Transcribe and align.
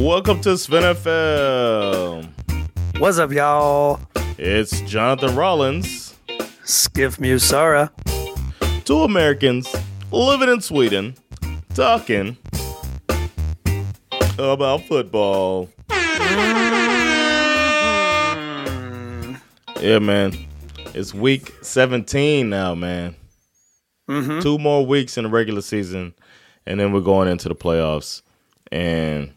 Welcome 0.00 0.40
to 0.40 0.48
SvenFL. 0.54 2.26
What's 2.98 3.18
up, 3.18 3.32
y'all? 3.32 4.00
It's 4.38 4.80
Jonathan 4.80 5.36
Rollins, 5.36 6.16
Schif 6.64 7.18
Musara. 7.18 7.90
two 8.86 9.02
Americans 9.02 9.68
living 10.10 10.48
in 10.48 10.62
Sweden, 10.62 11.16
talking 11.74 12.38
about 14.38 14.80
football. 14.84 15.68
Mm-hmm. 15.90 16.54
Yeah, 19.82 19.98
man. 19.98 20.32
It's 20.94 21.12
week 21.12 21.52
17 21.60 22.48
now, 22.48 22.74
man. 22.74 23.16
Mm-hmm. 24.08 24.40
Two 24.40 24.56
more 24.58 24.86
weeks 24.86 25.18
in 25.18 25.24
the 25.24 25.30
regular 25.30 25.60
season, 25.60 26.14
and 26.64 26.80
then 26.80 26.94
we're 26.94 27.02
going 27.02 27.28
into 27.28 27.50
the 27.50 27.54
playoffs. 27.54 28.22
And 28.72 29.34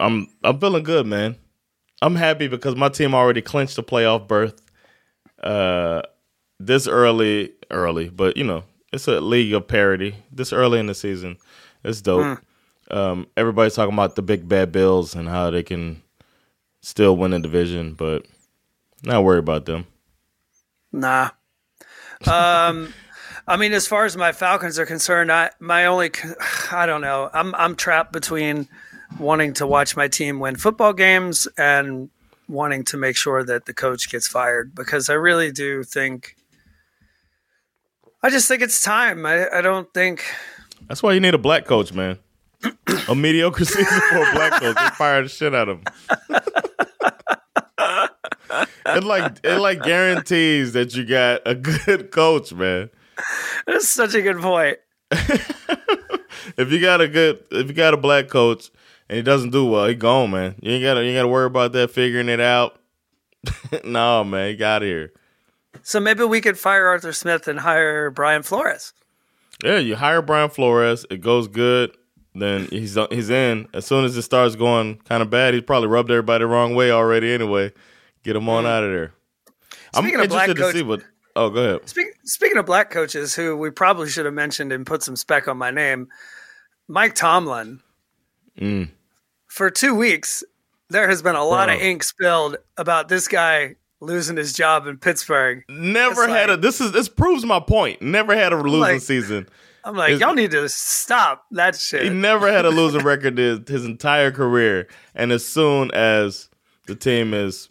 I'm 0.00 0.28
I'm 0.42 0.58
feeling 0.58 0.82
good, 0.82 1.06
man. 1.06 1.36
I'm 2.02 2.14
happy 2.14 2.48
because 2.48 2.76
my 2.76 2.88
team 2.88 3.14
already 3.14 3.42
clinched 3.42 3.78
a 3.78 3.82
playoff 3.82 4.28
berth. 4.28 4.60
Uh, 5.42 6.02
this 6.58 6.86
early, 6.86 7.52
early, 7.70 8.08
but 8.08 8.36
you 8.36 8.44
know, 8.44 8.64
it's 8.92 9.08
a 9.08 9.20
league 9.20 9.52
of 9.52 9.68
parity. 9.68 10.14
This 10.32 10.52
early 10.52 10.78
in 10.78 10.86
the 10.86 10.94
season, 10.94 11.36
it's 11.84 12.00
dope. 12.00 12.38
Um, 12.90 13.26
everybody's 13.36 13.74
talking 13.74 13.94
about 13.94 14.14
the 14.14 14.22
big 14.22 14.48
bad 14.48 14.72
Bills 14.72 15.14
and 15.14 15.28
how 15.28 15.50
they 15.50 15.62
can 15.62 16.02
still 16.82 17.16
win 17.16 17.32
a 17.32 17.40
division, 17.40 17.94
but 17.94 18.24
not 19.02 19.24
worry 19.24 19.38
about 19.38 19.66
them. 19.66 19.86
Nah. 20.92 21.30
Um, 22.26 22.94
I 23.48 23.56
mean, 23.56 23.72
as 23.72 23.86
far 23.86 24.04
as 24.04 24.16
my 24.16 24.32
Falcons 24.32 24.78
are 24.78 24.86
concerned, 24.86 25.30
I 25.30 25.50
my 25.60 25.86
only 25.86 26.10
I 26.72 26.86
don't 26.86 27.00
know. 27.00 27.30
I'm 27.32 27.54
I'm 27.54 27.76
trapped 27.76 28.12
between 28.12 28.68
wanting 29.18 29.52
to 29.54 29.66
watch 29.66 29.96
my 29.96 30.08
team 30.08 30.38
win 30.40 30.56
football 30.56 30.92
games 30.92 31.46
and 31.56 32.10
wanting 32.48 32.84
to 32.84 32.96
make 32.96 33.16
sure 33.16 33.44
that 33.44 33.66
the 33.66 33.74
coach 33.74 34.10
gets 34.10 34.28
fired 34.28 34.74
because 34.74 35.08
I 35.10 35.14
really 35.14 35.50
do 35.50 35.82
think. 35.82 36.36
I 38.22 38.30
just 38.30 38.48
think 38.48 38.62
it's 38.62 38.82
time. 38.82 39.24
I, 39.26 39.48
I 39.50 39.60
don't 39.60 39.92
think 39.94 40.24
That's 40.88 41.02
why 41.02 41.12
you 41.12 41.20
need 41.20 41.34
a 41.34 41.38
black 41.38 41.64
coach, 41.64 41.92
man. 41.92 42.18
a 43.08 43.14
mediocre 43.14 43.64
season 43.64 44.00
for 44.10 44.18
a 44.18 44.32
black 44.34 44.60
coach. 44.60 44.76
They 44.76 44.88
fire 44.96 45.22
the 45.22 45.28
shit 45.28 45.54
out 45.54 45.68
of 45.68 45.78
him. 45.78 45.84
it 48.86 49.04
like 49.04 49.40
it 49.44 49.58
like 49.58 49.82
guarantees 49.82 50.72
that 50.72 50.94
you 50.94 51.04
got 51.04 51.42
a 51.46 51.54
good 51.54 52.10
coach, 52.10 52.52
man. 52.52 52.90
that's 53.66 53.88
such 53.88 54.14
a 54.14 54.22
good 54.22 54.38
point. 54.40 54.78
If 56.56 56.70
you 56.72 56.80
got 56.80 57.00
a 57.00 57.08
good 57.08 57.42
if 57.50 57.66
you 57.68 57.74
got 57.74 57.92
a 57.92 57.96
black 57.96 58.28
coach 58.28 58.70
and 59.08 59.16
he 59.16 59.22
doesn't 59.22 59.50
do 59.50 59.66
well, 59.66 59.86
he 59.86 59.94
gone, 59.94 60.30
man. 60.30 60.56
You 60.60 60.72
ain't 60.72 60.82
gotta 60.82 61.02
you 61.02 61.10
ain't 61.10 61.16
gotta 61.16 61.28
worry 61.28 61.46
about 61.46 61.72
that 61.72 61.90
figuring 61.90 62.28
it 62.28 62.40
out. 62.40 62.78
no, 63.84 64.24
man, 64.24 64.50
he 64.50 64.56
got 64.56 64.82
here. 64.82 65.12
So 65.82 66.00
maybe 66.00 66.24
we 66.24 66.40
could 66.40 66.58
fire 66.58 66.86
Arthur 66.86 67.12
Smith 67.12 67.46
and 67.48 67.60
hire 67.60 68.10
Brian 68.10 68.42
Flores. 68.42 68.92
Yeah, 69.62 69.78
you 69.78 69.96
hire 69.96 70.22
Brian 70.22 70.50
Flores, 70.50 71.06
it 71.10 71.20
goes 71.20 71.48
good, 71.48 71.96
then 72.34 72.66
he's 72.70 72.98
he's 73.10 73.30
in. 73.30 73.68
As 73.72 73.86
soon 73.86 74.04
as 74.04 74.16
it 74.16 74.22
starts 74.22 74.56
going 74.56 74.96
kind 74.98 75.22
of 75.22 75.30
bad, 75.30 75.54
he's 75.54 75.62
probably 75.62 75.88
rubbed 75.88 76.10
everybody 76.10 76.42
the 76.42 76.48
wrong 76.48 76.74
way 76.74 76.90
already 76.90 77.32
anyway. 77.32 77.72
Get 78.22 78.36
him 78.36 78.48
on 78.48 78.66
out 78.66 78.84
of 78.84 78.90
there. 78.90 79.12
I'm. 79.94 80.04
Speaking 80.04 80.28
black 80.28 80.48
interested 80.48 80.72
to 80.72 80.78
see 80.78 80.84
what. 80.84 81.02
Oh, 81.36 81.50
go 81.50 81.62
ahead. 81.62 81.88
Speak, 81.88 82.06
speaking 82.24 82.56
of 82.56 82.64
black 82.64 82.90
coaches, 82.90 83.34
who 83.34 83.56
we 83.56 83.70
probably 83.70 84.08
should 84.08 84.24
have 84.24 84.34
mentioned 84.34 84.72
and 84.72 84.86
put 84.86 85.02
some 85.02 85.16
spec 85.16 85.48
on 85.48 85.58
my 85.58 85.70
name, 85.70 86.08
Mike 86.88 87.14
Tomlin. 87.14 87.80
Mm. 88.58 88.88
For 89.56 89.70
two 89.70 89.94
weeks, 89.94 90.44
there 90.90 91.08
has 91.08 91.22
been 91.22 91.34
a 91.34 91.42
lot 91.42 91.70
of 91.70 91.80
ink 91.80 92.02
spilled 92.02 92.58
about 92.76 93.08
this 93.08 93.26
guy 93.26 93.76
losing 94.02 94.36
his 94.36 94.52
job 94.52 94.86
in 94.86 94.98
Pittsburgh. 94.98 95.64
Never 95.70 96.24
It's 96.24 96.32
had 96.32 96.50
like- 96.50 96.58
a. 96.58 96.60
This 96.60 96.78
is 96.78 96.92
this 96.92 97.08
proves 97.08 97.42
my 97.46 97.58
point. 97.58 98.02
Never 98.02 98.36
had 98.36 98.52
a 98.52 98.56
losing 98.56 98.80
like- 98.80 99.00
season. 99.00 99.48
I'm 99.82 99.96
like, 99.96 100.10
Is- 100.10 100.20
y'all 100.20 100.34
need 100.34 100.50
to 100.50 100.68
stop 100.68 101.46
that 101.52 101.74
shit. 101.74 102.02
He 102.02 102.10
never 102.10 102.52
had 102.52 102.66
a 102.66 102.68
losing 102.80 103.00
record 103.00 103.38
his, 103.38 103.60
his 103.66 103.86
entire 103.86 104.30
career. 104.30 104.88
And 105.14 105.32
as 105.32 105.46
soon 105.46 105.90
as 105.92 106.50
the 106.86 106.94
team 106.94 107.32
is 107.32 107.70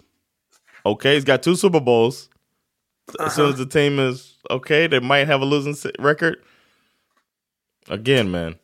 okay, 0.87 1.13
he's 1.13 1.23
got 1.23 1.43
two 1.43 1.55
Super 1.55 1.79
Bowls. 1.79 2.29
As 3.19 3.35
soon 3.35 3.49
as 3.49 3.53
uh-huh. 3.53 3.63
the 3.63 3.69
team 3.69 3.99
is 3.99 4.37
okay, 4.49 4.87
they 4.87 4.99
might 4.99 5.27
have 5.27 5.43
a 5.43 5.45
losing 5.45 5.75
record. 5.99 6.37
Again, 7.89 8.31
man. 8.31 8.55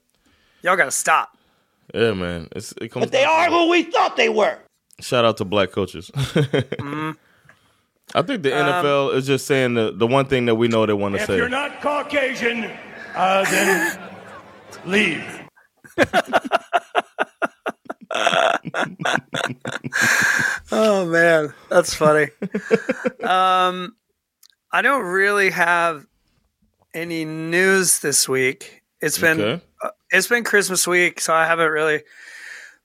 y'all 0.64 0.76
got 0.76 0.86
to 0.86 0.92
stop. 0.92 1.38
Yeah, 1.94 2.14
man. 2.14 2.48
It's, 2.56 2.74
it 2.82 2.90
comes 2.90 3.06
But 3.06 3.12
they 3.12 3.24
are 3.24 3.50
who 3.50 3.70
we 3.70 3.84
thought 3.84 4.16
they 4.18 4.30
were. 4.30 4.58
Shout 5.00 5.26
out 5.26 5.38
to 5.38 5.46
black 5.46 5.72
coaches. 5.72 6.12
Mm-hmm. 6.16 7.12
I 8.16 8.22
think 8.24 8.44
the 8.44 8.54
Um, 8.58 8.86
NFL 8.86 9.16
is 9.16 9.26
just 9.26 9.48
saying 9.48 9.74
the, 9.76 9.92
the 9.92 10.06
one 10.08 10.26
thing 10.26 10.46
that 10.46 10.56
we 10.56 10.68
know 10.68 10.86
they 10.86 10.94
want 10.94 11.16
to 11.16 11.26
say. 11.26 11.34
If 11.34 11.38
you're 11.40 11.50
not 11.50 11.82
Caucasian, 11.82 12.70
uh, 13.16 13.44
then 13.50 14.00
leave. 14.86 15.40
Oh 20.74 21.06
man, 21.06 21.54
that's 21.70 21.94
funny. 21.94 22.28
um, 23.24 23.96
I 24.72 24.82
don't 24.82 25.04
really 25.04 25.50
have 25.50 26.06
any 26.94 27.26
news 27.26 28.00
this 28.00 28.28
week. 28.30 28.82
It's 29.02 29.18
been 29.18 29.42
Okay. 29.42 29.64
It's 30.12 30.28
been 30.28 30.44
Christmas 30.44 30.86
week, 30.88 31.20
so 31.22 31.34
I 31.34 31.46
haven't 31.46 31.72
really 31.72 32.04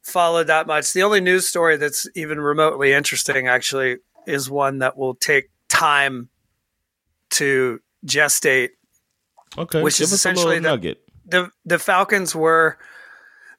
followed 0.02 0.46
that 0.46 0.66
much. 0.66 0.92
The 0.92 1.02
only 1.02 1.20
news 1.20 1.46
story 1.48 1.76
that's 1.76 2.08
even 2.14 2.40
remotely 2.40 2.92
interesting, 2.92 3.48
actually, 3.48 3.96
is 4.26 4.48
one 4.50 4.78
that 4.78 4.96
will 4.96 5.14
take 5.14 5.50
time 5.68 6.28
to 7.30 7.80
gestate. 8.06 8.70
Okay, 9.58 9.82
which 9.82 10.00
is 10.00 10.12
essentially 10.12 10.56
the- 10.56 10.68
nugget. 10.68 11.02
the 11.24 11.50
The 11.64 11.78
Falcons 11.78 12.34
were 12.34 12.78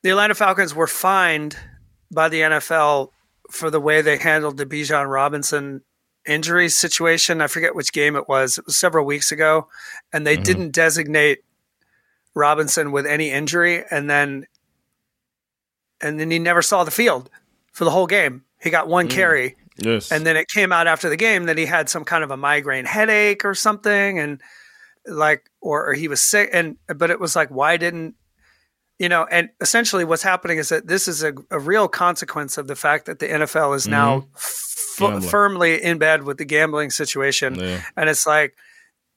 the 0.03 0.09
Atlanta 0.11 0.35
Falcons 0.35 0.73
were 0.75 0.87
fined 0.87 1.57
by 2.11 2.29
the 2.29 2.41
NFL 2.41 3.11
for 3.51 3.69
the 3.69 3.79
way 3.79 4.01
they 4.01 4.17
handled 4.17 4.57
the 4.57 4.65
Bijan 4.65 5.11
Robinson 5.11 5.81
injury 6.25 6.69
situation. 6.69 7.41
I 7.41 7.47
forget 7.47 7.75
which 7.75 7.91
game 7.91 8.15
it 8.15 8.27
was. 8.29 8.57
It 8.57 8.65
was 8.65 8.77
several 8.77 9.05
weeks 9.05 9.31
ago, 9.31 9.67
and 10.13 10.25
they 10.27 10.37
didn't 10.37 10.71
designate 10.71 11.39
Robinson 12.37 12.91
with 12.91 13.05
any 13.05 13.31
injury, 13.31 13.83
and 13.89 14.09
then 14.09 14.45
and 15.99 16.19
then 16.19 16.31
he 16.31 16.39
never 16.39 16.61
saw 16.61 16.83
the 16.83 16.91
field 16.91 17.29
for 17.73 17.83
the 17.83 17.91
whole 17.91 18.07
game. 18.07 18.43
He 18.61 18.69
got 18.69 18.87
one 18.87 19.07
mm. 19.07 19.11
carry, 19.11 19.55
Yes, 19.77 20.11
and 20.11 20.25
then 20.25 20.37
it 20.37 20.47
came 20.47 20.71
out 20.71 20.87
after 20.87 21.09
the 21.09 21.17
game 21.17 21.45
that 21.45 21.57
he 21.57 21.65
had 21.65 21.89
some 21.89 22.05
kind 22.05 22.23
of 22.23 22.31
a 22.31 22.37
migraine 22.37 22.85
headache 22.85 23.43
or 23.43 23.55
something, 23.55 24.19
and 24.19 24.41
like 25.05 25.49
or, 25.61 25.89
or 25.89 25.93
he 25.93 26.07
was 26.07 26.21
sick, 26.21 26.49
and 26.53 26.77
but 26.95 27.09
it 27.09 27.19
was 27.19 27.35
like 27.35 27.49
why 27.49 27.77
didn't 27.77 28.15
you 28.99 29.09
know? 29.09 29.27
And 29.29 29.49
essentially, 29.61 30.05
what's 30.05 30.23
happening 30.23 30.57
is 30.57 30.69
that 30.69 30.87
this 30.87 31.07
is 31.07 31.23
a, 31.23 31.33
a 31.51 31.59
real 31.59 31.87
consequence 31.87 32.57
of 32.57 32.67
the 32.67 32.75
fact 32.75 33.05
that 33.05 33.19
the 33.19 33.27
NFL 33.27 33.75
is 33.75 33.87
now 33.87 34.27
mm-hmm. 34.99 35.17
f- 35.17 35.25
firmly 35.29 35.81
in 35.81 35.97
bed 35.97 36.23
with 36.23 36.37
the 36.37 36.45
gambling 36.45 36.89
situation, 36.89 37.55
Yeah. 37.55 37.81
and 37.95 38.09
it's 38.09 38.25
like 38.25 38.55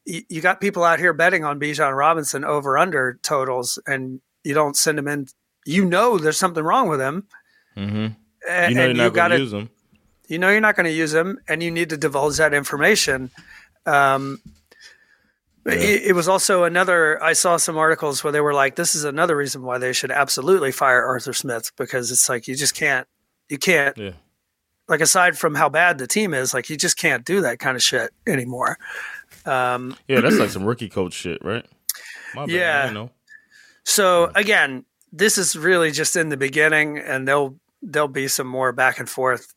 you, 0.05 0.23
you 0.29 0.41
got 0.41 0.61
people 0.61 0.82
out 0.85 0.99
here 0.99 1.12
betting 1.12 1.44
on 1.44 1.61
Bijan 1.61 1.97
Robinson 1.97 2.44
over 2.44 2.76
under 2.79 3.19
totals, 3.23 3.79
and 3.87 4.20
you 4.44 4.55
don't 4.55 4.76
send 4.76 4.99
him 4.99 5.08
in. 5.08 5.26
You 5.67 5.85
know 5.85 6.19
there's 6.19 6.38
something 6.38 6.64
wrong 6.64 6.88
with 6.88 7.00
him. 7.00 7.26
hmm 7.75 8.06
a- 8.49 8.69
you 8.70 8.75
know 8.75 8.81
you're 8.82 8.88
and 8.91 8.97
not 8.99 9.02
going 9.05 9.14
gotta- 9.14 9.38
use 9.38 9.50
them. 9.50 9.69
you 10.29 10.38
know 10.38 10.49
you're 10.50 10.61
not 10.62 10.75
going 10.76 10.87
to 10.87 10.93
use 10.93 11.12
them 11.12 11.38
and 11.47 11.62
you 11.62 11.70
need 11.70 11.91
to 11.91 11.97
divulge 11.99 12.38
that 12.38 12.55
information 12.55 13.31
um, 13.85 14.41
It, 15.67 16.02
it 16.06 16.12
was 16.14 16.26
also 16.26 16.64
another. 16.64 17.23
I 17.23 17.35
saw 17.35 17.58
some 17.58 17.76
articles 17.76 18.25
where 18.25 18.32
they 18.32 18.41
were 18.41 18.55
like, 18.55 18.76
"This 18.76 18.94
is 18.94 19.05
another 19.05 19.37
reason 19.37 19.62
why 19.62 19.76
they 19.79 19.93
should 19.93 20.11
absolutely 20.11 20.73
fire 20.73 21.05
Arthur 21.05 21.35
Smith 21.35 21.70
because 21.76 22.11
it's 22.11 22.29
like 22.31 22.49
you 22.49 22.55
just 22.55 22.75
can't, 22.75 23.06
you 23.50 23.58
can't, 23.58 23.97
Yeah. 23.99 24.12
like 24.88 25.02
aside 25.02 25.37
from 25.37 25.55
how 25.55 25.69
bad 25.69 25.99
the 25.99 26.06
team 26.06 26.32
is, 26.32 26.55
like 26.55 26.70
you 26.70 26.76
just 26.79 26.97
can't 26.97 27.26
do 27.26 27.43
that 27.43 27.58
kind 27.58 27.76
of 27.76 27.82
shit 27.82 28.11
anymore." 28.26 28.79
Um, 29.47 29.97
Yeah, 30.09 30.21
that's 30.21 30.39
like 30.39 30.51
some 30.51 30.65
rookie 30.65 30.89
coach 30.89 31.13
shit, 31.13 31.45
right? 31.45 31.65
My 32.35 32.47
bad, 32.47 32.51
Yeah. 32.51 33.07
So 33.85 34.31
again, 34.35 34.85
this 35.13 35.39
is 35.39 35.57
really 35.57 35.91
just 35.91 36.17
in 36.17 36.29
the 36.29 36.37
beginning, 36.37 36.99
and 36.99 37.27
there'll 37.27 37.57
there'll 37.83 38.09
be 38.09 38.29
some 38.29 38.47
more 38.47 38.73
back 38.73 38.99
and 39.01 39.09
forth. 39.09 39.53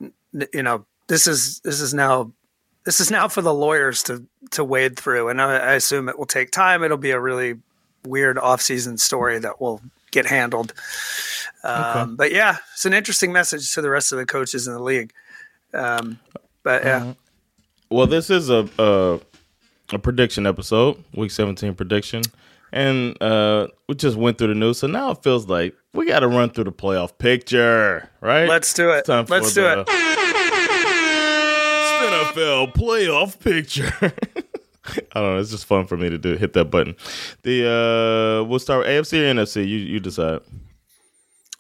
You 0.53 0.63
know, 0.63 0.85
this 1.07 1.27
is 1.27 1.59
this 1.59 1.81
is 1.81 1.93
now 1.93 2.31
this 2.85 2.99
is 2.99 3.11
now 3.11 3.27
for 3.27 3.41
the 3.41 3.53
lawyers 3.53 4.03
to 4.03 4.25
to 4.51 4.63
wade 4.63 4.97
through, 4.97 5.29
and 5.29 5.41
I, 5.41 5.57
I 5.57 5.73
assume 5.73 6.09
it 6.09 6.17
will 6.17 6.25
take 6.25 6.51
time. 6.51 6.83
It'll 6.83 6.97
be 6.97 7.11
a 7.11 7.19
really 7.19 7.59
weird 8.05 8.37
off 8.37 8.61
season 8.61 8.97
story 8.97 9.39
that 9.39 9.61
will 9.61 9.81
get 10.11 10.25
handled. 10.25 10.73
Um, 11.63 12.15
But 12.15 12.31
yeah, 12.31 12.57
it's 12.73 12.85
an 12.85 12.93
interesting 12.93 13.31
message 13.31 13.73
to 13.73 13.81
the 13.81 13.89
rest 13.89 14.11
of 14.11 14.17
the 14.17 14.25
coaches 14.25 14.67
in 14.67 14.73
the 14.73 14.81
league. 14.83 15.13
Um, 15.73 16.19
but 16.63 16.83
yeah, 16.83 17.13
Well, 17.89 18.07
this 18.07 18.29
is 18.29 18.49
a 18.49 18.67
a, 18.77 19.19
a 19.95 19.99
prediction 19.99 20.45
episode, 20.45 21.03
week 21.13 21.31
17 21.31 21.73
prediction. 21.75 22.21
And 22.71 23.21
uh, 23.21 23.67
we 23.87 23.93
just 23.95 24.17
went 24.17 24.37
through 24.39 24.47
the 24.47 24.55
news, 24.55 24.79
so 24.79 24.87
now 24.87 25.11
it 25.11 25.21
feels 25.21 25.47
like 25.47 25.75
we 25.93 26.07
got 26.07 26.21
to 26.21 26.27
run 26.27 26.49
through 26.49 26.63
the 26.63 26.71
playoff 26.71 27.17
picture, 27.19 28.09
right? 28.19 28.49
let's 28.49 28.73
do 28.73 28.89
it. 28.91 28.99
It's 28.99 29.07
time 29.07 29.25
for 29.27 29.35
Let's 29.35 29.53
do 29.53 29.61
the 29.61 29.81
it. 29.81 29.87
NFL 32.25 32.73
playoff 32.73 33.39
picture. 33.39 33.91
I 35.15 35.21
don't 35.21 35.35
know. 35.35 35.37
It's 35.39 35.51
just 35.51 35.65
fun 35.65 35.85
for 35.87 35.95
me 35.97 36.09
to 36.09 36.17
do. 36.17 36.35
Hit 36.35 36.53
that 36.53 36.65
button. 36.65 36.95
The 37.43 37.67
uh, 38.41 38.43
we'll 38.47 38.59
start 38.59 38.79
with 38.85 38.87
AFC 38.89 39.19
or 39.21 39.33
NFC. 39.33 39.57
You 39.67 39.77
you 39.77 39.99
decide. 39.99 40.41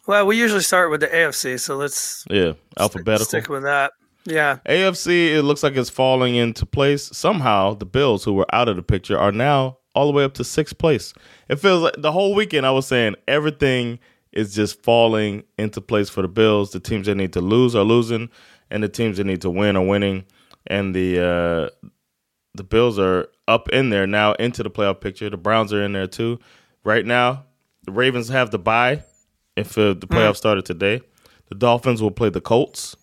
Well, 0.07 0.25
we 0.25 0.37
usually 0.37 0.61
start 0.61 0.91
with 0.91 0.99
the 0.99 1.07
AFC, 1.07 1.59
so 1.59 1.77
let's 1.77 2.25
Yeah, 2.29 2.53
alphabetical. 2.77 3.25
stick 3.25 3.47
with 3.49 3.63
that. 3.63 3.93
Yeah. 4.25 4.59
AFC, 4.67 5.35
it 5.35 5.43
looks 5.43 5.63
like 5.63 5.75
it's 5.75 5.89
falling 5.89 6.35
into 6.35 6.65
place. 6.65 7.03
Somehow, 7.15 7.73
the 7.73 7.85
Bills, 7.85 8.23
who 8.23 8.33
were 8.33 8.45
out 8.53 8.69
of 8.69 8.75
the 8.75 8.83
picture, 8.83 9.17
are 9.17 9.31
now 9.31 9.77
all 9.95 10.07
the 10.07 10.13
way 10.13 10.23
up 10.23 10.33
to 10.35 10.43
sixth 10.43 10.77
place. 10.77 11.13
It 11.49 11.57
feels 11.57 11.83
like 11.83 11.95
the 11.97 12.11
whole 12.11 12.33
weekend 12.33 12.65
I 12.65 12.71
was 12.71 12.87
saying 12.87 13.15
everything 13.27 13.99
is 14.31 14.55
just 14.55 14.81
falling 14.81 15.43
into 15.57 15.81
place 15.81 16.09
for 16.09 16.21
the 16.21 16.27
Bills. 16.27 16.71
The 16.71 16.79
teams 16.79 17.07
that 17.07 17.15
need 17.15 17.33
to 17.33 17.41
lose 17.41 17.75
are 17.75 17.83
losing, 17.83 18.29
and 18.71 18.81
the 18.81 18.89
teams 18.89 19.17
that 19.17 19.25
need 19.25 19.41
to 19.41 19.49
win 19.49 19.75
are 19.75 19.85
winning. 19.85 20.25
And 20.67 20.95
the 20.95 21.71
uh, 21.83 21.87
the 22.53 22.63
Bills 22.63 22.97
are 22.97 23.27
up 23.47 23.69
in 23.69 23.89
there 23.89 24.07
now 24.07 24.33
into 24.33 24.63
the 24.63 24.71
playoff 24.71 25.01
picture. 25.01 25.29
The 25.29 25.37
Browns 25.37 25.73
are 25.73 25.83
in 25.83 25.91
there 25.91 26.07
too. 26.07 26.39
Right 26.83 27.05
now, 27.05 27.45
the 27.83 27.91
Ravens 27.91 28.29
have 28.29 28.51
the 28.51 28.59
bye. 28.59 29.03
If 29.55 29.77
uh, 29.77 29.93
the 29.93 30.07
playoffs 30.07 30.37
started 30.37 30.65
today, 30.65 31.01
the 31.49 31.55
Dolphins 31.55 32.01
will 32.01 32.09
play 32.09 32.29
the 32.29 32.41
Colts 32.41 32.95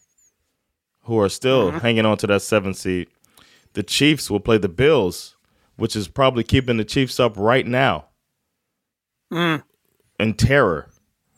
who 1.02 1.19
are 1.19 1.29
still 1.29 1.70
mm-hmm. 1.70 1.79
hanging 1.79 2.06
on 2.06 2.17
to 2.19 2.26
that 2.26 2.43
seven 2.43 2.75
seed. 2.75 3.08
The 3.75 3.82
Chiefs 3.82 4.31
will 4.31 4.41
play 4.41 4.58
the 4.58 4.69
Bills, 4.69 5.37
which 5.76 5.94
is 5.94 6.08
probably 6.08 6.44
keeping 6.44 6.76
the 6.76 6.85
Chiefs 6.85 7.20
up 7.20 7.37
right 7.37 7.67
now 7.67 8.06
mm. 9.32 9.62
in 10.19 10.35
terror, 10.35 10.88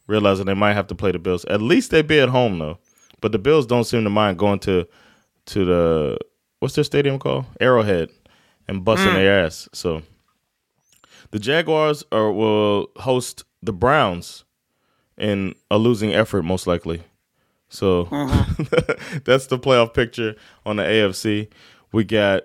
realizing 0.06 0.46
they 0.46 0.54
might 0.54 0.74
have 0.74 0.86
to 0.88 0.94
play 0.94 1.12
the 1.12 1.18
Bills. 1.18 1.44
At 1.46 1.62
least 1.62 1.90
they 1.90 2.02
be 2.02 2.20
at 2.20 2.28
home 2.28 2.58
though. 2.58 2.78
But 3.20 3.32
the 3.32 3.38
Bills 3.38 3.66
don't 3.66 3.84
seem 3.84 4.04
to 4.04 4.10
mind 4.10 4.38
going 4.38 4.58
to 4.60 4.86
to 5.46 5.64
the 5.64 6.18
what's 6.58 6.74
their 6.74 6.84
stadium 6.84 7.18
called? 7.18 7.44
Arrowhead 7.60 8.10
and 8.68 8.84
busting 8.84 9.12
mm. 9.12 9.14
their 9.14 9.44
ass. 9.44 9.68
So 9.72 10.02
the 11.30 11.38
Jaguars 11.38 12.04
are 12.12 12.32
will 12.32 12.88
host 12.96 13.44
the 13.62 13.72
Browns 13.72 14.44
in 15.16 15.54
a 15.70 15.78
losing 15.78 16.12
effort 16.12 16.42
most 16.42 16.66
likely. 16.66 17.02
So 17.72 18.04
that's 19.24 19.46
the 19.46 19.58
playoff 19.58 19.94
picture 19.94 20.36
on 20.66 20.76
the 20.76 20.82
AFC. 20.82 21.48
We 21.90 22.04
got 22.04 22.42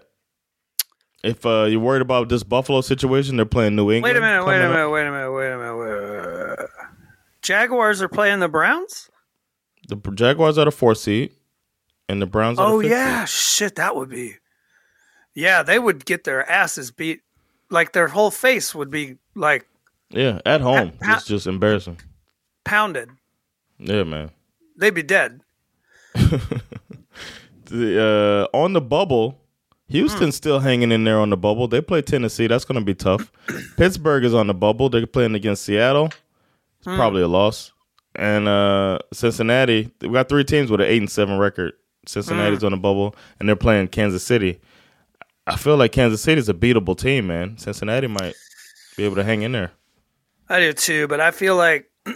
if 1.22 1.46
uh, 1.46 1.66
you're 1.66 1.82
worried 1.82 2.02
about 2.02 2.30
this 2.30 2.44
Buffalo 2.44 2.80
situation, 2.80 3.36
they're 3.36 3.46
playing 3.46 3.76
New 3.76 3.92
England. 3.92 4.04
Wait 4.04 4.18
a 4.18 4.22
minute, 4.22 4.46
wait 4.46 4.62
a 4.62 4.70
minute, 4.70 4.90
wait 4.90 5.06
a 5.06 5.12
minute, 5.12 5.32
wait 5.34 5.52
a 5.52 5.58
minute. 5.58 5.78
Wait 5.78 5.90
a 5.90 6.48
minute. 6.48 6.70
Jaguars 7.42 8.02
are 8.02 8.08
playing 8.08 8.40
the 8.40 8.48
Browns? 8.48 9.10
The 9.90 9.98
Jaguars 10.14 10.58
are 10.58 10.66
the 10.66 10.72
fourth 10.72 11.00
seed, 11.00 11.34
and 12.08 12.22
the 12.22 12.26
Browns 12.26 12.58
are 12.58 12.72
Oh 12.72 12.80
yeah, 12.80 13.26
shit, 13.26 13.76
that 13.76 13.98
would 13.98 14.10
be. 14.10 14.36
Yeah, 15.34 15.62
they 15.62 15.78
would 15.78 16.06
get 16.06 16.24
their 16.24 16.50
asses 16.50 16.92
beat. 16.92 17.20
Like 17.70 17.92
their 17.92 18.08
whole 18.08 18.32
face 18.32 18.74
would 18.74 18.90
be 18.90 19.18
like. 19.36 19.68
Yeah, 20.10 20.40
at 20.46 20.62
home. 20.62 20.94
Ha- 21.04 21.16
it's 21.18 21.26
just 21.26 21.48
embarrassing. 21.48 22.00
pounded. 22.64 23.10
Yeah, 23.78 24.04
man. 24.04 24.32
They'd 24.78 24.94
be 24.94 25.04
dead. 25.04 25.42
The, 27.70 28.48
uh, 28.54 28.58
on 28.58 28.72
the 28.72 28.80
bubble, 28.80 29.42
Houston's 29.90 30.36
Hmm. 30.36 30.38
still 30.38 30.60
hanging 30.60 30.92
in 30.94 31.04
there 31.04 31.20
on 31.20 31.30
the 31.32 31.36
bubble. 31.36 31.68
They 31.68 31.82
play 31.82 32.02
Tennessee. 32.02 32.48
That's 32.48 32.64
going 32.64 32.80
to 32.80 32.86
be 32.86 32.96
tough. 32.96 33.30
Pittsburgh 33.78 34.24
is 34.24 34.34
on 34.34 34.48
the 34.48 34.54
bubble. 34.54 34.88
They're 34.90 35.06
playing 35.06 35.36
against 35.36 35.64
Seattle. 35.66 36.06
It's 36.06 36.86
Hmm. 36.86 36.96
probably 36.96 37.24
a 37.24 37.28
loss. 37.28 37.74
And 38.16 38.48
uh, 38.48 39.00
Cincinnati, 39.12 39.92
we 40.02 40.10
got 40.10 40.30
three 40.30 40.46
teams 40.46 40.72
with 40.72 40.80
an 40.80 40.88
eight 40.88 41.02
and 41.02 41.12
seven 41.12 41.38
record. 41.38 41.74
Cincinnati's 42.06 42.62
Hmm. 42.62 42.68
on 42.68 42.72
the 42.72 42.78
bubble, 42.78 43.14
and 43.40 43.50
they're 43.50 43.58
playing 43.58 43.90
Kansas 43.90 44.24
City. 44.24 44.62
I 45.46 45.58
feel 45.58 45.76
like 45.76 45.92
Kansas 45.92 46.22
City's 46.22 46.48
a 46.48 46.54
beatable 46.54 46.98
team, 46.98 47.28
man. 47.28 47.58
Cincinnati 47.58 48.08
might 48.08 48.36
be 48.96 49.04
able 49.04 49.16
to 49.18 49.26
hang 49.26 49.42
in 49.42 49.52
there. 49.52 49.72
I 50.48 50.62
do 50.62 50.72
too, 50.72 51.08
but 51.10 51.20
I 51.20 51.32
feel 51.32 51.58
like 51.58 51.90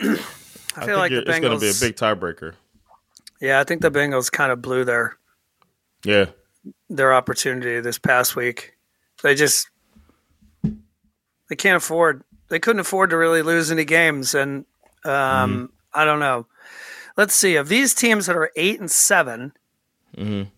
I 0.76 0.86
feel 0.86 0.98
I 0.98 0.98
think 0.98 0.98
like 0.98 1.10
the 1.10 1.16
you're- 1.16 1.26
it's 1.30 1.40
going 1.40 1.60
to 1.60 1.60
be 1.60 1.70
a 1.70 1.90
big 1.90 1.96
tiebreaker. 1.98 2.54
yeah, 3.42 3.60
I 3.60 3.64
think 3.64 3.82
the 3.82 3.92
Bengals 3.92 4.32
kind 4.32 4.52
of 4.52 4.62
blew 4.62 4.84
their 4.86 5.18
Yeah, 6.06 6.26
their 6.90 7.14
opportunity 7.14 7.80
this 7.82 7.98
past 7.98 8.36
week. 8.36 8.74
They 9.24 9.36
just 9.36 9.70
they 10.64 11.56
can't 11.56 11.78
afford. 11.78 12.24
They 12.50 12.60
couldn't 12.60 12.80
afford 12.82 13.10
to 13.12 13.18
really 13.18 13.42
lose 13.42 13.72
any 13.72 13.86
games, 13.86 14.34
and 14.36 14.66
um, 15.06 15.12
Mm-hmm. 15.12 15.66
I 15.94 16.06
don't 16.06 16.20
know. 16.20 16.48
Let's 17.18 17.34
see 17.34 17.56
of 17.58 17.68
these 17.68 17.94
teams 17.94 18.26
that 18.28 18.36
are 18.38 18.50
eight 18.56 18.80
and 18.80 18.90
7 18.90 19.52
mm-hmm. 20.18 20.50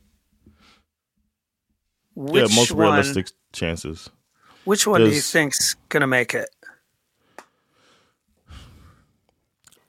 Which 2.15 2.49
yeah, 2.49 2.55
most 2.55 2.71
one? 2.71 2.79
realistic 2.93 3.31
chances. 3.51 4.09
Which 4.65 4.85
one 4.85 5.01
do 5.01 5.09
you 5.09 5.19
think's 5.19 5.75
gonna 5.89 6.05
make 6.07 6.33
it? 6.35 6.49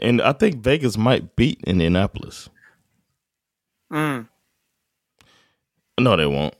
And 0.04 0.20
I 0.20 0.32
think 0.32 0.56
Vegas 0.56 0.98
might 0.98 1.34
beat 1.34 1.62
Indianapolis. 1.66 2.50
Mm. 3.90 4.28
No, 5.98 6.16
they 6.16 6.26
won't. 6.26 6.54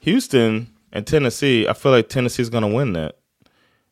Houston 0.00 0.72
and 0.90 1.06
Tennessee, 1.06 1.68
I 1.68 1.74
feel 1.74 1.92
like 1.92 2.08
Tennessee's 2.08 2.48
going 2.48 2.62
to 2.62 2.68
win 2.68 2.94
that. 2.94 3.18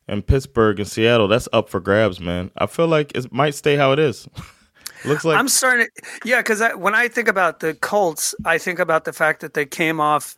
And 0.07 0.25
Pittsburgh 0.25 0.79
and 0.79 0.87
Seattle, 0.87 1.27
that's 1.27 1.47
up 1.53 1.69
for 1.69 1.79
grabs, 1.79 2.19
man. 2.19 2.49
I 2.57 2.65
feel 2.65 2.87
like 2.87 3.15
it 3.15 3.31
might 3.31 3.53
stay 3.53 3.75
how 3.75 3.91
it 3.91 3.99
is. 3.99 4.27
Looks 5.05 5.23
like 5.23 5.37
I'm 5.37 5.49
starting. 5.49 5.87
To, 5.95 6.19
yeah, 6.25 6.39
because 6.39 6.63
when 6.75 6.95
I 6.95 7.09
think 7.09 7.27
about 7.27 7.59
the 7.59 7.75
Colts, 7.75 8.33
I 8.45 8.57
think 8.57 8.79
about 8.79 9.05
the 9.05 9.13
fact 9.13 9.41
that 9.41 9.53
they 9.53 9.65
came 9.65 9.99
off. 9.99 10.37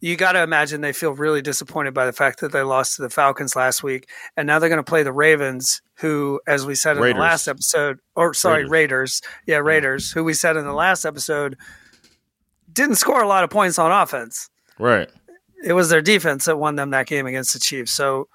You 0.00 0.16
got 0.16 0.32
to 0.32 0.42
imagine 0.42 0.80
they 0.80 0.92
feel 0.92 1.12
really 1.12 1.40
disappointed 1.40 1.94
by 1.94 2.06
the 2.06 2.12
fact 2.12 2.40
that 2.40 2.52
they 2.52 2.62
lost 2.62 2.96
to 2.96 3.02
the 3.02 3.10
Falcons 3.10 3.56
last 3.56 3.82
week, 3.82 4.08
and 4.36 4.46
now 4.46 4.58
they're 4.58 4.68
going 4.68 4.76
to 4.78 4.82
play 4.82 5.02
the 5.02 5.12
Ravens, 5.12 5.80
who, 5.96 6.40
as 6.46 6.66
we 6.66 6.74
said 6.74 6.96
in 6.96 7.02
Raiders. 7.02 7.16
the 7.16 7.20
last 7.20 7.48
episode, 7.48 7.98
or 8.14 8.34
sorry, 8.34 8.64
Raiders. 8.64 8.70
Raiders. 8.70 9.22
Yeah, 9.46 9.56
Raiders, 9.58 10.12
who 10.12 10.24
we 10.24 10.34
said 10.34 10.56
in 10.56 10.64
the 10.64 10.72
last 10.72 11.04
episode, 11.04 11.56
didn't 12.72 12.96
score 12.96 13.22
a 13.22 13.28
lot 13.28 13.44
of 13.44 13.50
points 13.50 13.78
on 13.78 13.90
offense. 13.92 14.50
right. 14.78 15.08
It 15.64 15.72
was 15.72 15.88
their 15.88 16.02
defense 16.02 16.44
that 16.44 16.58
won 16.58 16.76
them 16.76 16.90
that 16.90 17.06
game 17.06 17.24
against 17.24 17.54
the 17.54 17.58
Chiefs. 17.58 17.90
So 17.90 18.28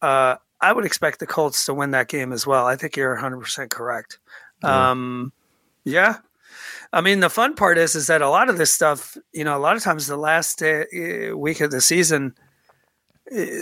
uh, 0.00 0.36
I 0.62 0.72
would 0.72 0.86
expect 0.86 1.18
the 1.18 1.26
Colts 1.26 1.66
to 1.66 1.74
win 1.74 1.90
that 1.90 2.08
game 2.08 2.32
as 2.32 2.46
well. 2.46 2.66
I 2.66 2.74
think 2.76 2.96
you're 2.96 3.12
100 3.12 3.38
percent 3.38 3.70
correct. 3.70 4.18
Um, 4.62 5.30
yeah. 5.84 6.16
I 6.94 7.00
mean, 7.00 7.18
the 7.18 7.28
fun 7.28 7.54
part 7.56 7.76
is, 7.76 7.96
is 7.96 8.06
that 8.06 8.22
a 8.22 8.28
lot 8.28 8.48
of 8.48 8.56
this 8.56 8.72
stuff, 8.72 9.16
you 9.32 9.42
know, 9.42 9.56
a 9.56 9.58
lot 9.58 9.76
of 9.76 9.82
times 9.82 10.06
the 10.06 10.16
last 10.16 10.60
day, 10.60 11.30
uh, 11.32 11.36
week 11.36 11.60
of 11.60 11.72
the 11.72 11.80
season 11.80 12.34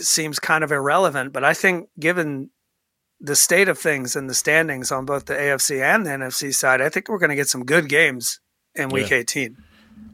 seems 0.01 0.39
kind 0.39 0.63
of 0.63 0.71
irrelevant. 0.71 1.33
But 1.33 1.43
I 1.43 1.55
think, 1.55 1.89
given 1.99 2.51
the 3.21 3.35
state 3.35 3.69
of 3.69 3.79
things 3.79 4.17
and 4.17 4.29
the 4.29 4.35
standings 4.35 4.93
on 4.93 5.07
both 5.07 5.25
the 5.25 5.35
AFC 5.35 5.81
and 5.81 6.05
the 6.05 6.11
NFC 6.11 6.55
side, 6.55 6.83
I 6.83 6.91
think 6.91 7.09
we're 7.09 7.19
going 7.19 7.31
to 7.31 7.37
get 7.37 7.49
some 7.49 7.65
good 7.65 7.89
games 7.89 8.39
in 8.75 8.91
Week 8.91 9.11
Yeah. 9.11 9.19
18. 9.19 9.57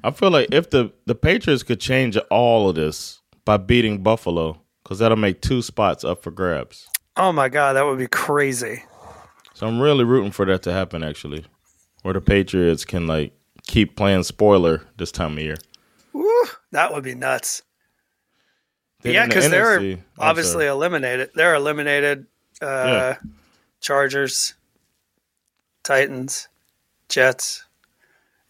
I 0.04 0.10
feel 0.12 0.30
like 0.30 0.48
if 0.52 0.70
the, 0.70 0.92
the 1.06 1.14
Patriots 1.16 1.64
could 1.64 1.80
change 1.80 2.16
all 2.30 2.68
of 2.68 2.76
this 2.76 3.20
by 3.44 3.56
beating 3.56 4.02
Buffalo, 4.02 4.60
because 4.84 5.00
that'll 5.00 5.16
make 5.16 5.42
two 5.42 5.60
spots 5.60 6.04
up 6.04 6.22
for 6.22 6.30
grabs. 6.30 6.86
Oh 7.16 7.32
my 7.32 7.48
God, 7.48 7.72
that 7.72 7.84
would 7.84 7.98
be 7.98 8.06
crazy. 8.06 8.84
So 9.54 9.66
I'm 9.66 9.80
really 9.80 10.04
rooting 10.04 10.30
for 10.30 10.44
that 10.46 10.62
to 10.62 10.72
happen, 10.72 11.02
actually, 11.02 11.44
where 12.02 12.14
the 12.14 12.20
Patriots 12.20 12.84
can 12.84 13.06
like 13.06 13.32
keep 13.66 13.96
playing 13.96 14.22
spoiler 14.22 14.82
this 14.96 15.12
time 15.12 15.32
of 15.32 15.38
year. 15.44 15.56
Woo, 16.12 16.44
that 16.72 16.92
would 16.92 17.04
be 17.04 17.14
nuts. 17.14 17.62
Then 19.02 19.14
yeah, 19.14 19.22
in 19.24 19.28
the 19.28 19.34
because 19.34 19.50
they're 19.50 19.98
obviously 20.18 20.66
eliminated. 20.66 21.30
They're 21.34 21.54
eliminated. 21.54 22.26
Uh, 22.60 22.66
Yeah. 22.66 23.16
Chargers, 23.80 24.54
Titans, 25.84 26.48
Jets. 27.08 27.64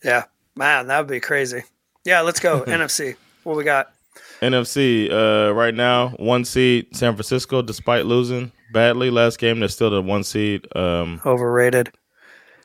Yeah, 0.02 0.25
man, 0.57 0.87
that 0.87 0.99
would 1.00 1.09
be 1.09 1.21
crazy. 1.21 1.64
Yeah, 2.05 2.23
let's 2.23 2.40
go 2.40 2.62
NFC. 2.67 3.17
What 3.45 3.57
we 3.57 3.64
got? 3.64 3.93
NFC 4.40 5.11
uh, 5.12 5.52
right 5.52 5.75
now, 5.75 6.11
one 6.19 6.45
seed 6.45 6.97
San 6.97 7.14
Francisco, 7.14 7.61
despite 7.61 8.07
losing 8.07 8.52
badly 8.73 9.11
last 9.11 9.38
game, 9.38 9.59
they're 9.61 9.69
still 9.69 9.90
the 9.90 10.00
one 10.00 10.23
seed. 10.25 10.67
Um, 10.76 11.21
Overrated. 11.26 11.93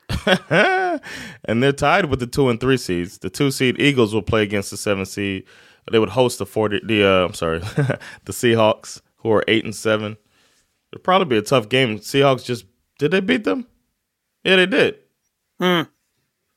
and 1.46 1.64
they're 1.64 1.72
tied 1.72 2.06
with 2.06 2.20
the 2.20 2.28
two 2.28 2.50
and 2.50 2.60
three 2.60 2.78
seeds. 2.78 3.20
The 3.20 3.30
two 3.30 3.52
seed 3.52 3.80
Eagles 3.80 4.14
will 4.14 4.22
play 4.22 4.44
against 4.44 4.72
the 4.72 4.78
seven 4.78 5.06
seed. 5.06 5.46
They 5.92 6.00
would 6.00 6.10
host 6.10 6.40
the 6.40 6.46
forty. 6.46 6.80
The 6.84 7.04
uh, 7.04 7.26
I'm 7.26 7.34
sorry, 7.34 7.60
the 8.26 8.32
Seahawks, 8.32 9.02
who 9.18 9.32
are 9.32 9.44
eight 9.48 9.66
and 9.66 9.76
seven. 9.76 10.18
It'll 10.92 11.04
probably 11.04 11.26
be 11.26 11.38
a 11.38 11.42
tough 11.42 11.70
game. 11.70 12.00
Seahawks 12.00 12.46
just 12.46 12.66
did 13.00 13.12
they 13.12 13.20
beat 13.20 13.44
them? 13.44 13.68
Yeah, 14.44 14.58
they 14.58 14.66
did. 14.66 14.96
Hmm. 15.60 15.84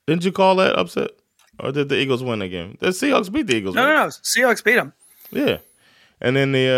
Didn't 0.06 0.24
you 0.24 0.32
call 0.32 0.56
that 0.56 0.78
upset, 0.78 1.10
or 1.58 1.72
did 1.72 1.88
the 1.88 1.98
Eagles 1.98 2.22
win 2.22 2.38
the 2.38 2.48
game? 2.48 2.76
The 2.80 2.88
Seahawks 2.88 3.32
beat 3.32 3.48
the 3.48 3.56
Eagles. 3.56 3.74
No, 3.74 3.84
right? 3.84 3.94
no, 3.94 4.04
no. 4.04 4.08
Seahawks 4.08 4.62
beat 4.62 4.76
them. 4.76 4.92
Yeah, 5.30 5.58
and 6.20 6.36
then 6.36 6.52
the 6.52 6.68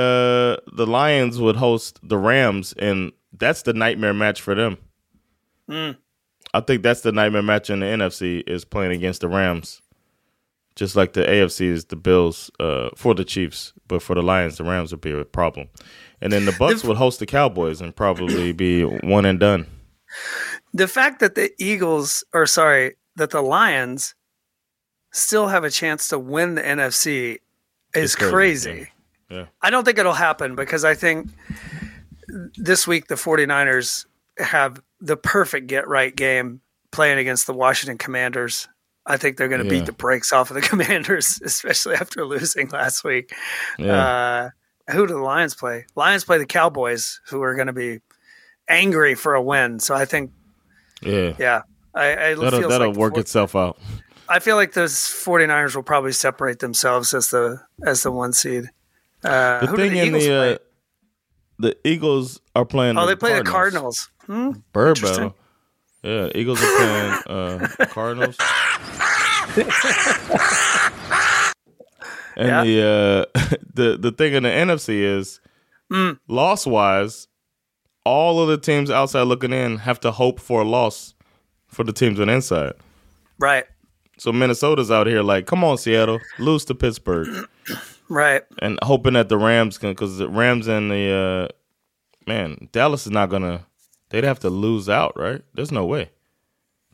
uh, 0.65 0.71
the 0.75 0.87
Lions 0.87 1.39
would 1.39 1.57
host 1.57 1.99
the 2.03 2.17
Rams, 2.17 2.73
and 2.79 3.13
that's 3.33 3.63
the 3.63 3.75
nightmare 3.75 4.15
match 4.15 4.41
for 4.41 4.55
them. 4.55 4.79
I 6.55 6.61
think 6.61 6.83
that's 6.83 7.03
the 7.03 7.13
nightmare 7.13 7.43
match 7.43 7.71
in 7.71 7.81
the 7.81 7.87
NFC 7.87 8.43
is 8.47 8.65
playing 8.65 8.93
against 8.93 9.21
the 9.21 9.29
Rams, 9.29 9.83
just 10.77 10.97
like 10.97 11.13
the 11.13 11.23
AFC 11.23 11.63
is 11.67 11.87
the 11.87 11.97
Bills 11.97 12.51
uh, 12.59 12.91
for 12.97 13.15
the 13.15 13.25
Chiefs, 13.25 13.73
but 13.87 14.03
for 14.03 14.15
the 14.15 14.23
Lions, 14.23 14.57
the 14.57 14.65
Rams 14.65 14.91
would 14.93 15.01
be 15.01 15.13
a 15.13 15.25
problem. 15.25 15.69
And 16.21 16.33
then 16.33 16.47
the 16.47 16.53
Bucks 16.59 16.83
would 16.85 16.97
host 16.97 17.21
the 17.21 17.27
Cowboys 17.27 17.81
and 17.81 17.95
probably 17.95 18.53
be 18.53 18.83
one 18.83 19.25
and 19.25 19.39
done. 19.39 19.67
The 20.73 20.89
fact 20.89 21.21
that 21.21 21.35
the 21.35 21.53
Eagles, 21.59 22.25
or 22.33 22.47
sorry, 22.47 22.97
that 23.17 23.31
the 23.31 23.43
Lions 23.43 24.15
still 25.13 25.49
have 25.49 25.65
a 25.65 25.71
chance 25.71 26.09
to 26.09 26.19
win 26.19 26.55
the 26.55 26.63
NFC 26.63 27.39
is 27.95 28.17
crazy, 28.17 28.31
crazy. 28.71 28.91
Yeah. 29.31 29.47
I 29.63 29.71
don't 29.71 29.85
think 29.85 29.99
it'll 29.99 30.13
happen 30.13 30.55
because 30.55 30.85
I 30.85 30.95
think 30.95 31.29
this 32.57 32.87
week 32.87 33.09
the 33.09 33.15
49ers 33.15 34.07
have 34.39 34.81
the 35.01 35.17
perfect 35.17 35.67
get 35.69 35.87
right 35.89 36.15
game 36.15 36.61
playing 36.91 37.19
against 37.19 37.47
the 37.47 37.53
Washington 37.55 37.99
Commanders. 37.99 38.69
I 39.07 39.17
think 39.17 39.37
they're 39.37 39.49
going 39.49 39.61
to 39.63 39.67
Yeah. 39.67 39.81
beat 39.81 39.87
the 39.87 39.93
brakes 39.93 40.33
off 40.33 40.51
of 40.51 40.55
the 40.55 40.61
Commanders, 40.69 41.41
especially 41.45 41.95
after 41.95 42.25
losing 42.25 42.69
last 42.71 43.05
week. 43.05 43.33
Yeah, 43.79 44.51
Uh, 44.89 44.93
who 44.93 45.07
do 45.07 45.15
the 45.15 45.21
Lions 45.21 45.55
play? 45.55 45.87
Lions 45.95 46.25
play 46.25 46.39
the 46.39 46.47
Cowboys, 46.47 47.21
who 47.29 47.43
are 47.43 47.55
going 47.55 47.67
to 47.69 47.73
be 47.73 48.01
angry 48.69 49.15
for 49.15 49.35
a 49.35 49.43
win. 49.43 49.81
So 49.81 49.95
I 49.95 50.05
think, 50.05 50.31
yeah, 51.01 51.35
yeah, 51.39 51.63
I, 51.95 52.31
I 52.31 52.35
that'll 52.35 52.69
that'll 52.69 52.89
like 52.89 52.97
work 52.97 53.17
itself 53.17 53.55
out. 53.57 53.79
I 54.29 54.41
feel 54.41 54.57
like 54.57 54.75
those 54.75 54.93
49ers 54.95 55.75
will 55.75 55.83
probably 55.83 56.13
separate 56.13 56.59
themselves 56.59 57.15
as 57.15 57.29
the 57.31 57.61
as 57.87 58.03
the 58.03 58.13
one 58.13 58.33
seed. 58.35 58.65
Uh, 59.25 59.61
The 59.61 59.67
who 59.69 59.77
do 59.77 59.89
thing 59.89 59.97
in 59.97 60.07
Eagles 60.09 60.25
the 60.27 60.35
uh, 60.55 60.59
the 61.61 61.77
Eagles 61.85 62.41
are 62.55 62.65
playing. 62.67 62.99
oh, 62.99 63.03
the 63.03 63.15
they 63.15 63.17
play 63.17 63.31
Cardinals. 63.31 63.45
the 63.45 63.51
Cardinals. 63.53 64.11
Hmm? 64.29 64.51
Bird 64.73 65.01
battle. 65.01 65.35
Yeah, 66.03 66.29
Eagles 66.35 66.63
are 66.63 66.77
playing 66.77 67.13
uh, 67.27 67.69
Cardinals. 67.91 68.37
and 72.37 72.49
Yeah. 72.49 72.65
the 72.65 72.83
uh, 73.37 73.41
the 73.75 73.97
the 73.99 74.13
thing 74.13 74.35
in 74.35 74.43
the 74.45 74.49
NFC 74.51 75.01
is 75.01 75.41
Mm. 75.91 76.19
loss 76.29 76.67
wise, 76.67 77.29
all 78.05 78.41
of 78.43 78.49
the 78.49 78.59
teams 78.59 78.91
outside 78.91 79.23
looking 79.23 79.55
in 79.55 79.79
have 79.79 79.99
to 80.01 80.11
hope 80.13 80.39
for 80.39 80.61
a 80.61 80.65
loss 80.65 81.15
for 81.67 81.83
the 81.83 81.95
teams 81.95 82.21
on 82.21 82.27
the 82.27 82.35
inside. 82.35 82.75
Right, 83.39 83.65
So 84.19 84.31
Minnesota's 84.31 84.91
out 84.91 85.07
here 85.07 85.23
like, 85.23 85.47
come 85.47 85.65
on, 85.65 85.79
Seattle, 85.79 86.19
lose 86.39 86.67
to 86.67 86.75
Pittsburgh, 86.75 87.49
right. 88.11 88.43
and 88.59 88.79
hoping 88.83 89.15
that 89.15 89.31
the 89.31 89.39
Rams 89.39 89.79
can, 89.79 89.93
because 89.93 90.19
the 90.19 90.29
Rams 90.29 90.67
and 90.69 90.91
the 90.91 91.49
uh, 91.51 92.29
man, 92.31 92.69
Dallas 92.73 93.07
is 93.07 93.13
not 93.13 93.31
gonna. 93.31 93.65
They'd 94.11 94.25
have 94.25 94.39
to 94.41 94.51
lose 94.51 94.89
out, 94.89 95.13
right? 95.17 95.43
There's 95.55 95.73
no 95.73 95.85
way. 95.85 96.11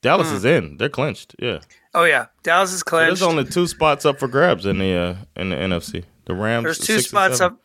Dallas 0.01 0.31
Hmm. 0.31 0.37
is 0.37 0.45
in. 0.45 0.77
They're 0.77 0.89
clinched. 0.89 1.35
Yeah. 1.39 1.61
Oh 1.95 2.05
yeah, 2.05 2.27
Dallas 2.43 2.73
is 2.73 2.81
So 2.81 2.85
clinched. 2.85 3.09
there's 3.21 3.23
only 3.23 3.45
two 3.45 3.67
spots 3.67 4.05
up 4.05 4.19
for 4.19 4.29
grabs 4.29 4.67
in 4.67 4.79
the 4.79 4.95
uh, 4.95 5.15
in 5.37 5.51
the 5.51 5.57
NFC. 5.57 6.05
The 6.27 6.35
Rams. 6.35 6.65
There's 6.65 6.79
two 6.79 7.01
spots 7.01 7.41
up. 7.41 7.59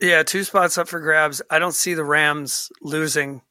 Yeah, 0.00 0.22
two 0.22 0.44
spots 0.44 0.78
up 0.78 0.88
for 0.88 1.00
grabs. 1.00 1.42
I 1.50 1.58
don't 1.58 1.74
see 1.74 1.94
the 1.94 2.04
Rams 2.04 2.70
losing 2.82 3.42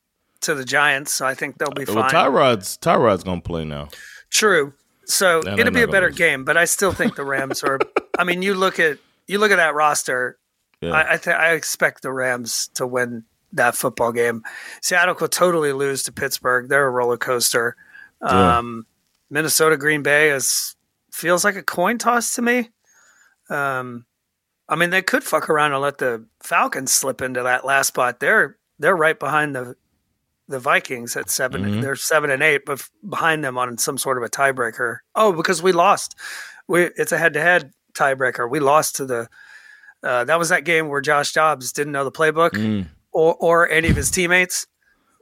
to 0.41 0.55
the 0.55 0.65
Giants, 0.65 1.11
so 1.11 1.25
I 1.25 1.33
think 1.35 1.57
they'll 1.57 1.71
be 1.71 1.85
Well, 1.85 2.07
fine. 2.07 2.09
Tyrod's 2.11 2.77
Tyrod's 2.77 3.23
gonna 3.23 3.41
play 3.41 3.65
now. 3.65 3.89
True. 4.29 4.73
So 5.05 5.41
they're 5.41 5.59
it'll 5.59 5.73
be 5.73 5.81
a 5.81 5.87
better 5.87 6.07
lose. 6.07 6.17
game, 6.17 6.43
but 6.45 6.55
I 6.57 6.65
still 6.65 6.91
think 6.93 7.15
the 7.15 7.25
Rams 7.25 7.63
are. 7.63 7.79
I 8.17 8.23
mean, 8.23 8.41
you 8.41 8.53
look 8.53 8.79
at 8.79 8.97
you 9.27 9.37
look 9.39 9.51
at 9.51 9.57
that 9.57 9.73
roster. 9.75 10.37
Yeah. 10.81 10.91
I 10.91 11.13
I, 11.13 11.17
th- 11.17 11.35
I 11.35 11.51
expect 11.53 12.01
the 12.01 12.11
Rams 12.11 12.69
to 12.75 12.87
win 12.87 13.25
that 13.53 13.75
football 13.75 14.11
game. 14.11 14.43
Seattle 14.81 15.15
could 15.15 15.31
totally 15.31 15.73
lose 15.73 16.03
to 16.03 16.11
Pittsburgh. 16.11 16.69
They're 16.69 16.87
a 16.87 16.91
roller 16.91 17.17
coaster. 17.17 17.75
Yeah. 18.21 18.57
Um, 18.57 18.85
Minnesota 19.29 19.77
Green 19.77 20.03
Bay 20.03 20.29
is 20.29 20.75
feels 21.11 21.43
like 21.43 21.55
a 21.55 21.63
coin 21.63 21.97
toss 21.97 22.35
to 22.35 22.41
me. 22.41 22.69
Um, 23.49 24.05
I 24.69 24.75
mean, 24.75 24.89
they 24.89 25.01
could 25.01 25.23
fuck 25.23 25.49
around 25.49 25.73
and 25.73 25.81
let 25.81 25.97
the 25.97 26.25
Falcons 26.41 26.91
slip 26.91 27.21
into 27.21 27.43
that 27.43 27.65
last 27.65 27.87
spot. 27.87 28.19
They're 28.19 28.57
they're 28.79 28.95
right 28.95 29.19
behind 29.19 29.55
the 29.55 29.75
the 30.47 30.59
Vikings 30.59 31.15
at 31.15 31.29
7 31.29 31.63
Mm-hmm. 31.63 31.81
They're 31.81 31.95
seven 31.95 32.29
and 32.29 32.43
eight, 32.43 32.65
but 32.65 32.87
behind 33.07 33.43
them 33.43 33.57
on 33.57 33.77
some 33.77 33.97
sort 33.97 34.17
of 34.17 34.23
a 34.23 34.29
tiebreaker. 34.29 34.97
Oh, 35.15 35.31
because 35.31 35.63
we 35.63 35.71
lost. 35.71 36.15
We 36.67 36.83
it's 36.83 37.11
a 37.11 37.17
head 37.17 37.33
to 37.33 37.41
head 37.41 37.71
tiebreaker. 37.93 38.49
We 38.49 38.59
lost 38.59 38.97
to 38.97 39.05
the. 39.05 39.29
Uh, 40.03 40.25
that 40.25 40.37
was 40.37 40.49
that 40.49 40.65
game 40.65 40.89
where 40.89 40.99
Josh 40.99 41.31
Dobbs 41.31 41.71
didn't 41.71 41.93
know 41.93 42.03
the 42.03 42.11
playbook 42.11 42.51
Mm, 42.51 42.87
or 43.13 43.35
or 43.39 43.69
any 43.69 43.89
of 43.89 43.95
his 43.95 44.11
teammates, 44.11 44.67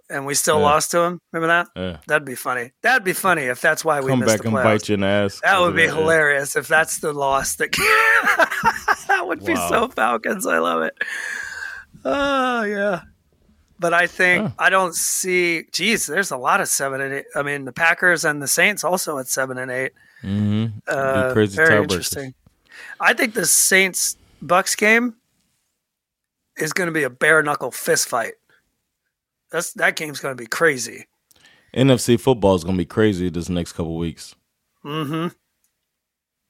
and 0.09 0.25
we 0.25 0.33
still 0.33 0.57
Yeah. 0.59 0.63
lost 0.65 0.91
to 0.91 0.99
him. 0.99 1.19
Remember 1.31 1.47
that? 1.47 1.67
yeah. 1.81 1.97
That'd 2.07 2.25
be 2.25 2.35
funny. 2.35 2.71
That'd 2.81 3.03
be 3.03 3.13
funny 3.13 3.43
if 3.43 3.61
that's 3.61 3.85
why 3.85 3.99
we 4.01 4.09
Come 4.09 4.19
missed 4.19 4.33
back 4.33 4.41
the 4.41 4.47
and 4.47 4.55
bite 4.55 4.89
you 4.89 4.95
in 4.95 5.01
the 5.01 5.07
ass. 5.07 5.39
That 5.43 5.59
would 5.61 5.75
be 5.75 5.87
hilarious 5.87 6.55
if 6.55 6.67
that's 6.67 6.99
the 6.99 7.13
loss 7.13 7.55
that 7.57 7.71
that 9.07 9.23
would 9.27 9.45
be 9.45 9.55
so 9.55 9.87
Falcons. 9.89 10.45
I 10.47 10.59
love 10.59 10.81
it. 10.83 10.93
Oh 12.05 12.63
yeah. 12.63 13.01
But 13.79 13.93
I 13.93 14.05
think 14.07 14.43
Huh. 14.43 14.51
I 14.59 14.69
don't 14.69 14.93
see 14.95 15.63
geez, 15.71 16.05
there's 16.05 16.31
a 16.31 16.37
lot 16.37 16.61
of 16.61 16.67
seven 16.67 17.01
and 17.01 17.13
eight. 17.13 17.25
I 17.35 17.41
mean 17.43 17.65
the 17.65 17.71
Packers 17.73 18.25
and 18.25 18.41
the 18.41 18.47
Saints 18.47 18.83
also 18.83 19.17
at 19.17 19.27
seven 19.27 19.57
and 19.57 19.71
eight. 19.71 19.93
mm-hmm. 20.23 20.77
Uh, 20.87 21.33
crazy 21.33 21.55
very 21.55 21.81
interesting. 21.81 22.33
I 22.99 23.13
think 23.13 23.33
the 23.33 23.45
Saints 23.45 24.17
Bucks 24.41 24.75
game 24.75 25.15
is 26.61 26.73
going 26.73 26.87
to 26.87 26.93
be 26.93 27.03
a 27.03 27.09
bare 27.09 27.41
knuckle 27.43 27.71
fist 27.71 28.07
fight. 28.07 28.33
That's 29.51 29.73
that 29.73 29.95
game's 29.95 30.19
going 30.19 30.35
to 30.35 30.41
be 30.41 30.47
crazy. 30.47 31.07
NFC 31.75 32.19
football 32.19 32.55
is 32.55 32.65
gonna 32.65 32.77
be 32.77 32.83
crazy 32.85 33.29
this 33.29 33.47
next 33.47 33.71
couple 33.71 33.95
weeks. 33.95 34.35
Mm-hmm. 34.83 35.27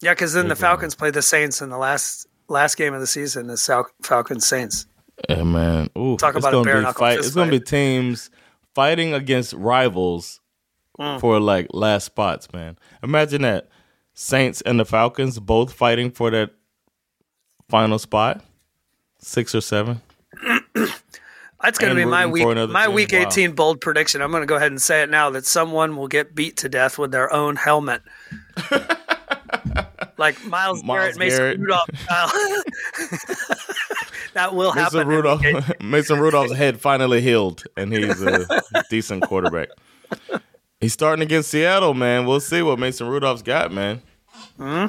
Yeah, 0.02 0.14
because 0.14 0.34
then 0.34 0.48
the. 0.48 0.56
Falcons 0.56 0.96
play 0.96 1.12
the 1.12 1.22
Saints 1.22 1.62
in 1.62 1.70
the 1.70 1.78
last 1.78 2.26
last 2.48 2.76
game 2.76 2.96
of 2.96 3.02
the 3.02 3.06
season. 3.08 3.46
The 3.46 3.56
Sal- 3.56 3.88
Falcons 4.02 4.48
Saints. 4.48 4.88
Yeah, 5.30 5.44
man. 5.44 5.90
Ooh, 5.96 6.18
Talk 6.18 6.34
about 6.34 6.56
a 6.56 6.64
bare 6.64 6.82
knuckle 6.82 7.00
fight. 7.02 7.18
fist 7.18 7.28
It's 7.28 7.36
gonna 7.36 7.52
be 7.52 7.60
teams 7.60 8.32
fighting 8.74 9.14
against 9.14 9.54
rivals 9.54 10.40
Mm. 11.00 11.20
for 11.20 11.40
like 11.40 11.68
last 11.72 12.06
spots, 12.06 12.52
man. 12.52 12.78
Imagine 13.04 13.44
that 13.44 13.70
Saints 14.16 14.62
and 14.62 14.80
the 14.80 14.86
Falcons 14.86 15.38
both 15.40 15.72
fighting 15.72 16.10
for 16.10 16.32
that 16.32 16.50
final 17.70 18.00
spot, 18.00 18.44
six 19.22 19.56
or 19.56 19.62
seven. 19.62 20.02
That's 21.62 21.78
going 21.78 21.92
to 21.92 21.96
be 21.96 22.06
my 22.06 22.26
week 22.26 22.44
my 22.70 22.88
team. 22.88 22.96
week 22.96 23.12
Wow. 23.14 23.20
18 23.28 23.52
bold 23.52 23.82
prediction. 23.82 24.22
I'm 24.22 24.32
going 24.32 24.42
to 24.42 24.48
go 24.48 24.56
ahead 24.56 24.72
and 24.72 24.82
say 24.82 25.04
it 25.04 25.10
now 25.10 25.30
that 25.30 25.46
someone 25.46 25.96
will 25.96 26.08
get 26.08 26.34
beat 26.34 26.58
to 26.58 26.70
death 26.70 26.98
with 26.98 27.12
their 27.12 27.32
own 27.32 27.56
helmet. 27.56 28.02
like 30.18 30.44
Miles, 30.46 30.84
Myles 30.84 31.18
Garrett, 31.18 31.20
Mason 31.20 31.62
Rudolph 31.62 31.90
that 34.34 34.56
will 34.56 34.72
happen. 34.72 35.00
Mason 35.00 35.08
week 35.08 35.18
Rudolph, 35.18 35.72
Mason 35.82 36.20
Rudolph's 36.20 36.54
head 36.54 36.82
finally 36.82 37.22
healed, 37.22 37.64
and 37.78 37.94
he's 37.94 38.22
a 38.24 38.48
decent 38.90 39.24
quarterback. 39.24 39.70
He's 40.80 40.94
starting 40.94 41.22
against 41.22 41.52
Seattle, 41.52 41.94
man. 41.94 42.26
We'll 42.26 42.40
see 42.40 42.64
what 42.64 42.80
Mason 42.80 43.08
Rudolph's 43.08 43.44
got, 43.44 43.72
man. 43.72 44.02
Hmm. 44.58 44.88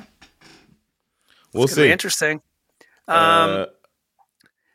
We'll 1.53 1.69
see. 1.69 1.91
interesting. 1.91 2.41
Um, 3.09 3.19
Uh, 3.19 3.67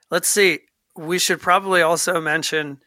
Let's 0.10 0.28
see. 0.30 0.60
We 0.96 1.20
should 1.20 1.40
probably 1.42 1.82
also 1.82 2.20
mention 2.22 2.80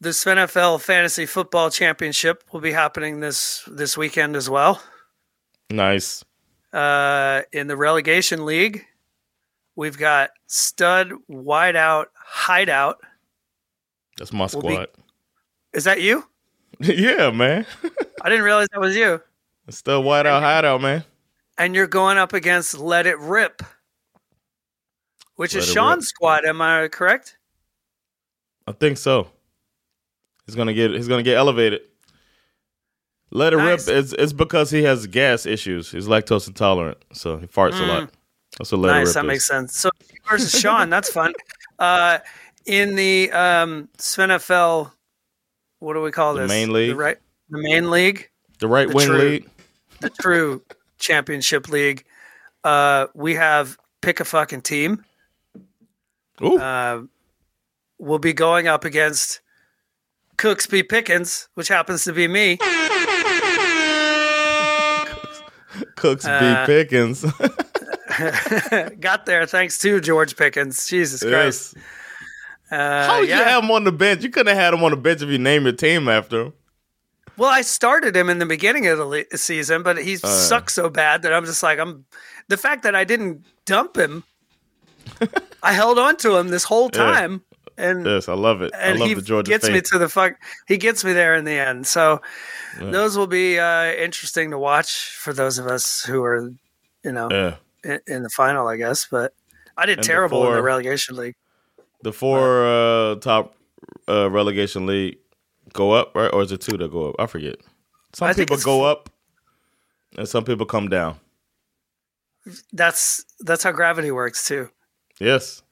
this 0.00 0.24
NFL 0.24 0.80
Fantasy 0.80 1.24
Football 1.26 1.70
Championship 1.70 2.44
will 2.52 2.60
be 2.60 2.72
happening 2.72 3.20
this 3.20 3.62
this 3.66 3.96
weekend 3.96 4.36
as 4.36 4.50
well. 4.50 4.82
nice. 5.70 6.24
Uh, 6.72 7.42
in 7.52 7.68
the 7.68 7.76
relegation 7.76 8.44
league, 8.44 8.84
We've 9.76 9.98
got 9.98 10.30
stud, 10.46 11.10
wide 11.26 11.74
out, 11.74 12.08
hideout. 12.16 13.00
That's 14.18 14.32
my 14.32 14.48
We'll 14.52 14.62
be- 14.62 14.74
squad. 14.74 14.88
Is 15.72 15.82
that 15.84 16.00
you? 16.00 16.24
yeah, 16.80 17.30
man. 17.32 17.66
I 18.22 18.28
didn't 18.28 18.44
realize 18.44 18.68
that 18.72 18.80
was 18.80 18.94
you. 18.96 19.20
Still 19.70 20.04
white 20.04 20.26
out 20.26 20.42
hideout, 20.44 20.80
man. 20.80 21.04
And 21.58 21.74
you're 21.74 21.88
going 21.88 22.18
up 22.18 22.32
against 22.32 22.78
Let 22.78 23.06
It 23.08 23.18
Rip, 23.18 23.62
which 25.36 25.54
is 25.54 25.68
It 25.68 25.72
Sean's 25.72 26.08
squad. 26.08 26.44
Am 26.44 26.60
I 26.62 26.88
correct? 26.88 27.36
I 28.66 28.72
think 28.72 28.98
so. 28.98 29.28
He's 30.46 30.54
gonna 30.54 30.74
get 30.74 30.90
he's 30.92 31.08
gonna 31.08 31.22
get 31.22 31.36
elevated. 31.36 31.82
Let 33.30 33.52
it 33.52 33.56
Nice. 33.56 33.88
rip. 33.88 33.96
It's 33.96 34.12
it's 34.12 34.32
because 34.32 34.70
he 34.70 34.82
has 34.84 35.06
gas 35.06 35.44
issues. 35.46 35.90
He's 35.90 36.06
lactose 36.06 36.46
intolerant, 36.46 36.98
so 37.12 37.36
he 37.38 37.46
farts 37.46 37.78
a 37.80 37.84
lot. 37.84 38.10
That's 38.58 38.70
what 38.70 38.78
let 38.78 38.90
it 38.90 38.92
Mm. 38.92 38.98
nice. 38.98 39.06
rip 39.08 39.14
That 39.14 39.24
is. 39.24 39.28
makes 39.28 39.46
sense. 39.46 39.78
So 39.78 39.90
versus 40.28 40.58
Sean. 40.60 40.90
That's 40.90 41.10
fun. 41.10 41.32
Uh, 41.76 42.18
in 42.66 42.94
the 42.94 43.28
um, 43.32 43.88
SvenFL, 43.98 44.92
what 45.80 45.94
do 45.94 46.00
we 46.02 46.12
call 46.12 46.34
The 46.34 46.42
this? 46.42 46.48
main 46.48 46.72
league? 46.72 46.90
The 46.90 46.94
right, 46.94 47.18
the 47.50 47.58
main 47.58 47.90
league, 47.90 48.30
The 48.60 48.68
right 48.68 48.86
the 48.88 48.94
wing 48.94 49.06
true- 49.08 49.18
lead. 49.18 49.50
the 50.00 50.10
true 50.10 50.62
championship 51.00 51.68
league. 51.68 52.04
Uh, 52.62 53.08
we 53.12 53.34
have 53.34 53.76
pick 54.02 54.20
a 54.20 54.24
fucking 54.24 54.62
team. 54.62 55.04
Uh, 56.40 57.02
we'll 57.98 58.18
be 58.18 58.32
going 58.32 58.66
up 58.68 58.84
against 58.84 59.40
Cooks 60.36 60.66
Cooksby 60.66 60.88
Pickens, 60.88 61.48
which 61.54 61.68
happens 61.68 62.04
to 62.04 62.12
be 62.12 62.26
me. 62.28 62.56
Cooks 65.96 66.24
uh, 66.26 66.64
B 66.66 66.72
Pickens. 66.72 67.24
Got 69.00 69.26
there 69.26 69.46
thanks 69.46 69.78
to 69.78 70.00
George 70.00 70.36
Pickens. 70.36 70.86
Jesus 70.86 71.22
Christ. 71.22 71.74
yes. 71.76 71.84
Uh, 72.70 73.06
How 73.06 73.20
would 73.20 73.28
yeah. 73.28 73.38
you 73.38 73.44
have 73.44 73.64
him 73.64 73.70
on 73.70 73.84
the 73.84 73.92
bench? 73.92 74.22
You 74.22 74.30
couldn't 74.30 74.54
have 74.54 74.62
had 74.62 74.74
him 74.74 74.82
on 74.84 74.90
the 74.92 74.96
bench 74.96 75.22
if 75.22 75.28
you 75.28 75.38
named 75.38 75.64
your 75.64 75.72
team 75.74 76.08
after 76.08 76.42
him. 76.46 76.52
Well, 77.36 77.50
I 77.50 77.62
started 77.62 78.14
him 78.16 78.30
in 78.30 78.38
the 78.38 78.46
beginning 78.46 78.86
of 78.86 78.98
the 78.98 79.04
le- 79.04 79.36
season, 79.36 79.82
but 79.82 79.98
he 79.98 80.14
Uh. 80.14 80.28
sucked 80.28 80.70
so 80.70 80.88
bad 80.88 81.22
that 81.22 81.32
I'm 81.32 81.44
just 81.44 81.62
like, 81.62 81.78
I'm. 81.78 82.04
The 82.48 82.56
fact 82.56 82.82
that 82.84 82.94
I 82.94 83.04
didn't 83.04 83.44
dump 83.64 83.96
him, 83.96 84.22
I 85.62 85.72
held 85.72 85.98
on 85.98 86.16
to 86.18 86.36
him 86.36 86.48
this 86.48 86.64
whole 86.64 86.90
Yeah. 86.92 87.02
time, 87.02 87.42
and 87.76 88.04
Yes, 88.06 88.28
I 88.28 88.34
love 88.34 88.62
it. 88.62 88.72
I 88.74 88.78
and 88.90 89.00
love 89.00 89.08
he 89.08 89.14
the 89.14 89.22
Georgia 89.22 89.50
gets 89.50 89.68
me 89.68 89.80
to 89.80 89.98
the 89.98 90.08
fuck. 90.08 90.34
He 90.68 90.76
gets 90.76 91.04
me 91.04 91.12
there 91.12 91.34
in 91.34 91.44
the 91.44 91.52
end. 91.58 91.86
So 91.86 92.20
those 92.78 93.16
will 93.16 93.26
be 93.26 93.58
uh, 93.58 93.92
interesting 93.92 94.50
to 94.50 94.58
watch 94.58 95.10
for 95.16 95.32
those 95.32 95.58
of 95.58 95.66
us 95.66 96.04
who 96.04 96.22
are, 96.24 96.50
you 97.02 97.12
know, 97.12 97.28
yeah. 97.30 97.56
in, 97.84 98.00
in 98.06 98.22
the 98.22 98.30
final, 98.30 98.66
I 98.68 98.76
guess. 98.76 99.06
But 99.10 99.32
I 99.76 99.86
did 99.86 99.98
And 99.98 100.06
terrible 100.06 100.46
in 100.48 100.54
the 100.54 100.62
relegation 100.62 101.16
league. 101.16 101.34
The 102.02 102.12
four 102.12 102.66
uh, 102.66 103.14
top 103.16 103.54
uh, 104.08 104.30
relegation 104.30 104.86
league 104.86 105.18
go 105.72 105.92
up, 105.92 106.14
right? 106.14 106.32
Or 106.32 106.42
is 106.42 106.52
it 106.52 106.60
two 106.60 106.76
that 106.76 106.90
go 106.90 107.08
up? 107.10 107.16
I 107.18 107.26
forget. 107.26 107.56
Some 108.12 108.28
I 108.28 108.34
people 108.34 108.58
go 108.58 108.84
up, 108.84 109.10
and 110.16 110.28
some 110.28 110.44
people 110.44 110.66
come 110.66 110.88
down. 110.88 111.18
That's 112.72 113.24
that's 113.40 113.64
how 113.64 113.72
gravity 113.72 114.10
works 114.10 114.46
too. 114.46 114.68
Yes, 115.20 115.62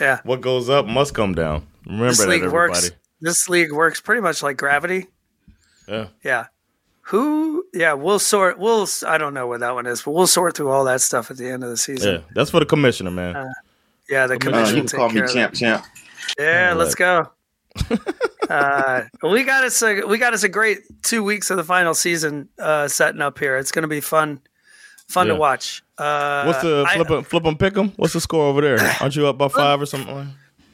Yeah, 0.00 0.20
what 0.24 0.40
goes 0.40 0.68
up 0.68 0.86
must 0.86 1.14
come 1.14 1.34
down. 1.34 1.66
Remember 1.86 2.08
this 2.08 2.18
that, 2.18 2.28
league 2.28 2.42
everybody. 2.42 2.70
works. 2.72 2.90
This 3.20 3.48
league 3.48 3.72
works 3.72 4.00
pretty 4.00 4.20
much 4.20 4.42
like 4.42 4.56
gravity. 4.56 5.06
Yeah, 5.88 6.08
Yeah. 6.22 6.46
Who? 7.08 7.66
Yeah, 7.74 7.92
we'll 7.92 8.18
sort. 8.18 8.58
We'll. 8.58 8.86
I 9.06 9.18
don't 9.18 9.34
know 9.34 9.46
what 9.46 9.60
that 9.60 9.74
one 9.74 9.84
is, 9.84 10.00
but 10.00 10.12
we'll 10.12 10.26
sort 10.26 10.56
through 10.56 10.70
all 10.70 10.84
that 10.84 11.02
stuff 11.02 11.30
at 11.30 11.36
the 11.36 11.46
end 11.50 11.62
of 11.62 11.68
the 11.68 11.76
season. 11.76 12.14
yeah. 12.14 12.20
That's 12.34 12.50
for 12.50 12.60
the 12.60 12.66
commissioner, 12.66 13.10
man. 13.10 13.36
Uh, 13.36 13.52
Yeah, 14.08 14.26
the 14.26 14.38
commissioner. 14.38 14.78
Uh, 14.80 14.82
you 14.82 14.88
can 14.88 14.98
call 14.98 15.08
me 15.10 15.14
care 15.16 15.24
of 15.24 15.32
champ, 15.32 15.52
champ. 15.54 15.84
Yeah, 16.38 16.68
Yeah, 16.70 16.74
let's 16.74 16.94
go. 16.94 17.30
uh, 18.48 19.02
we 19.22 19.44
got 19.44 19.64
us. 19.64 19.82
A, 19.82 20.00
we 20.06 20.16
got 20.16 20.32
us 20.32 20.44
a 20.44 20.48
great 20.48 20.78
two 21.02 21.22
weeks 21.22 21.50
of 21.50 21.58
the 21.58 21.64
final 21.64 21.92
season 21.92 22.48
uh, 22.58 22.88
setting 22.88 23.20
up 23.20 23.38
here. 23.38 23.58
It's 23.58 23.70
going 23.70 23.82
to 23.82 23.88
be 23.88 24.00
fun. 24.00 24.40
Fun 25.08 25.26
to 25.26 25.34
watch. 25.34 25.82
Uh, 25.96 26.44
What's 26.44 26.62
the 26.62 26.84
flip 26.92 27.06
I- 27.06 27.06
flip 27.06 27.10
'em, 27.18 27.24
flip 27.24 27.46
'em, 27.46 27.56
pick 27.56 27.76
'em? 27.78 27.88
What's 27.96 28.12
the 28.14 28.20
score 28.20 28.44
over 28.46 28.60
there? 28.60 28.78
Aren't 29.00 29.14
you 29.16 29.26
up 29.26 29.38
by 29.38 29.48
five 29.48 29.80
or 29.80 29.86
something? 29.86 30.14
Flip 30.14 30.28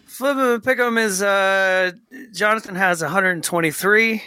Flip 0.06 0.36
'em 0.36 0.54
and 0.54 0.62
pick 0.64 0.78
'em 0.78 0.98
is 0.98 1.22
uh, 1.22 1.92
Jonathan 2.34 2.74
has 2.74 3.02
123 3.02 4.22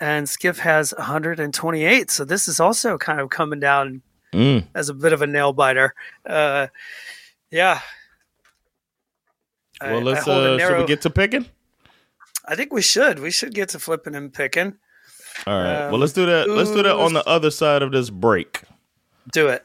and 0.00 0.26
Schif 0.26 0.58
has 0.58 0.94
128. 0.96 2.10
So 2.10 2.24
this 2.24 2.48
is 2.48 2.60
also 2.60 2.96
kind 2.98 3.20
of 3.20 3.30
coming 3.30 3.60
down 3.60 4.02
Mm. 4.32 4.66
as 4.74 4.88
a 4.90 4.94
bit 4.94 5.12
of 5.14 5.22
a 5.22 5.26
nail 5.26 5.52
biter. 5.54 5.94
Uh, 6.26 6.66
yeah. 7.50 7.80
I- 9.80 9.92
Well, 9.92 10.02
let's. 10.02 10.26
I, 10.26 10.32
hold 10.32 10.46
a 10.46 10.54
Uh, 10.54 10.58
should 10.68 10.78
we 10.78 10.84
get 10.86 11.00
to 11.02 11.10
picking? 11.10 11.46
I 12.46 12.54
think 12.54 12.72
we 12.72 12.82
should. 12.82 13.18
We 13.20 13.30
should 13.30 13.54
get 13.54 13.68
to 13.70 13.78
flipping 13.78 14.14
and 14.14 14.32
picking. 14.32 14.74
All 15.46 15.54
right. 15.62 15.84
Um, 15.84 15.90
well, 15.92 16.00
let's 16.00 16.12
do 16.14 16.26
that. 16.26 16.48
Let's 16.48 16.70
do 16.70 16.82
that 16.82 16.94
on 16.96 17.12
the 17.12 17.24
other 17.28 17.50
side 17.50 17.82
of 17.82 17.92
this 17.92 18.10
break. 18.10 18.62
Do 19.32 19.48
it. 19.48 19.64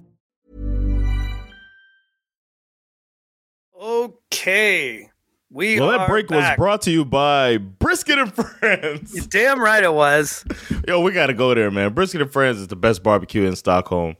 Okay. 3.81 5.09
We 5.49 5.79
Well, 5.79 5.89
that 5.97 6.07
break 6.07 6.29
was 6.29 6.45
brought 6.55 6.83
to 6.83 6.91
you 6.91 7.03
by 7.03 7.57
Brisket 7.57 8.19
and 8.19 8.31
Friends. 8.33 9.13
You're 9.13 9.25
damn 9.29 9.59
right 9.59 9.83
it 9.83 9.93
was. 9.93 10.45
Yo, 10.87 11.01
we 11.01 11.11
got 11.11 11.27
to 11.27 11.33
go 11.33 11.53
there, 11.53 11.71
man. 11.71 11.93
Brisket 11.93 12.21
and 12.21 12.31
Friends 12.31 12.59
is 12.59 12.67
the 12.67 12.75
best 12.75 13.03
barbecue 13.03 13.43
in 13.43 13.55
Stockholm. 13.55 14.15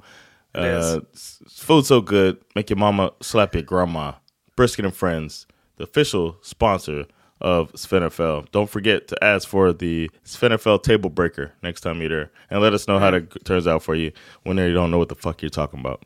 It 0.56 0.66
is. 0.66 0.86
Uh, 0.86 1.00
s- 1.14 1.42
food 1.48 1.86
so 1.86 2.02
good, 2.02 2.38
make 2.56 2.70
your 2.70 2.78
mama 2.78 3.12
slap 3.22 3.54
your 3.54 3.64
grandma. 3.64 4.14
Brisket 4.58 4.84
and 4.84 4.94
Friends, 4.94 5.46
the 5.78 5.84
official 5.84 6.38
sponsor 6.42 7.06
of 7.40 7.72
Svenfl. 7.74 8.52
Don't 8.52 8.70
forget 8.70 9.08
to 9.10 9.24
ask 9.24 9.48
for 9.48 9.72
the 9.72 10.10
Svenfl 10.26 10.84
table 10.84 11.10
breaker 11.10 11.54
next 11.64 11.82
time 11.82 12.02
you're 12.02 12.10
there, 12.10 12.32
and 12.50 12.62
let 12.62 12.74
us 12.74 12.88
know 12.90 13.00
how 13.00 13.14
it 13.14 13.46
turns 13.46 13.68
out 13.68 13.84
for 13.84 13.96
you 13.96 14.12
when 14.44 14.58
you 14.58 14.74
don't 14.74 14.92
know 14.92 14.98
what 14.98 15.10
the 15.10 15.16
fuck 15.16 15.42
you're 15.42 15.50
talking 15.50 15.80
about. 15.80 16.04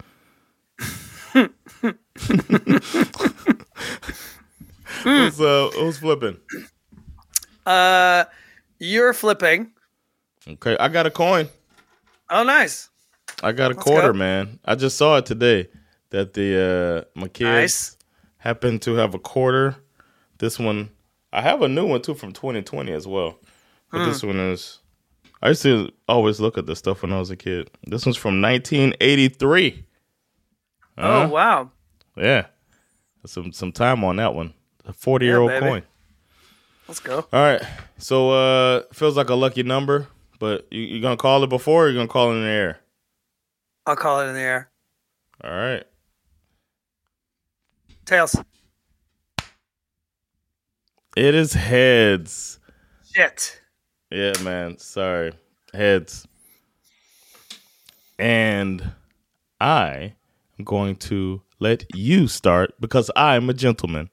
who's, 5.04 5.42
uh, 5.42 5.70
who's 5.74 5.98
flipping? 5.98 6.38
Uh, 7.66 8.26
you're 8.80 9.14
flipping. 9.14 9.72
Okay, 10.48 10.78
I 10.80 10.88
got 10.90 11.06
a 11.06 11.12
coin. 11.12 11.50
Oh, 12.30 12.44
nice. 12.44 12.90
I 13.44 13.52
got 13.52 13.72
a 13.72 13.76
Let's 13.76 13.84
quarter, 13.84 14.14
go. 14.14 14.18
man. 14.20 14.60
I 14.66 14.76
just 14.76 14.98
saw 14.98 15.18
it 15.18 15.26
today 15.26 15.68
that 16.12 16.34
the 16.34 17.06
uh 17.16 17.20
my 17.20 17.28
kids 17.28 17.44
Nice. 17.50 17.98
happen 18.38 18.80
to 18.80 18.94
have 18.96 19.14
a 19.14 19.20
quarter. 19.20 19.76
This 20.38 20.58
one, 20.60 20.90
I 21.34 21.42
have 21.42 21.62
a 21.62 21.68
new 21.68 21.86
one 21.88 22.02
too 22.02 22.14
from 22.14 22.32
2020 22.32 22.92
as 22.94 23.08
well. 23.08 23.40
But 23.92 24.06
this 24.06 24.22
Hmm. 24.22 24.28
one 24.28 24.40
is. 24.40 24.80
I 25.42 25.50
used 25.50 25.64
to 25.64 25.92
always 26.08 26.40
look 26.40 26.58
at 26.58 26.66
this 26.66 26.80
stuff 26.80 27.02
when 27.02 27.12
I 27.12 27.20
was 27.20 27.30
a 27.30 27.36
kid. 27.36 27.70
This 27.88 28.06
one's 28.06 28.18
from 28.18 28.42
1983. 28.42 29.84
Oh, 30.98 31.04
Uh-huh. 31.04 31.28
wow. 31.30 31.72
Yeah, 32.16 32.46
some 33.26 33.52
some 33.52 33.72
time 33.72 34.04
on 34.04 34.16
that 34.18 34.34
one. 34.34 34.54
A 34.86 34.94
40 34.94 35.26
year 35.26 35.40
old 35.40 35.50
baby. 35.50 35.66
coin. 35.66 35.84
Let's 36.88 37.00
go. 37.00 37.26
All 37.34 37.42
right, 37.42 37.62
so 37.98 38.30
uh 38.32 38.84
feels 38.94 39.18
like 39.18 39.30
a 39.30 39.36
lucky 39.36 39.64
number, 39.64 40.08
but 40.40 40.68
you, 40.72 40.82
you 40.82 41.02
gonna 41.02 41.18
call 41.18 41.44
it 41.44 41.48
before? 41.50 41.86
or 41.86 41.90
You 41.90 41.96
gonna 41.96 42.08
call 42.08 42.32
it 42.32 42.36
in 42.36 42.44
the 42.44 42.48
air? 42.50 42.80
I'll 43.86 43.96
call 43.96 44.22
it 44.22 44.28
in 44.28 44.34
the 44.36 44.40
air. 44.42 44.70
All 45.44 45.52
right. 45.52 45.84
Tails. 48.06 48.36
It 51.18 51.34
is 51.36 51.54
heads. 51.54 52.60
Shit. 53.14 53.62
Yeah, 54.12 54.34
man. 54.44 54.78
Sorry. 54.78 55.34
Heads. 55.74 56.28
And 58.20 58.92
I 59.60 60.14
going 60.64 60.96
to 60.98 61.42
let 61.60 61.86
you 61.96 62.28
start 62.28 62.74
because 62.80 63.12
I'm 63.16 63.50
a 63.50 63.54
gentleman. 63.54 64.10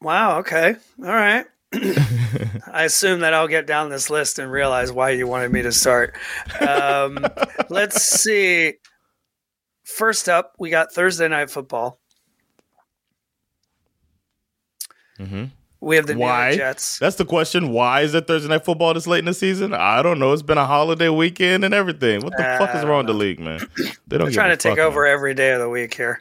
Wow. 0.00 0.38
Okay. 0.40 0.76
All 1.00 1.06
right. 1.06 1.46
I 2.72 2.84
assume 2.84 3.20
that 3.20 3.34
I'll 3.34 3.48
get 3.48 3.66
down 3.66 3.90
this 3.90 4.10
list 4.10 4.38
and 4.38 4.50
realize 4.50 4.92
why 4.92 5.10
you 5.10 5.26
wanted 5.26 5.50
me 5.50 5.62
to 5.62 5.72
start. 5.72 6.14
Um, 6.60 7.26
let's 7.68 8.02
see. 8.02 8.74
First 9.84 10.28
up, 10.28 10.54
we 10.58 10.70
got 10.70 10.92
Thursday 10.92 11.28
night 11.28 11.50
football. 11.50 12.00
Mm-hmm. 15.18 15.44
We 15.84 15.96
have 15.96 16.06
the 16.06 16.14
New 16.14 16.20
Why? 16.20 16.48
York 16.48 16.58
Jets. 16.58 16.98
That's 16.98 17.16
the 17.16 17.26
question. 17.26 17.68
Why 17.68 18.00
is 18.00 18.14
it 18.14 18.26
Thursday 18.26 18.48
night 18.48 18.64
football 18.64 18.94
this 18.94 19.06
late 19.06 19.18
in 19.18 19.26
the 19.26 19.34
season? 19.34 19.74
I 19.74 20.02
don't 20.02 20.18
know. 20.18 20.32
It's 20.32 20.40
been 20.40 20.56
a 20.56 20.64
holiday 20.64 21.10
weekend 21.10 21.62
and 21.62 21.74
everything. 21.74 22.22
What 22.22 22.34
the 22.36 22.42
fuck 22.58 22.74
is 22.74 22.84
wrong 22.84 23.04
with 23.04 23.08
the 23.08 23.12
league, 23.12 23.38
man? 23.38 23.60
They 24.06 24.16
don't 24.18 24.28
give 24.28 24.34
trying 24.34 24.50
to 24.50 24.56
take 24.56 24.78
over 24.78 25.06
every 25.06 25.34
day 25.34 25.52
of 25.52 25.60
the 25.60 25.68
week 25.68 25.94
here. 25.94 26.20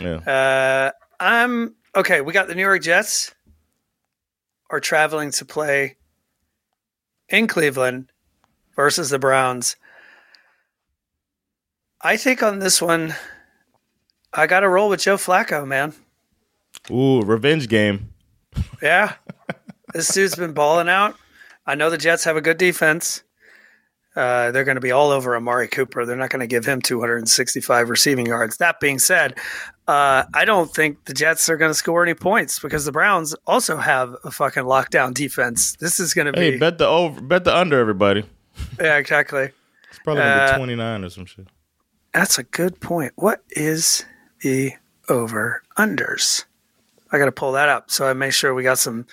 Yeah. 0.00 0.16
Uh, 0.16 0.90
I'm 1.20 1.74
okay. 1.94 2.20
We 2.22 2.32
got 2.32 2.48
the 2.48 2.54
New 2.54 2.62
York 2.62 2.82
Jets 2.82 3.34
are 4.70 4.80
traveling 4.80 5.32
to 5.32 5.44
play 5.44 5.96
in 7.28 7.46
Cleveland 7.46 8.10
versus 8.74 9.10
the 9.10 9.18
Browns. 9.18 9.76
I 12.00 12.16
think 12.16 12.42
on 12.42 12.58
this 12.58 12.80
one, 12.80 13.14
I 14.32 14.46
got 14.46 14.60
to 14.60 14.68
roll 14.68 14.88
with 14.88 15.00
Joe 15.00 15.16
Flacco, 15.16 15.66
man. 15.66 15.92
Ooh, 16.90 17.22
revenge 17.22 17.68
game. 17.68 18.10
Yeah, 18.82 19.14
this 19.92 20.12
dude's 20.12 20.36
been 20.36 20.52
balling 20.52 20.88
out. 20.88 21.14
I 21.66 21.74
know 21.74 21.90
the 21.90 21.98
Jets 21.98 22.24
have 22.24 22.36
a 22.36 22.40
good 22.40 22.58
defense. 22.58 23.22
Uh, 24.16 24.50
they're 24.50 24.64
going 24.64 24.74
to 24.76 24.80
be 24.80 24.90
all 24.90 25.10
over 25.10 25.36
Amari 25.36 25.68
Cooper. 25.68 26.04
They're 26.04 26.16
not 26.16 26.30
going 26.30 26.40
to 26.40 26.46
give 26.48 26.64
him 26.64 26.80
265 26.80 27.88
receiving 27.88 28.26
yards. 28.26 28.56
That 28.56 28.80
being 28.80 28.98
said, 28.98 29.34
uh, 29.86 30.24
I 30.34 30.44
don't 30.44 30.74
think 30.74 31.04
the 31.04 31.14
Jets 31.14 31.48
are 31.48 31.56
going 31.56 31.70
to 31.70 31.74
score 31.74 32.02
any 32.02 32.14
points 32.14 32.58
because 32.58 32.84
the 32.84 32.90
Browns 32.90 33.34
also 33.46 33.76
have 33.76 34.16
a 34.24 34.30
fucking 34.32 34.64
lockdown 34.64 35.14
defense. 35.14 35.76
This 35.76 36.00
is 36.00 36.14
going 36.14 36.32
to 36.32 36.38
Hey, 36.40 36.52
be 36.52 36.58
bet 36.58 36.78
the 36.78 36.86
over, 36.86 37.20
bet 37.20 37.44
the 37.44 37.54
under, 37.56 37.78
everybody. 37.78 38.24
yeah, 38.80 38.96
exactly. 38.96 39.50
It's 39.90 39.98
probably 40.00 40.22
gonna 40.22 40.34
Uh, 40.42 40.50
be 40.52 40.56
twenty 40.58 40.74
nine 40.76 41.02
or 41.02 41.08
some 41.08 41.24
shit. 41.24 41.46
That's 42.12 42.38
a 42.38 42.42
good 42.42 42.78
point. 42.78 43.12
What 43.16 43.42
is 43.50 44.04
the 44.42 44.72
over 45.08 45.62
unders? 45.78 46.44
I 47.10 47.18
got 47.18 47.26
to 47.26 47.32
pull 47.32 47.52
that 47.52 47.68
up 47.68 47.90
so 47.90 48.06
I 48.06 48.12
make 48.12 48.32
sure 48.32 48.54
we 48.54 48.62
got 48.62 48.78
some. 48.78 49.06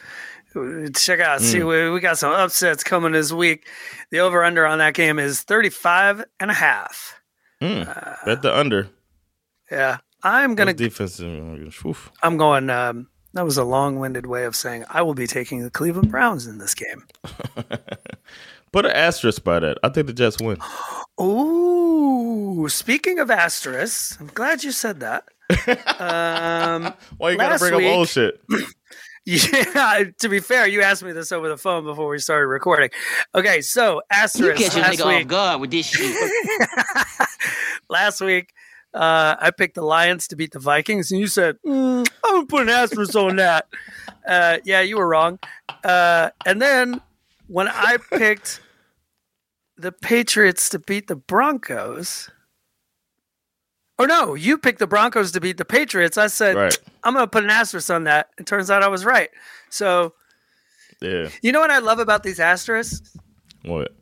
Check 0.95 1.19
out, 1.19 1.41
see, 1.41 1.59
mm. 1.59 1.67
we, 1.67 1.89
we 1.89 1.99
got 1.99 2.17
some 2.17 2.31
upsets 2.31 2.81
coming 2.81 3.11
this 3.11 3.33
week. 3.33 3.67
The 4.09 4.19
over 4.19 4.41
under 4.41 4.65
on 4.65 4.77
that 4.77 4.93
game 4.93 5.19
is 5.19 5.41
35 5.41 6.23
and 6.39 6.49
a 6.49 6.53
half. 6.53 7.19
Mm. 7.61 7.85
Uh, 7.85 8.15
bet 8.25 8.41
the 8.41 8.57
under. 8.57 8.87
Yeah. 9.69 9.97
I'm 10.23 10.55
going 10.55 10.67
to. 10.67 10.73
defense. 10.73 11.19
Oof. 11.19 12.09
I'm 12.23 12.37
going, 12.37 12.69
um, 12.69 13.09
that 13.33 13.43
was 13.43 13.57
a 13.57 13.65
long 13.65 13.99
winded 13.99 14.25
way 14.25 14.45
of 14.45 14.55
saying 14.55 14.85
I 14.89 15.01
will 15.01 15.13
be 15.13 15.27
taking 15.27 15.61
the 15.61 15.69
Cleveland 15.69 16.09
Browns 16.09 16.47
in 16.47 16.57
this 16.57 16.73
game. 16.73 17.03
Put 18.75 18.85
an 18.85 18.91
asterisk 18.91 19.41
by 19.41 19.61
that. 19.61 19.77
I 19.83 19.87
think 19.87 20.07
the 20.07 20.11
Jets 20.13 20.35
win. 20.41 20.57
Ooh, 21.21 22.67
speaking 22.67 23.19
of 23.19 23.31
asterisks, 23.31 24.17
I'm 24.19 24.27
glad 24.27 24.65
you 24.65 24.71
said 24.73 24.99
that. 24.99 25.23
um, 25.97 26.93
Why 27.17 27.31
you 27.31 27.37
gotta 27.37 27.57
bring 27.57 27.73
week- 27.75 27.85
up 27.87 27.93
old 27.95 28.09
shit? 28.09 28.41
Yeah, 29.27 30.03
to 30.19 30.29
be 30.29 30.39
fair, 30.39 30.67
you 30.67 30.81
asked 30.83 31.01
me 31.01 31.11
this 31.13 31.31
over 31.31 31.47
the 31.49 31.57
phone 31.57 31.83
before 31.83 32.09
we 32.09 32.19
started 32.19 32.45
recording. 32.45 32.89
Okay, 33.33 33.61
so 33.61 33.93
You 33.95 34.01
asterisk 34.11 34.61
catch 34.61 34.75
a 34.75 34.79
last 34.81 34.99
nigga 34.99 35.05
off 35.05 35.17
week. 35.19 35.27
guard 35.29 35.61
with 35.61 35.71
this 35.71 35.85
shit. 35.87 36.15
last 37.89 38.21
week, 38.21 38.51
uh, 38.93 39.35
I 39.39 39.49
picked 39.49 39.73
the 39.75 39.81
Lions 39.81 40.27
to 40.27 40.35
beat 40.35 40.51
the 40.51 40.59
Vikings, 40.59 41.11
and 41.11 41.19
you 41.19 41.25
said 41.25 41.57
mm, 41.65 42.05
I'm 42.23 42.33
gonna 42.35 42.45
put 42.45 42.61
an 42.63 42.69
asterisk 42.69 43.15
on 43.15 43.37
that. 43.37 43.65
Uh, 44.27 44.57
yeah, 44.65 44.81
you 44.81 44.97
were 44.97 45.07
wrong. 45.07 45.39
Uh, 45.83 46.29
and 46.45 46.61
then 46.61 47.01
when 47.47 47.67
I 47.67 47.97
picked 48.11 48.59
the 49.77 49.91
Patriots 49.91 50.69
to 50.69 50.79
beat 50.79 51.07
the 51.07 51.15
Broncos. 51.15 52.29
Oh 53.97 54.05
no, 54.05 54.33
you 54.33 54.57
picked 54.57 54.79
the 54.79 54.87
Broncos 54.87 55.31
to 55.33 55.39
beat 55.41 55.57
the 55.57 55.65
Patriots. 55.65 56.17
I 56.17 56.27
said 56.27 56.55
Right. 56.55 56.77
I'm 57.03 57.13
going 57.13 57.23
to 57.23 57.29
put 57.29 57.43
an 57.43 57.49
asterisk 57.49 57.89
on 57.89 58.03
that. 58.05 58.29
It 58.37 58.45
turns 58.45 58.69
out 58.69 58.83
I 58.83 58.87
was 58.89 59.05
right. 59.05 59.29
So 59.69 60.13
Yeah. 61.01 61.29
You 61.41 61.51
know 61.51 61.59
what 61.61 61.71
I 61.71 61.79
love 61.79 61.99
about 61.99 62.23
these 62.23 62.39
asterisks? 62.39 63.15
What? 63.63 63.95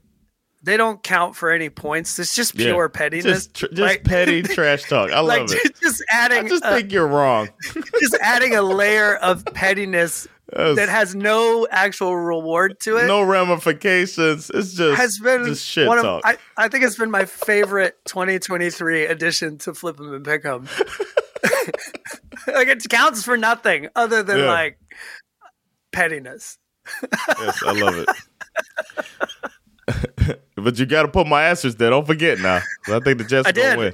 They 0.64 0.78
don't 0.78 1.04
count 1.04 1.36
for 1.36 1.52
any 1.52 1.70
points. 1.70 2.18
It's 2.18 2.34
just 2.34 2.56
Yeah. 2.56 2.68
pure 2.72 2.90
pettiness. 2.90 3.48
Just, 3.48 3.54
tr- 3.54 3.66
just 3.68 3.80
Like- 3.82 4.04
petty 4.04 4.42
trash 4.44 4.84
talk. 4.84 5.12
I 5.12 5.20
like 5.20 5.42
love 5.42 5.52
it. 5.52 5.80
just 5.80 6.04
adding, 6.10 6.46
I 6.46 6.50
just 6.50 6.64
uh, 6.64 6.74
think 6.76 6.92
you're 6.92 7.08
wrong. 7.08 7.50
just 8.00 8.16
adding 8.22 8.56
a 8.56 8.62
layer 8.64 9.16
of 9.18 9.46
pettiness 9.54 10.28
That's- 10.56 10.76
that 10.76 10.90
has 10.90 11.16
no 11.16 11.68
actual 11.72 12.16
reward 12.16 12.80
to 12.82 12.98
it. 12.98 13.08
no 13.08 13.22
ramifications. 13.24 14.50
It's 14.54 14.74
just 14.74 14.98
has 14.98 15.20
been 15.20 15.46
just 15.46 15.66
shit 15.66 15.88
one 15.88 16.02
talk. 16.02 16.24
of 16.24 16.30
I, 16.58 16.66
I 16.66 16.68
think 16.70 16.84
it's 16.84 16.98
been 16.98 17.12
my 17.12 17.26
favorite 17.26 17.96
2023 18.06 19.06
addition 19.06 19.58
to 19.60 19.74
Flip 19.74 20.00
'em 20.00 20.14
and 20.14 20.24
Pick 20.26 20.46
'em. 20.46 20.68
like 22.48 22.68
it 22.68 22.84
counts 22.90 23.24
for 23.24 23.38
nothing 23.38 23.88
other 23.96 24.22
than 24.24 24.40
Yeah. 24.40 24.46
like 24.46 24.78
pettiness. 25.92 26.58
yes, 27.40 27.64
I 27.66 27.72
love 27.72 27.96
it. 27.98 28.10
but 30.56 30.78
you 30.80 30.86
got 30.86 31.04
to 31.04 31.08
put 31.10 31.28
my 31.28 31.44
answers 31.48 31.76
there. 31.76 31.90
Don't 31.90 32.06
forget 32.08 32.40
now. 32.40 32.62
I 32.88 33.00
think 33.00 33.18
the 33.18 33.24
Jets 33.26 33.48
I 33.48 33.50
are 33.50 33.54
gonna 33.54 33.70
did. 33.70 33.78
win. 33.78 33.94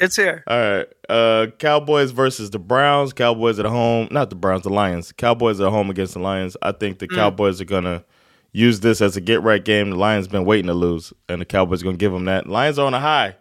It's 0.00 0.16
here. 0.16 0.44
All 0.46 0.58
right. 0.58 0.86
Uh 1.08 1.46
Cowboys 1.58 2.10
versus 2.12 2.50
the 2.50 2.58
Browns. 2.58 3.12
Cowboys 3.12 3.58
at 3.58 3.66
home. 3.66 4.08
Not 4.10 4.30
the 4.30 4.36
Browns, 4.36 4.62
the 4.62 4.70
Lions. 4.70 5.12
Cowboys 5.12 5.60
at 5.60 5.70
home 5.70 5.90
against 5.90 6.14
the 6.14 6.20
Lions. 6.20 6.56
I 6.62 6.72
think 6.72 6.98
the 6.98 7.08
Mm. 7.08 7.16
Cowboys 7.16 7.60
are 7.60 7.64
gonna 7.64 8.04
use 8.52 8.80
this 8.80 9.00
as 9.00 9.16
a 9.16 9.20
get 9.20 9.42
right 9.42 9.64
game. 9.64 9.90
The 9.90 9.96
Lions 9.96 10.28
been 10.28 10.44
waiting 10.44 10.66
to 10.68 10.74
lose, 10.74 11.12
and 11.28 11.40
the 11.40 11.44
Cowboys 11.44 11.82
gonna 11.82 11.96
give 11.96 12.12
them 12.12 12.26
that. 12.26 12.46
Lions 12.46 12.78
are 12.78 12.86
on 12.86 12.94
a 12.94 13.00
high. 13.00 13.36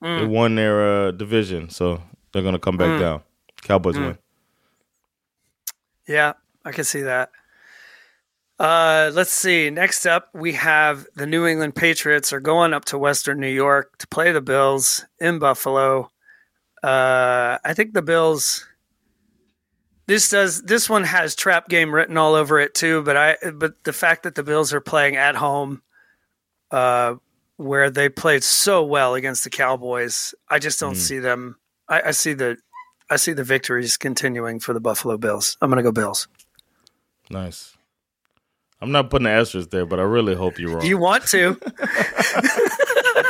They 0.00 0.08
Mm. 0.08 0.28
won 0.28 0.54
their 0.54 1.06
uh, 1.08 1.10
division, 1.12 1.70
so 1.70 2.02
they're 2.32 2.42
gonna 2.42 2.58
come 2.58 2.76
back 2.76 3.00
down. 3.00 3.22
Cowboys 3.62 3.96
Mm. 3.96 4.04
win. 4.06 4.18
Yeah, 6.06 6.34
I 6.64 6.72
can 6.72 6.84
see 6.84 7.02
that. 7.02 7.30
Uh, 8.58 9.12
let's 9.14 9.30
see. 9.30 9.70
Next 9.70 10.04
up, 10.04 10.30
we 10.34 10.52
have 10.54 11.06
the 11.14 11.26
New 11.26 11.46
England 11.46 11.76
Patriots 11.76 12.32
are 12.32 12.40
going 12.40 12.74
up 12.74 12.84
to 12.86 12.98
Western 12.98 13.38
New 13.38 13.50
York 13.50 13.96
to 13.98 14.08
play 14.08 14.32
the 14.32 14.40
Bills 14.40 15.04
in 15.20 15.38
Buffalo. 15.38 16.10
Uh, 16.82 17.58
I 17.64 17.74
think 17.74 17.94
the 17.94 18.02
Bills. 18.02 18.66
This 20.06 20.30
does. 20.30 20.62
This 20.62 20.90
one 20.90 21.04
has 21.04 21.36
trap 21.36 21.68
game 21.68 21.94
written 21.94 22.16
all 22.16 22.34
over 22.34 22.58
it 22.58 22.74
too. 22.74 23.02
But 23.02 23.16
I. 23.16 23.36
But 23.52 23.84
the 23.84 23.92
fact 23.92 24.24
that 24.24 24.34
the 24.34 24.42
Bills 24.42 24.72
are 24.72 24.80
playing 24.80 25.14
at 25.16 25.36
home, 25.36 25.82
uh, 26.72 27.14
where 27.58 27.90
they 27.90 28.08
played 28.08 28.42
so 28.42 28.82
well 28.82 29.14
against 29.14 29.44
the 29.44 29.50
Cowboys, 29.50 30.34
I 30.48 30.58
just 30.58 30.80
don't 30.80 30.96
see 30.96 31.20
them. 31.20 31.56
I, 31.88 32.02
I 32.06 32.10
see 32.10 32.32
the. 32.32 32.56
I 33.10 33.16
see 33.16 33.32
the 33.32 33.44
victories 33.44 33.96
continuing 33.96 34.60
for 34.60 34.74
the 34.74 34.80
Buffalo 34.80 35.16
Bills. 35.16 35.56
I'm 35.62 35.70
going 35.70 35.78
to 35.78 35.82
go 35.82 35.92
Bills. 35.92 36.28
Nice. 37.30 37.77
I'm 38.80 38.92
not 38.92 39.10
putting 39.10 39.24
the 39.24 39.30
asterisk 39.30 39.70
there, 39.70 39.86
but 39.86 39.98
I 39.98 40.04
really 40.04 40.34
hope 40.34 40.58
you're 40.58 40.76
wrong. 40.76 40.84
You 40.84 40.98
want 40.98 41.26
to? 41.28 41.58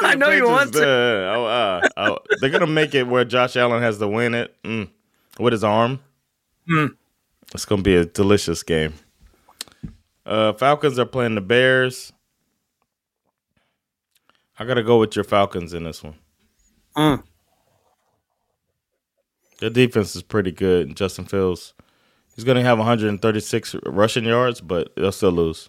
I 0.03 0.15
know 0.17 0.31
you 0.31 0.47
want 0.47 0.75
to. 0.75 0.83
uh, 0.83 1.35
oh, 1.37 1.45
uh, 1.47 1.89
oh, 1.97 2.19
they're 2.41 2.51
gonna 2.51 2.67
make 2.67 2.95
it 2.95 3.07
where 3.07 3.25
Josh 3.25 3.57
Allen 3.57 3.83
has 3.83 3.99
to 3.99 4.09
win 4.09 4.35
it 4.35 4.55
mm, 4.63 4.89
with 5.39 5.53
his 5.53 5.65
arm. 5.65 6.01
Hmm. 6.69 6.87
It's 7.55 7.65
gonna 7.65 7.83
be 7.83 7.97
a 7.97 8.05
delicious 8.05 8.63
game. 8.63 8.95
Uh, 10.27 10.53
Falcons 10.53 10.99
are 10.99 11.07
playing 11.07 11.35
the 11.35 11.41
Bears. 11.41 12.13
I 14.59 14.65
gotta 14.65 14.83
go 14.83 14.99
with 14.99 15.17
your 15.17 15.25
Falcons 15.25 15.73
in 15.73 15.85
this 15.85 16.03
one. 16.03 16.17
Mm. 16.97 17.23
Their 19.61 19.71
defense 19.71 20.15
is 20.15 20.23
pretty 20.23 20.53
good. 20.53 20.95
Justin 20.97 21.25
Fields, 21.25 21.75
he's 22.39 22.45
gonna 22.45 22.63
have 22.63 22.79
136 22.79 23.75
rushing 23.87 24.25
yards, 24.25 24.61
but 24.61 24.95
they'll 24.95 25.11
still 25.11 25.33
lose. 25.33 25.69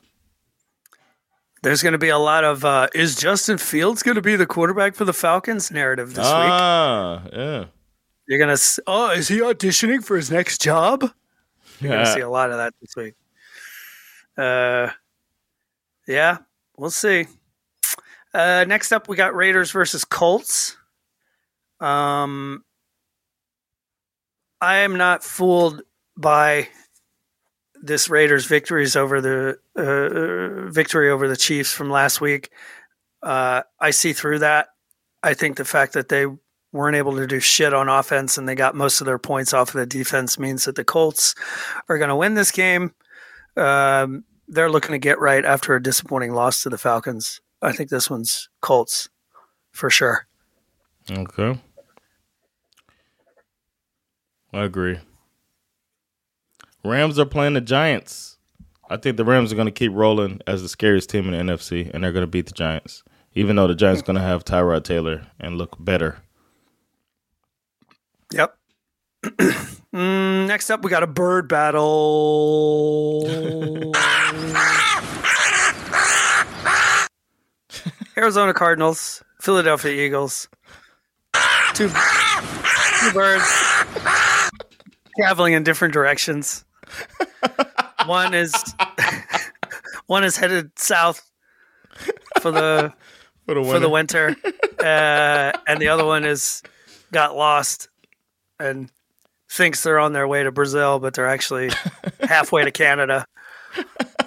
There's 1.63 1.81
going 1.83 1.91
to 1.91 1.97
be 1.97 2.07
a 2.07 2.17
lot 2.17 2.45
of 2.45 2.63
uh, 2.63 2.87
is 2.95 3.15
Justin 3.17 3.57
Fields 3.57 4.01
going 4.01 4.15
to 4.15 4.21
be 4.21 4.37
the 4.37 4.45
quarterback 4.45 4.95
for 4.95 5.03
the 5.03 5.11
Falcons 5.11 5.71
narrative 5.71 6.09
this 6.13 6.19
week. 6.25 6.25
ah, 6.27 7.21
yeah. 7.33 7.65
You're 8.27 8.39
going 8.39 8.55
to 8.55 8.81
oh, 8.87 9.09
is 9.11 9.27
he 9.27 9.39
auditioning 9.39 10.01
for 10.01 10.15
his 10.15 10.31
next 10.31 10.61
job? 10.61 11.01
You're 11.81 11.89
going 11.91 12.03
to 12.05 12.09
Yeah. 12.09 12.13
see 12.15 12.21
a 12.21 12.29
lot 12.29 12.51
of 12.51 12.57
that 12.57 12.73
this 12.79 12.95
week. 12.95 13.13
Uh, 14.37 14.91
yeah, 16.07 16.37
we'll 16.77 16.91
see. 16.91 17.25
Uh, 18.33 18.63
next 18.65 18.93
up, 18.93 19.09
we 19.09 19.17
got 19.17 19.35
Raiders 19.35 19.71
versus 19.71 20.05
Colts. 20.05 20.77
Um, 21.81 22.63
I 24.61 24.75
am 24.77 24.95
not 24.97 25.25
fooled 25.25 25.81
by 26.19 26.67
this 27.81 28.09
Raiders 28.09 28.45
victories 28.45 28.95
over 28.95 29.21
the 29.21 29.57
uh, 29.75 30.69
victory 30.69 31.09
over 31.09 31.27
the 31.27 31.37
Chiefs 31.37 31.71
from 31.71 31.89
last 31.89 32.19
week. 32.19 32.49
Uh, 33.23 33.61
I 33.79 33.91
see 33.91 34.13
through 34.13 34.39
that. 34.39 34.67
I 35.23 35.33
think 35.33 35.57
the 35.57 35.65
fact 35.65 35.93
that 35.93 36.09
they 36.09 36.25
weren't 36.71 36.97
able 36.97 37.15
to 37.15 37.25
do 37.25 37.39
shit 37.39 37.73
on 37.73 37.89
offense 37.89 38.37
and 38.37 38.47
they 38.47 38.55
got 38.55 38.75
most 38.75 39.01
of 39.01 39.05
their 39.05 39.17
points 39.17 39.53
off 39.53 39.69
of 39.69 39.79
the 39.79 39.85
defense 39.85 40.37
means 40.37 40.65
that 40.65 40.75
the 40.75 40.83
Colts 40.83 41.35
are 41.87 41.97
going 41.97 42.09
to 42.09 42.15
win 42.15 42.35
this 42.35 42.51
game. 42.51 42.93
Um, 43.57 44.23
they're 44.47 44.69
looking 44.69 44.91
to 44.91 44.99
get 44.99 45.19
right 45.19 45.43
after 45.43 45.73
a 45.73 45.81
disappointing 45.81 46.33
loss 46.33 46.61
to 46.63 46.69
the 46.69 46.77
Falcons. 46.77 47.41
I 47.61 47.71
think 47.71 47.89
this 47.89 48.09
one's 48.09 48.49
Colts 48.61 49.09
for 49.71 49.89
sure. 49.89 50.27
Okay. 51.09 51.59
I 54.53 54.63
agree. 54.63 54.99
Rams 56.83 57.19
are 57.19 57.25
playing 57.25 57.53
the 57.53 57.61
Giants. 57.61 58.37
I 58.89 58.97
think 58.97 59.17
the 59.17 59.25
Rams 59.25 59.51
are 59.51 59.55
going 59.55 59.67
to 59.67 59.71
keep 59.71 59.91
rolling 59.93 60.41
as 60.47 60.61
the 60.61 60.69
scariest 60.69 61.09
team 61.09 61.31
in 61.31 61.45
the 61.45 61.53
NFC, 61.53 61.91
and 61.93 62.03
they're 62.03 62.11
going 62.11 62.23
to 62.23 62.27
beat 62.27 62.47
the 62.47 62.53
Giants, 62.53 63.03
even 63.33 63.55
though 63.55 63.67
the 63.67 63.75
Giants 63.75 64.01
are 64.01 64.05
going 64.05 64.15
to 64.15 64.21
have 64.21 64.45
Tyrod 64.45 64.83
Taylor 64.83 65.27
and 65.39 65.57
look 65.57 65.75
better. 65.79 66.17
Yep. 68.31 68.55
mm, 69.23 70.47
next 70.47 70.69
up, 70.69 70.83
we 70.83 70.89
got 70.89 71.03
a 71.03 71.07
bird 71.07 71.49
battle. 71.49 73.25
Arizona 78.17 78.53
Cardinals, 78.53 79.23
Philadelphia 79.41 79.91
Eagles. 79.91 80.47
Two, 81.73 81.89
two 81.89 83.11
birds 83.13 83.43
traveling 85.17 85.53
in 85.53 85.63
different 85.63 85.93
directions. 85.93 86.65
One 88.05 88.33
is 88.33 88.53
one 90.07 90.23
is 90.23 90.37
headed 90.37 90.71
south 90.77 91.29
for 92.41 92.51
the 92.51 92.93
For 93.49 93.55
the 93.55 93.63
for 93.63 93.79
the 93.79 93.89
winter, 93.89 94.35
uh, 94.79 95.51
and 95.65 95.81
the 95.81 95.87
other 95.87 96.05
one 96.05 96.23
is 96.23 96.61
got 97.11 97.35
lost 97.35 97.89
and 98.59 98.91
thinks 99.49 99.81
they're 99.81 99.97
on 99.97 100.13
their 100.13 100.27
way 100.27 100.43
to 100.43 100.51
Brazil, 100.51 100.99
but 100.99 101.15
they're 101.15 101.27
actually 101.27 101.71
halfway 102.21 102.63
to 102.63 102.69
Canada. 102.69 103.25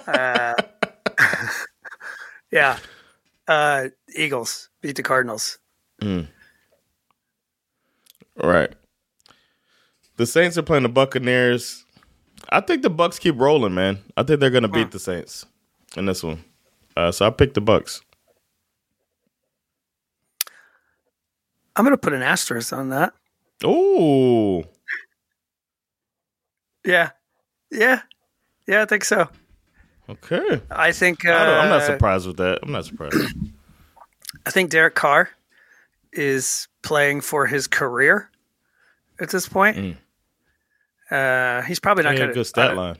Uh, 0.05 0.55
yeah, 2.51 2.77
uh, 3.47 3.87
Eagles 4.13 4.69
beat 4.81 4.97
the 4.97 5.03
Cardinals. 5.03 5.57
All 8.41 8.49
right. 8.49 8.73
The 10.17 10.25
Saints 10.25 10.57
are 10.57 10.63
playing 10.63 10.83
the 10.83 10.89
Buccaneers. 10.89 11.82
I 12.49 12.61
think 12.61 12.81
the 12.81 12.89
Bucks 12.89 13.19
keep 13.19 13.39
rolling, 13.39 13.73
man. 13.73 13.99
I 14.17 14.23
think 14.23 14.39
they're 14.39 14.49
going 14.49 14.63
to 14.63 14.69
beat 14.69 14.91
the 14.91 14.99
Saints 14.99 15.45
in 15.95 16.05
this 16.05 16.23
one. 16.23 16.43
Uh, 16.95 17.11
so 17.11 17.25
I 17.25 17.29
picked 17.29 17.55
the 17.55 17.61
Bucks. 17.61 18.01
I'm 21.75 21.83
going 21.83 21.93
to 21.93 21.97
put 21.97 22.13
an 22.13 22.21
asterisk 22.21 22.71
on 22.73 22.89
that. 22.89 23.13
Oh. 23.63 24.63
Yeah, 26.85 27.11
yeah, 27.71 28.01
yeah. 28.67 28.81
I 28.81 28.85
think 28.85 29.05
so. 29.05 29.29
Okay. 30.09 30.61
I 30.69 30.91
think 30.91 31.25
uh, 31.25 31.31
I 31.31 31.59
I'm 31.59 31.69
not 31.69 31.83
surprised 31.83 32.27
with 32.27 32.37
that. 32.37 32.59
I'm 32.61 32.71
not 32.71 32.85
surprised. 32.85 33.15
I 34.45 34.51
think 34.51 34.69
Derek 34.69 34.95
Carr 34.95 35.29
is 36.11 36.67
playing 36.81 37.21
for 37.21 37.47
his 37.47 37.67
career 37.67 38.29
at 39.21 39.29
this 39.29 39.47
point. 39.47 39.77
Mm. 39.77 39.97
Uh, 41.13 41.61
he's 41.61 41.79
probably 41.79 42.03
not 42.03 42.15
going 42.15 42.29
a 42.29 42.33
to 42.33 42.33
good 42.33 42.47
stat 42.47 42.75
line. 42.75 42.97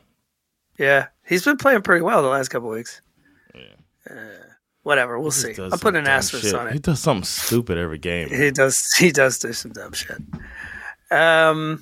Yeah, 0.77 1.07
he's 1.25 1.43
been 1.43 1.57
playing 1.57 1.81
pretty 1.81 2.03
well 2.03 2.21
the 2.21 2.27
last 2.27 2.49
couple 2.49 2.69
weeks. 2.69 3.01
Uh, 4.07 4.13
whatever, 4.83 5.19
we'll 5.19 5.31
see. 5.31 5.55
I'm 5.59 5.79
putting 5.79 6.01
an 6.01 6.07
asterisk 6.07 6.53
on 6.53 6.71
He 6.71 6.77
does 6.77 6.99
something 6.99 7.23
stupid 7.23 7.79
every 7.79 7.97
game. 7.97 8.29
He 8.29 8.51
does. 8.51 8.93
He 8.99 9.11
does 9.11 9.39
do 9.39 9.51
some 9.51 9.71
dumb 9.71 9.93
shit. 9.93 10.17
Um, 11.09 11.81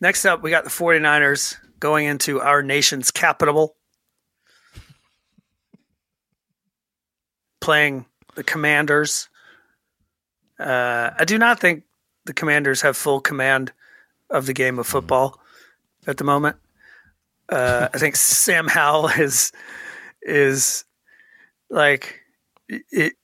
next 0.00 0.26
up, 0.26 0.42
we 0.42 0.50
got 0.50 0.64
the 0.64 0.70
49ers 0.70 1.56
going 1.80 2.06
into 2.06 2.40
our 2.40 2.62
nation's 2.62 3.10
capital, 3.10 3.76
playing 7.62 8.04
the 8.34 8.44
Commanders. 8.44 9.30
Uh, 10.58 11.10
I 11.18 11.24
do 11.24 11.38
not 11.38 11.60
think 11.60 11.84
the 12.26 12.34
Commanders 12.34 12.82
have 12.82 12.96
full 12.96 13.20
command 13.20 13.72
of 14.28 14.44
the 14.44 14.52
game 14.52 14.78
of 14.78 14.86
football 14.86 15.40
at 16.06 16.16
the 16.18 16.24
moment. 16.24 16.56
Uh, 17.48 17.88
I 17.94 17.98
think 17.98 18.16
Sam 18.16 18.66
Howell 18.68 19.08
is 19.08 19.52
is 20.22 20.84
like 21.70 22.20
it, 22.68 23.14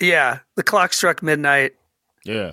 yeah. 0.00 0.40
The 0.56 0.62
clock 0.62 0.92
struck 0.92 1.22
midnight. 1.22 1.72
Yeah. 2.24 2.52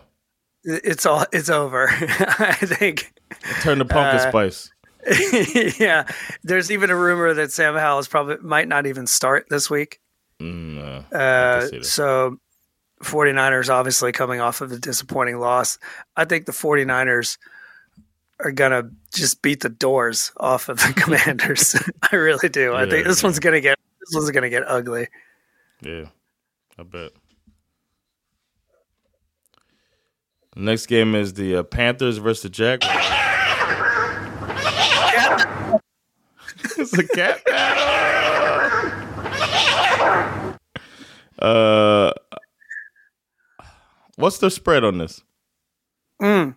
It's 0.63 1.05
all 1.05 1.25
it's 1.33 1.49
over. 1.49 1.87
I 1.91 2.53
think. 2.53 3.13
Turn 3.61 3.77
the 3.79 3.85
pumpkin 3.85 4.19
Uh, 4.19 4.29
spice. 4.29 4.71
yeah, 5.79 6.05
there's 6.43 6.69
even 6.71 6.89
a 6.89 6.95
rumor 6.95 7.33
that 7.33 7.51
Sam 7.51 7.75
Howell 7.75 7.99
is 7.99 8.07
probably 8.09 8.37
might 8.41 8.67
not 8.67 8.85
even 8.85 9.07
start 9.07 9.47
this 9.49 9.69
week. 9.69 9.99
Mm, 10.41 10.77
uh, 11.13 11.15
Uh, 11.15 11.59
can 11.61 11.69
see 11.69 11.77
that. 11.79 11.85
so 11.85 12.37
49ers 13.03 13.69
obviously 13.69 14.11
coming 14.11 14.41
off 14.41 14.59
of 14.61 14.71
a 14.71 14.77
disappointing 14.77 15.39
loss. 15.39 15.77
I 16.17 16.25
think 16.25 16.45
the 16.45 16.51
49ers 16.51 17.37
are 18.39 18.51
to 18.71 18.89
just 19.13 19.41
beat 19.41 19.61
the 19.61 19.69
doors 19.69 20.31
off 20.37 20.69
of 20.69 20.77
the 20.79 20.93
Commanders. 20.95 21.75
I 22.11 22.15
really 22.15 22.49
do. 22.49 22.73
I 22.73 22.83
Yeah, 22.83 22.89
think 22.89 23.07
this 23.07 23.21
yeah. 23.21 23.27
one's 23.27 23.39
to 23.53 23.61
get 23.61 23.77
this 23.99 24.15
one's 24.15 24.31
to 24.43 24.49
get 24.49 24.63
ugly. 24.67 25.07
Yeah, 25.81 26.05
I 26.77 26.83
bet. 26.83 27.11
The 30.55 30.61
next 30.61 30.85
game 30.87 31.13
is 31.15 31.33
the 31.33 31.57
uh, 31.57 31.63
Panthers 31.63 32.17
versus 32.17 32.43
the 32.43 32.49
Jaguars. 32.49 32.95
it's 36.77 36.97
a 36.97 37.07
cat 37.07 37.43
battle. 37.45 37.83
Uh, 41.39 42.11
what's 44.15 44.39
the 44.39 44.49
spread 44.49 44.83
on 44.83 44.97
this? 44.97 45.21
Mm. 46.19 46.55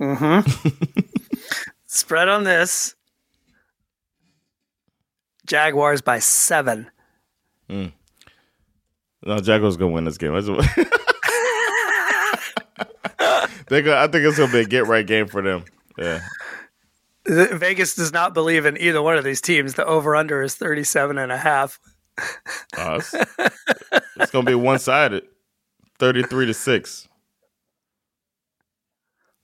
Mhm. 0.00 1.04
Spread 1.86 2.28
on 2.28 2.44
this. 2.44 2.94
Jaguars 5.46 6.00
by 6.00 6.18
7. 6.20 6.88
No, 7.68 7.90
Jaguars 9.40 9.76
gonna 9.76 9.90
win 9.92 10.04
this 10.04 10.18
game. 10.18 10.32
That's 10.32 10.48
what- 10.48 10.66
They're 13.68 13.82
gonna, 13.82 13.96
I 13.98 14.06
think 14.08 14.24
it's 14.24 14.38
gonna 14.38 14.52
be 14.52 14.60
a 14.60 14.64
get 14.64 14.86
right 14.86 15.06
game 15.06 15.26
for 15.28 15.42
them. 15.42 15.64
Yeah. 15.98 16.20
Vegas 17.26 17.94
does 17.94 18.12
not 18.12 18.34
believe 18.34 18.66
in 18.66 18.76
either 18.78 19.00
one 19.02 19.16
of 19.16 19.24
these 19.24 19.40
teams. 19.40 19.74
The 19.74 19.84
over 19.84 20.16
under 20.16 20.42
is 20.42 20.54
37 20.56 21.18
and 21.18 21.30
a 21.30 21.36
half. 21.36 21.78
Uh, 22.76 23.00
it's, 23.00 23.14
it's 24.16 24.30
gonna 24.32 24.44
be 24.46 24.54
one 24.54 24.78
sided, 24.78 25.24
thirty 25.98 26.22
three 26.22 26.46
to 26.46 26.54
six. 26.54 27.06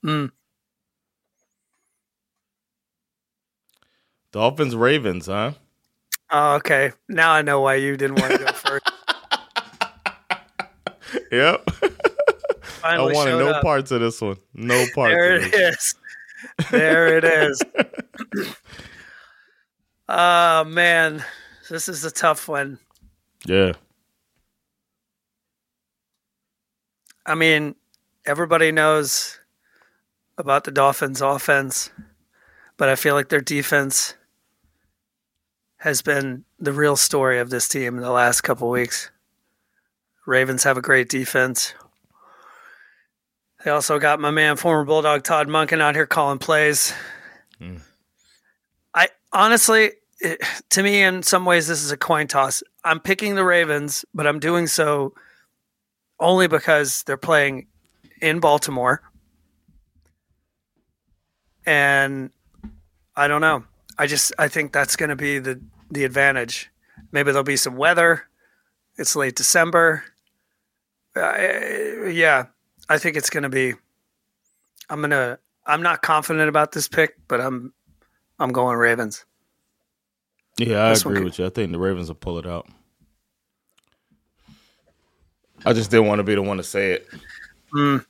Mm. 0.05 0.31
Dolphins 4.33 4.77
Ravens, 4.77 5.27
huh? 5.27 5.53
Oh, 6.31 6.55
okay. 6.55 6.93
Now 7.09 7.33
I 7.33 7.43
know 7.43 7.61
why 7.61 7.77
you 7.77 7.97
didn't 7.97 8.21
want 8.21 8.33
to 8.33 8.39
go 8.39 8.47
first. 8.53 8.91
Yep. 11.31 11.69
I 12.85 13.01
wanted 13.01 13.39
no 13.39 13.51
up. 13.51 13.63
parts 13.63 13.91
of 13.91 14.01
this 14.01 14.21
one. 14.21 14.37
No 14.55 14.85
parts. 14.95 15.13
There 15.15 15.37
of 15.37 15.43
it 15.43 15.55
is. 15.55 15.95
There 16.71 17.17
it 17.19 17.25
is. 17.25 17.63
oh 20.09 20.65
man, 20.65 21.25
this 21.69 21.89
is 21.89 22.05
a 22.05 22.11
tough 22.11 22.49
one. 22.49 22.79
Yeah. 23.45 23.73
I 27.25 27.35
mean, 27.35 27.75
everybody 28.25 28.71
knows 28.71 29.39
about 30.39 30.65
the 30.65 30.71
Dolphins' 30.71 31.21
offense, 31.21 31.91
but 32.77 32.89
I 32.89 32.97
feel 32.97 33.15
like 33.15 33.29
their 33.29 33.41
defense 33.41 34.15
has 35.79 36.03
been 36.03 36.45
the 36.59 36.73
real 36.73 36.97
story 36.97 37.39
of 37.39 37.51
this 37.51 37.69
team 37.69 37.97
in 37.97 38.03
the 38.03 38.11
last 38.11 38.41
couple 38.41 38.69
weeks. 38.69 39.11
Ravens 40.27 40.65
have 40.65 40.77
a 40.77 40.83
great 40.83 41.09
defense. 41.09 41.75
They 43.65 43.71
also 43.71 43.99
got 43.99 44.21
my 44.21 44.31
man, 44.31 44.57
former 44.57 44.85
Bulldog 44.85 45.23
Todd 45.23 45.49
Monken, 45.49 45.81
out 45.81 45.95
here 45.95 46.07
calling 46.07 46.39
plays. 46.39 46.93
Hmm. 47.59 47.77
I 48.95 49.09
honestly, 49.33 49.93
it, 50.21 50.41
to 50.71 50.83
me, 50.83 51.03
in 51.03 51.23
some 51.23 51.45
ways, 51.45 51.69
this 51.69 51.83
is 51.83 51.91
a 51.91 51.97
coin 51.97 52.27
toss. 52.27 52.63
I'm 52.85 53.01
picking 53.01 53.35
the 53.35 53.45
Ravens, 53.45 54.05
but 54.15 54.27
I'm 54.27 54.39
doing 54.39 54.67
so 54.67 55.15
only 56.19 56.49
because 56.49 57.03
they're 57.05 57.17
playing 57.17 57.67
in 58.21 58.41
Baltimore. 58.41 59.03
And 61.65 62.31
I 63.17 63.29
don't 63.29 63.41
know. 63.41 63.65
I 63.99 64.07
just 64.07 64.33
I 64.39 64.49
think 64.49 64.73
that's 64.73 64.97
going 64.97 65.09
to 65.09 65.17
be 65.17 65.39
the 65.39 65.61
the 65.91 66.05
advantage. 66.05 66.71
Maybe 67.13 67.31
there'll 67.31 67.45
be 67.45 67.57
some 67.57 67.77
weather. 67.77 68.25
It's 68.99 69.17
late 69.17 69.37
December. 69.37 70.05
Uh, 71.15 72.07
yeah, 72.09 72.47
I 72.89 72.99
think 72.99 73.17
it's 73.17 73.31
going 73.31 73.43
to 73.43 73.49
be. 73.49 73.75
I'm 74.91 75.01
gonna. 75.01 75.39
I'm 75.67 75.83
not 75.83 76.03
confident 76.03 76.49
about 76.49 76.73
this 76.73 76.89
pick, 76.89 77.17
but 77.29 77.41
I'm. 77.41 77.73
I'm 78.39 78.53
going 78.53 78.77
Ravens. 78.77 79.25
Yeah, 80.59 80.85
I 80.85 80.89
this 80.91 81.05
agree 81.05 81.25
with 81.25 81.39
you. 81.39 81.47
I 81.47 81.51
think 81.51 81.73
the 81.73 81.79
Ravens 81.79 82.09
will 82.09 82.17
pull 82.17 82.39
it 82.39 82.47
out. 82.47 82.69
I 85.65 85.73
just 85.73 85.91
didn't 85.91 86.07
want 86.07 86.19
to 86.19 86.23
be 86.23 86.35
the 86.35 86.43
one 86.43 86.59
to 86.59 86.63
say 86.63 86.93
it. 86.93 87.09
Mm. 87.75 88.05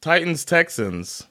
Titans 0.00 0.44
Texans. 0.44 1.26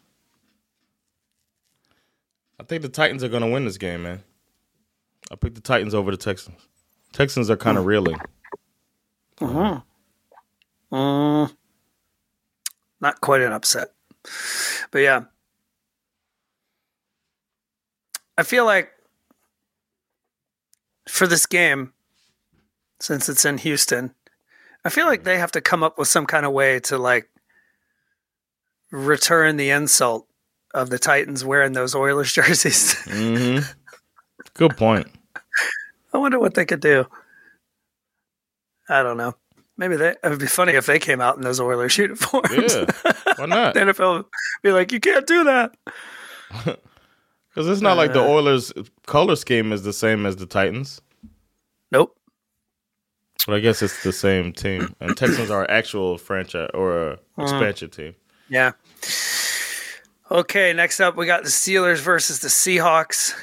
I 2.60 2.64
think 2.64 2.82
the 2.82 2.90
Titans 2.90 3.24
are 3.24 3.30
going 3.30 3.44
to 3.44 3.50
win 3.50 3.66
this 3.66 3.78
game, 3.78 4.04
man. 4.04 4.24
I 5.32 5.36
picked 5.36 5.56
the 5.56 5.62
Titans 5.62 5.94
over 5.94 6.12
the 6.12 6.18
Texans. 6.18 6.68
Texans 7.14 7.50
are 7.50 7.58
kind 7.58 7.78
of 7.78 7.86
reeling. 7.86 8.20
Uh-huh. 9.40 9.82
Uh, 10.92 11.48
not 13.00 13.22
quite 13.22 13.42
an 13.42 13.52
upset. 13.52 13.90
But 14.92 15.00
yeah. 15.00 15.22
I 18.38 18.44
feel 18.44 18.66
like 18.66 18.92
for 21.08 21.28
this 21.28 21.46
game, 21.46 21.94
since 23.00 23.30
it's 23.30 23.46
in 23.46 23.58
Houston, 23.60 24.14
I 24.84 24.90
feel 24.90 25.06
like 25.06 25.24
they 25.24 25.38
have 25.38 25.52
to 25.52 25.62
come 25.62 25.84
up 25.84 25.98
with 25.98 26.08
some 26.08 26.26
kind 26.26 26.46
of 26.46 26.54
way 26.54 26.80
to 26.82 26.98
like 26.98 27.30
return 28.92 29.58
the 29.58 29.70
insult 29.70 30.28
of 30.74 30.90
the 30.90 31.00
Titans 31.00 31.44
wearing 31.44 31.74
those 31.74 31.96
Oilers 31.96 32.32
jerseys. 32.34 32.96
mm-hmm. 33.06 33.70
Good 34.54 34.78
point. 34.78 35.08
I 36.14 36.18
wonder 36.18 36.40
what 36.40 36.56
they 36.56 36.66
could 36.66 36.80
do. 36.80 37.06
I 38.90 39.04
don't 39.04 39.18
know. 39.18 39.36
Maybe 39.78 39.96
they, 39.96 40.10
it 40.10 40.20
would 40.24 40.40
be 40.40 40.48
funny 40.48 40.74
if 40.74 40.88
they 40.88 40.98
came 40.98 41.22
out 41.22 41.36
in 41.36 41.44
those 41.44 41.60
Oilers 41.60 41.98
uniforms. 41.98 42.76
Yeah, 42.76 42.86
why 43.36 43.46
not? 43.46 43.74
the 43.76 43.82
NFL 43.82 44.18
would 44.18 44.26
be 44.64 44.72
like, 44.72 44.92
you 44.92 45.00
can't 45.00 45.28
do 45.28 45.44
that. 45.44 45.76
Because 46.50 47.68
it's 47.68 47.82
not 47.82 47.94
uh, 47.94 47.96
like 47.98 48.14
the 48.14 48.22
uh. 48.22 48.28
Oilers' 48.28 48.74
color 49.06 49.36
scheme 49.36 49.72
is 49.72 49.84
the 49.84 49.94
same 49.94 50.26
as 50.26 50.38
the 50.38 50.48
Titans. 50.48 51.02
Nope. 51.92 52.18
But 53.46 53.56
I 53.56 53.60
guess 53.60 53.82
it's 53.84 54.04
the 54.04 54.12
same 54.12 54.52
team. 54.52 54.96
And 55.00 55.16
Texans 55.16 55.52
are 55.52 55.70
actual 55.70 56.18
franchise 56.18 56.70
or 56.74 57.12
uh-huh. 57.12 57.44
expansion 57.44 57.92
team. 57.92 58.16
Yeah. 58.50 58.72
Okay, 60.30 60.74
next 60.74 61.00
up 61.00 61.16
we 61.16 61.26
got 61.26 61.44
the 61.44 61.50
Steelers 61.50 62.00
versus 62.00 62.40
the 62.40 62.50
Seahawks. 62.50 63.34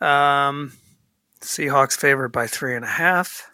Um, 0.00 0.72
Seahawks 1.40 1.96
favored 1.96 2.30
by 2.30 2.46
three 2.46 2.76
and 2.76 2.84
a 2.84 2.88
half. 2.88 3.50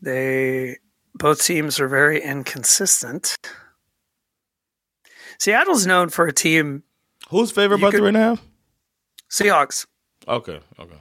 They 0.00 0.78
both 1.14 1.42
teams 1.42 1.78
are 1.80 1.88
very 1.88 2.22
inconsistent. 2.22 3.36
Seattle's 5.38 5.86
known 5.86 6.08
for 6.08 6.26
a 6.26 6.32
team. 6.32 6.82
Who's 7.28 7.50
favored 7.50 7.80
by 7.80 7.90
could, 7.90 7.98
three 7.98 8.08
and 8.08 8.16
a 8.16 8.20
half? 8.20 8.42
Seahawks. 9.30 9.86
Okay. 10.26 10.60
Okay. 10.78 10.98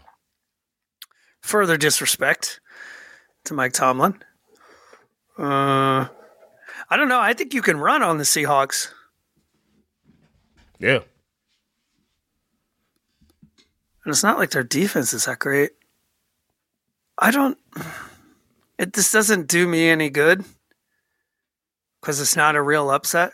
Further 1.41 1.77
disrespect 1.77 2.59
to 3.45 3.53
Mike 3.53 3.73
Tomlin. 3.73 4.21
Uh, 5.37 6.07
I 6.93 6.95
don't 6.95 7.09
know. 7.09 7.19
I 7.19 7.33
think 7.33 7.55
you 7.55 7.63
can 7.63 7.79
run 7.79 8.03
on 8.03 8.19
the 8.19 8.23
Seahawks. 8.23 8.89
Yeah. 10.77 10.99
And 14.05 14.11
it's 14.11 14.21
not 14.21 14.37
like 14.37 14.51
their 14.51 14.63
defense 14.63 15.11
is 15.11 15.25
that 15.25 15.39
great. 15.39 15.71
I 17.17 17.31
don't. 17.31 17.57
It 18.77 18.93
this 18.93 19.11
doesn't 19.11 19.47
do 19.47 19.67
me 19.67 19.89
any 19.89 20.11
good 20.11 20.45
because 21.99 22.21
it's 22.21 22.35
not 22.35 22.55
a 22.55 22.61
real 22.61 22.91
upset. 22.91 23.33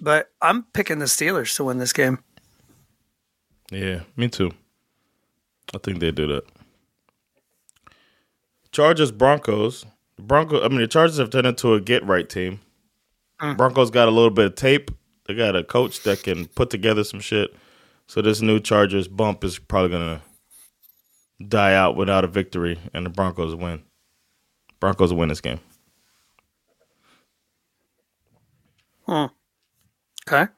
But 0.00 0.30
I'm 0.40 0.62
picking 0.72 1.00
the 1.00 1.06
Steelers 1.06 1.56
to 1.56 1.64
win 1.64 1.78
this 1.78 1.92
game. 1.92 2.20
Yeah, 3.72 4.02
me 4.14 4.28
too. 4.28 4.52
I 5.74 5.78
think 5.78 5.98
they 5.98 6.12
do 6.12 6.28
that. 6.28 6.44
Chargers 8.70 9.10
Broncos. 9.10 9.84
Broncos. 10.20 10.62
I 10.64 10.68
mean, 10.68 10.82
the 10.82 10.86
Chargers 10.86 11.18
have 11.18 11.30
turned 11.30 11.48
into 11.48 11.74
a 11.74 11.80
get 11.80 12.06
right 12.06 12.28
team. 12.28 12.60
Mm. 13.40 13.56
Broncos 13.56 13.90
got 13.90 14.08
a 14.08 14.10
little 14.10 14.30
bit 14.30 14.46
of 14.46 14.54
tape. 14.54 14.90
They 15.26 15.34
got 15.34 15.56
a 15.56 15.64
coach 15.64 16.02
that 16.04 16.22
can 16.22 16.46
put 16.46 16.70
together 16.70 17.04
some 17.04 17.20
shit. 17.20 17.54
So 18.06 18.22
this 18.22 18.40
new 18.40 18.60
Chargers 18.60 19.08
bump 19.08 19.42
is 19.44 19.58
probably 19.58 19.90
gonna 19.90 20.22
die 21.46 21.74
out 21.74 21.96
without 21.96 22.24
a 22.24 22.28
victory, 22.28 22.78
and 22.94 23.04
the 23.04 23.10
Broncos 23.10 23.54
win. 23.54 23.82
Broncos 24.80 25.12
win 25.12 25.28
this 25.28 25.40
game. 25.40 25.60
Hmm. 29.06 29.26
Okay. 30.28 30.50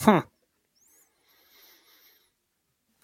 Hmm. 0.00 0.18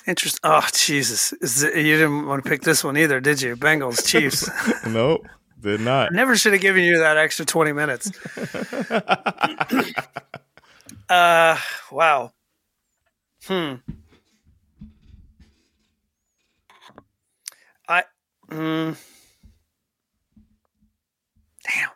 Interesting. 0.07 0.40
Oh 0.42 0.66
Jesus! 0.73 1.33
It, 1.33 1.77
you 1.77 1.97
didn't 1.97 2.27
want 2.27 2.42
to 2.42 2.51
pick 2.51 2.62
this 2.62 2.83
one 2.83 2.97
either, 2.97 3.21
did 3.21 3.40
you? 3.40 3.57
Bengals 3.57 4.07
Chiefs. 4.07 4.51
nope, 4.87 5.27
did 5.62 5.81
not. 5.81 6.12
I 6.12 6.14
never 6.14 6.37
should 6.37 6.53
have 6.53 6.62
given 6.62 6.85
you 6.85 6.98
that 6.98 7.16
extra 7.16 7.44
twenty 7.44 7.72
minutes. 7.72 8.12
uh, 11.09 11.59
wow. 11.90 12.33
Hmm. 13.44 13.75
I. 17.88 18.05
Mm, 18.51 18.96
damn. 21.64 21.88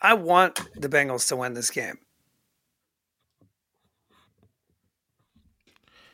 I 0.00 0.14
want 0.14 0.60
the 0.74 0.88
Bengals 0.88 1.28
to 1.28 1.36
win 1.36 1.54
this 1.54 1.70
game. 1.70 1.98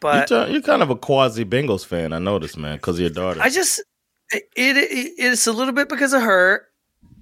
But 0.01 0.31
you're, 0.31 0.49
you're 0.49 0.63
kind 0.63 0.83
of 0.83 0.91
a 0.91 0.97
quasi 0.97 1.45
Bengals 1.45 1.85
fan. 1.85 2.13
I 2.13 2.19
noticed, 2.19 2.57
man, 2.57 2.77
because 2.77 2.99
your 2.99 3.11
daughter. 3.11 3.41
I 3.43 3.51
just 3.51 3.83
it, 4.33 4.47
it, 4.57 5.13
it's 5.19 5.47
a 5.47 5.53
little 5.53 5.73
bit 5.73 5.89
because 5.89 6.13
of 6.13 6.23
her, 6.23 6.67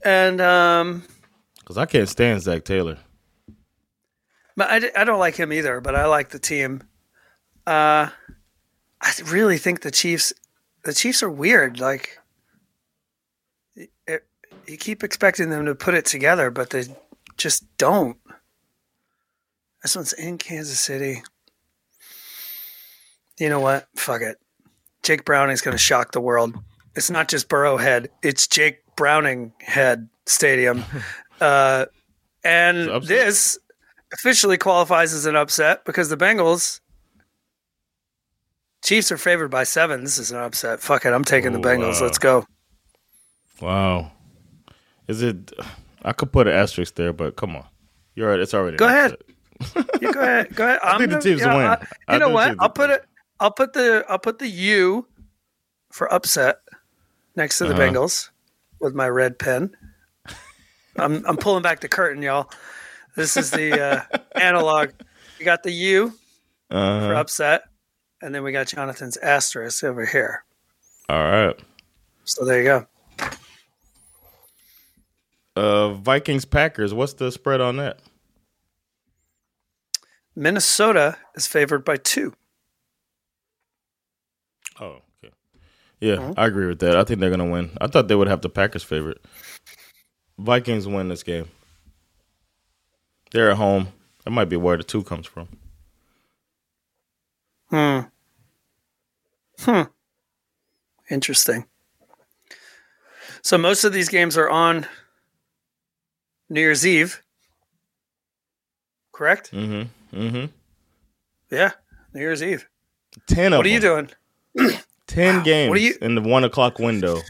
and 0.05 0.41
um, 0.41 1.05
because 1.61 1.79
I 1.79 1.87
can't 1.87 2.09
stand 2.09 2.43
Zac 2.43 2.65
Taylor. 2.65 2.99
But 4.57 4.71
I, 4.71 4.91
I 5.01 5.05
don't 5.05 5.19
like 5.19 5.37
him 5.37 5.53
either. 5.53 5.81
But 5.81 5.95
I 5.95 6.07
like 6.07 6.31
the 6.31 6.39
team. 6.39 6.83
Uh, 7.67 8.09
I 9.01 9.13
really 9.27 9.59
think 9.59 9.83
the 9.83 9.91
Chiefs. 9.91 10.33
The 10.85 10.95
Chiefs 10.95 11.23
are 11.23 11.31
weird. 11.31 11.81
Like, 11.81 12.19
it, 13.77 14.27
you 14.67 14.77
keep 14.77 15.05
expecting 15.05 15.51
them 15.51 15.67
to 15.67 15.75
put 15.75 15.95
it 15.95 16.07
together, 16.07 16.51
but 16.51 16.71
they 16.71 16.85
just 17.37 17.65
don't. 17.77 18.17
This 19.83 19.95
one's 19.95 20.13
in 20.13 20.39
Kansas 20.39 20.81
City 20.81 21.23
you 23.39 23.49
know 23.49 23.61
what? 23.61 23.87
Fuck 23.97 24.23
it. 24.23 24.37
Jake 25.03 25.25
Browning's 25.25 25.61
going 25.61 25.77
to 25.77 25.83
shock 25.83 26.13
the 26.13 26.21
world. 26.21 26.57
It's 26.99 27.11
not 27.11 27.29
just 27.29 27.49
Burrowhead; 27.49 28.09
it's 28.23 28.49
Jake 28.49 28.81
Browning 28.97 29.53
Head 29.61 30.09
Stadium, 30.27 30.83
uh, 31.41 31.87
and 32.43 33.05
this 33.05 33.57
officially 34.13 34.59
qualifies 34.59 35.15
as 35.15 35.25
an 35.25 35.37
upset 35.37 35.85
because 35.85 36.09
the 36.09 36.17
Bengals. 36.17 36.81
Chiefs 38.83 39.13
are 39.13 39.17
favored 39.17 39.49
by 39.49 39.63
seven. 39.63 40.03
This 40.03 40.19
is 40.19 40.33
an 40.33 40.39
upset. 40.39 40.81
Fuck 40.81 41.07
it, 41.07 41.13
I'm 41.13 41.25
taking 41.25 41.53
the 41.53 41.61
Bengals. 41.61 42.01
Wow. 42.01 42.07
Let's 42.07 42.19
go. 42.19 42.45
Wow. 43.61 44.11
Is 45.07 45.23
it? 45.23 45.53
I 46.03 46.13
could 46.13 46.33
put 46.33 46.49
an 46.49 46.55
asterisk 46.55 46.97
there, 46.97 47.13
but 47.13 47.37
come 47.37 47.55
on, 47.55 47.67
you're 48.17 48.29
right. 48.29 48.41
It's 48.41 48.55
already. 48.55 48.77
Go 48.77 48.89
ahead. 48.89 49.15
you 50.01 50.13
go 50.13 50.21
ahead. 50.21 50.53
Go 50.53 50.65
ahead. 50.65 50.81
I 50.83 50.99
think 50.99 51.11
the 51.13 51.21
Chiefs 51.21 51.43
yeah, 51.43 51.57
win. 51.57 51.67
I, 51.67 51.75
you 51.81 51.87
I 52.09 52.19
know 52.19 52.31
what? 52.31 52.57
I'll 52.59 52.71
put 52.71 52.91
it. 52.91 53.05
I'll 53.39 53.53
put 53.53 53.73
the 53.73 54.05
I'll 54.09 54.19
put 54.19 54.41
the 54.41 54.49
U 54.49 55.07
for 55.93 56.13
upset 56.13 56.59
next 57.39 57.57
to 57.59 57.65
the 57.65 57.73
uh-huh. 57.73 57.81
Bengals 57.81 58.29
with 58.81 58.95
my 58.95 59.09
red 59.09 59.39
pen. 59.39 59.75
I'm 60.97 61.25
I'm 61.25 61.39
pulling 61.39 61.63
back 61.63 61.81
the 61.81 61.89
curtain, 61.89 62.23
y'all. 62.23 62.51
This 63.17 63.39
is 63.39 63.51
the 63.51 63.81
uh, 63.81 64.19
analog. 64.39 64.91
We 65.39 65.47
got 65.47 65.63
the 65.63 65.71
U 65.71 66.13
uh-huh. 66.71 67.09
for 67.09 67.15
upset, 67.15 67.63
and 68.21 68.35
then 68.35 68.43
we 68.43 68.53
got 68.53 68.67
Jonathan's 68.67 69.17
asterisk 69.17 69.83
over 69.85 70.05
here. 70.05 70.45
All 71.09 71.23
right. 71.23 71.59
So 72.25 72.45
there 72.45 72.59
you 72.59 72.65
go. 72.65 72.87
Uh, 75.57 75.95
Vikings 75.95 76.45
Packers. 76.45 76.93
What's 76.93 77.15
the 77.15 77.33
spread 77.33 77.61
on 77.61 77.79
that? 77.79 78.01
Minnesota 80.37 81.17
is 81.35 81.47
favored 81.47 81.85
by 81.85 81.97
two. 81.97 82.35
Oh, 84.81 84.99
okay. 85.25 85.35
Yeah, 86.01 86.33
I 86.37 86.47
agree 86.47 86.67
with 86.67 86.79
that. 86.81 86.97
I 86.97 87.05
think 87.05 87.21
they're 87.21 87.31
gonna 87.31 87.51
win. 87.51 87.71
I 87.81 87.87
thought 87.89 88.09
they 88.09 88.15
would 88.15 88.29
have 88.29 88.41
the 88.41 88.49
Packers 88.49 88.85
favorite. 88.85 89.21
Vikings 90.39 90.87
win 90.87 91.09
this 91.09 91.23
game. 91.25 91.49
They're 93.33 93.51
at 93.51 93.57
home. 93.57 93.89
That 94.25 94.31
might 94.31 94.49
be 94.49 94.57
where 94.57 94.77
the 94.77 94.85
two 94.85 95.03
comes 95.03 95.27
from. 95.27 95.49
Hmm. 97.71 98.01
Hmm. 99.61 99.83
Interesting. 101.11 101.67
So 103.43 103.59
most 103.59 103.85
of 103.85 103.93
these 103.93 104.09
games 104.09 104.37
are 104.37 104.49
on 104.49 104.87
New 106.49 106.61
Year's 106.61 106.87
Eve. 106.87 107.23
Correct? 109.13 109.51
Mm-hmm. 109.53 110.17
Mm-hmm. 110.19 110.47
Yeah, 111.51 111.73
New 112.15 112.21
Year's 112.21 112.43
Eve. 112.43 112.69
Ten 113.27 113.53
of 113.53 113.59
What 113.59 113.67
are 113.67 113.71
you 113.71 113.81
doing? 113.81 114.11
Ten 115.09 115.43
games 115.43 115.69
What 115.71 115.79
are 115.79 115.83
you- 115.83 115.97
in 116.01 116.15
the 116.15 116.21
one 116.21 116.45
o'clock 116.45 116.79
window. 116.79 117.21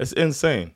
It's 0.00 0.12
insane. 0.12 0.72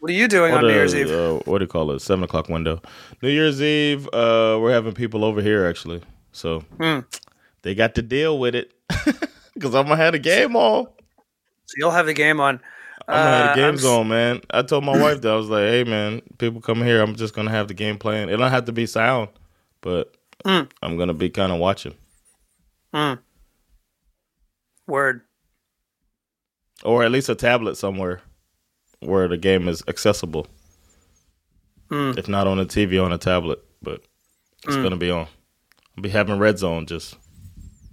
What 0.00 0.10
are 0.10 0.14
you 0.14 0.28
doing 0.28 0.52
Or 0.54 0.58
on 0.58 0.62
New 0.62 0.72
Year's 0.72 0.94
Eve? 0.94 1.10
Uh, 1.10 1.38
what 1.44 1.58
do 1.58 1.64
you 1.64 1.68
call 1.68 1.90
it? 1.90 2.00
Seven 2.00 2.22
o'clock 2.24 2.48
window. 2.48 2.80
New 3.20 3.30
Year's 3.30 3.60
Eve. 3.60 4.06
Uh, 4.12 4.56
we're 4.60 4.72
having 4.72 4.92
people 4.94 5.24
over 5.24 5.42
here 5.42 5.66
actually, 5.66 6.02
so 6.30 6.60
Hmm. 6.80 7.00
they 7.62 7.74
got 7.74 7.94
to 7.96 8.02
deal 8.02 8.38
with 8.38 8.54
it 8.54 8.72
because 9.54 9.74
I'm 9.74 9.84
gonna 9.88 9.96
have 9.96 10.12
the 10.12 10.18
game 10.20 10.54
on. 10.54 10.84
So 11.66 11.74
you'll 11.78 11.90
have 11.90 12.06
the 12.06 12.14
game 12.14 12.38
on. 12.40 12.60
I'm 13.08 13.14
gonna 13.16 13.30
have 13.36 13.56
the 13.56 13.62
Uh, 13.62 13.70
games 13.70 13.84
I'm 13.84 13.90
on, 14.00 14.08
man. 14.08 14.40
I 14.50 14.62
told 14.62 14.84
my 14.84 14.96
wife 15.00 15.20
that 15.22 15.30
I 15.32 15.34
was 15.34 15.48
like, 15.48 15.64
"Hey, 15.64 15.84
man, 15.84 16.20
people 16.38 16.60
come 16.60 16.82
here. 16.82 17.02
I'm 17.02 17.16
just 17.16 17.34
gonna 17.34 17.50
have 17.50 17.66
the 17.68 17.74
game 17.74 17.98
playing. 17.98 18.28
It 18.28 18.36
don't 18.36 18.50
have 18.50 18.66
to 18.66 18.72
be 18.72 18.86
sound, 18.86 19.28
but 19.80 20.14
Mm. 20.44 20.70
I'm 20.82 20.96
gonna 20.96 21.14
be 21.14 21.28
kind 21.30 21.50
of 21.50 21.58
watching, 21.58 21.94
Mm. 22.94 23.18
Word. 24.86 25.22
Or 26.84 27.02
at 27.04 27.10
least 27.10 27.28
a 27.28 27.34
tablet 27.34 27.76
somewhere 27.76 28.20
where 29.00 29.28
the 29.28 29.36
game 29.36 29.68
is 29.68 29.82
accessible. 29.88 30.46
Mm. 31.90 32.18
If 32.18 32.28
not 32.28 32.46
on 32.46 32.58
a 32.58 32.64
TV, 32.66 33.02
on 33.02 33.12
a 33.12 33.18
tablet, 33.18 33.60
but 33.82 34.02
it's 34.66 34.76
Mm. 34.76 34.82
gonna 34.82 34.96
be 34.96 35.10
on. 35.10 35.26
I'll 35.96 36.02
be 36.02 36.08
having 36.10 36.38
Red 36.38 36.58
Zone 36.58 36.86
just 36.86 37.16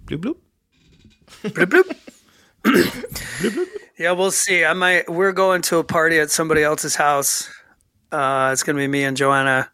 bloop 0.06 0.18
bloop. 0.22 0.36
Bloop, 1.42 1.66
bloop. 1.66 1.96
bloop. 2.64 3.66
yeah, 3.98 4.12
we'll 4.12 4.30
see. 4.30 4.64
I 4.64 4.72
might. 4.74 5.08
We're 5.10 5.32
going 5.32 5.62
to 5.62 5.78
a 5.78 5.84
party 5.84 6.18
at 6.18 6.30
somebody 6.30 6.62
else's 6.62 6.94
house. 6.96 7.48
Uh, 8.12 8.50
it's 8.52 8.62
going 8.62 8.76
to 8.76 8.80
be 8.80 8.86
me 8.88 9.02
and 9.04 9.16
Joanna 9.16 9.70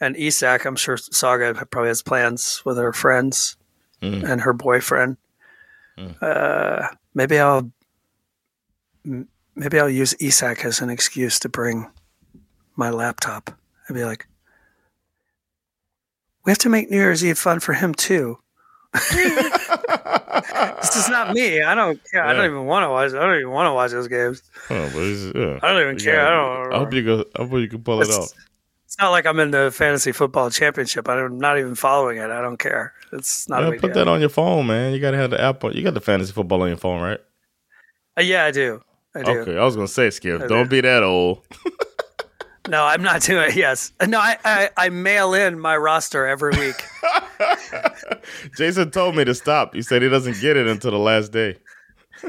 and 0.00 0.16
Isak. 0.16 0.64
I'm 0.64 0.76
sure 0.76 0.96
Saga 0.96 1.54
probably 1.70 1.88
has 1.88 2.02
plans 2.02 2.62
with 2.64 2.76
her 2.76 2.92
friends 2.92 3.56
Mm. 4.02 4.28
and 4.28 4.40
her 4.42 4.52
boyfriend. 4.52 5.16
Mm. 5.98 6.14
Uh, 6.22 6.88
maybe 7.14 7.38
I'll 7.38 7.70
maybe 9.04 9.78
I'll 9.78 9.88
use 9.88 10.14
Isak 10.20 10.64
as 10.64 10.80
an 10.80 10.90
excuse 10.90 11.38
to 11.40 11.48
bring 11.48 11.90
my 12.76 12.90
laptop. 12.90 13.50
I'd 13.88 13.94
be 13.94 14.04
like, 14.04 14.26
we 16.44 16.50
have 16.50 16.58
to 16.58 16.68
make 16.68 16.90
New 16.90 16.96
Year's 16.98 17.24
Eve 17.24 17.38
fun 17.38 17.60
for 17.60 17.72
him 17.72 17.94
too. 17.94 18.38
this 18.94 20.96
is 20.96 21.08
not 21.08 21.32
me. 21.34 21.62
I 21.62 21.74
don't 21.74 22.00
care. 22.10 22.24
I 22.24 22.32
don't 22.32 22.44
even 22.44 22.66
want 22.66 22.84
to 22.84 22.90
watch. 22.90 23.12
I 23.12 23.24
don't 23.26 23.36
even 23.36 23.50
want 23.50 23.66
to 23.68 23.72
watch 23.72 23.90
those 23.92 24.08
games. 24.08 24.42
Oh, 24.70 24.90
but 24.92 25.38
yeah. 25.40 25.58
I 25.62 25.72
don't 25.72 25.82
even 25.82 25.98
care. 25.98 26.16
gotta- 26.16 26.26
I 26.26 26.64
don't- 26.64 26.74
I 26.74 26.78
hope 26.78 26.94
you 26.94 27.02
go. 27.04 27.24
I 27.36 27.42
hope 27.44 27.52
you 27.60 27.68
can 27.68 27.82
pull 27.82 28.00
it 28.00 28.04
It's- 28.08 28.18
off. 28.18 28.32
It's 28.86 28.98
not 29.00 29.10
like 29.10 29.26
I'm 29.26 29.40
in 29.40 29.50
the 29.50 29.72
fantasy 29.72 30.12
football 30.12 30.50
championship. 30.50 31.08
I'm 31.08 31.38
not 31.38 31.58
even 31.58 31.74
following 31.74 32.18
it. 32.18 32.30
I 32.30 32.40
don't 32.40 32.58
care. 32.58 32.92
It's 33.12 33.48
not 33.48 33.62
Yeah, 33.64 33.70
put 33.80 33.92
deal. 33.92 33.94
that 33.94 34.08
on 34.08 34.20
your 34.20 34.28
phone, 34.28 34.68
man. 34.68 34.92
You 34.92 35.00
gotta 35.00 35.16
have 35.16 35.30
the 35.30 35.40
app. 35.40 35.64
On, 35.64 35.72
you 35.72 35.82
got 35.82 35.94
the 35.94 36.00
fantasy 36.00 36.32
football 36.32 36.62
on 36.62 36.68
your 36.68 36.76
phone, 36.76 37.00
right? 37.02 37.18
Uh, 38.16 38.22
yeah, 38.22 38.44
I 38.44 38.52
do. 38.52 38.82
I 39.14 39.22
do. 39.22 39.30
Okay, 39.40 39.56
I 39.56 39.64
was 39.64 39.76
gonna 39.76 39.88
say, 39.88 40.10
Skip, 40.10 40.42
I 40.42 40.46
don't 40.46 40.64
do. 40.64 40.70
be 40.70 40.80
that 40.82 41.02
old. 41.02 41.42
No, 42.66 42.82
I'm 42.82 43.02
not 43.02 43.20
doing 43.20 43.50
it. 43.50 43.56
Yes. 43.56 43.92
No, 44.06 44.18
I, 44.18 44.38
I, 44.42 44.70
I 44.76 44.88
mail 44.88 45.34
in 45.34 45.58
my 45.58 45.76
roster 45.76 46.26
every 46.26 46.52
week. 46.58 46.82
Jason 48.56 48.90
told 48.90 49.16
me 49.16 49.24
to 49.24 49.34
stop. 49.34 49.74
He 49.74 49.82
said 49.82 50.00
he 50.00 50.08
doesn't 50.08 50.40
get 50.40 50.56
it 50.56 50.66
until 50.66 50.92
the 50.92 50.98
last 50.98 51.30
day. 51.30 51.58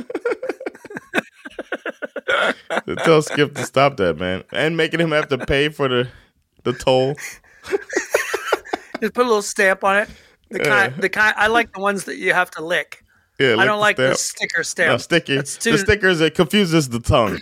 Tell 3.05 3.21
Skip 3.21 3.55
to 3.55 3.63
stop 3.63 3.95
that, 3.97 4.17
man, 4.19 4.43
and 4.51 4.75
making 4.75 4.99
him 4.99 5.11
have 5.11 5.29
to 5.29 5.37
pay 5.37 5.69
for 5.69 5.87
the 5.87 6.09
the 6.63 6.73
toll. 6.73 7.15
Just 8.99 9.13
put 9.13 9.25
a 9.25 9.27
little 9.27 9.41
stamp 9.41 9.85
on 9.85 9.99
it. 9.99 10.09
The 10.49 10.59
kind, 10.59 10.93
the 10.97 11.07
kind. 11.09 11.33
I 11.37 11.47
like 11.47 11.73
the 11.73 11.79
ones 11.79 12.03
that 12.05 12.17
you 12.17 12.33
have 12.33 12.51
to 12.51 12.63
lick. 12.63 13.04
Yeah, 13.39 13.55
I 13.57 13.65
don't 13.65 13.79
like 13.79 13.97
the 13.97 14.15
stamp. 14.15 14.17
sticker 14.17 14.63
stamp. 14.63 14.91
No, 14.91 14.97
sticky. 14.97 15.35
It's 15.37 15.57
too, 15.57 15.73
the 15.73 15.77
stickers 15.79 16.21
it 16.21 16.35
confuses 16.35 16.89
the 16.89 16.99
tongue. 16.99 17.39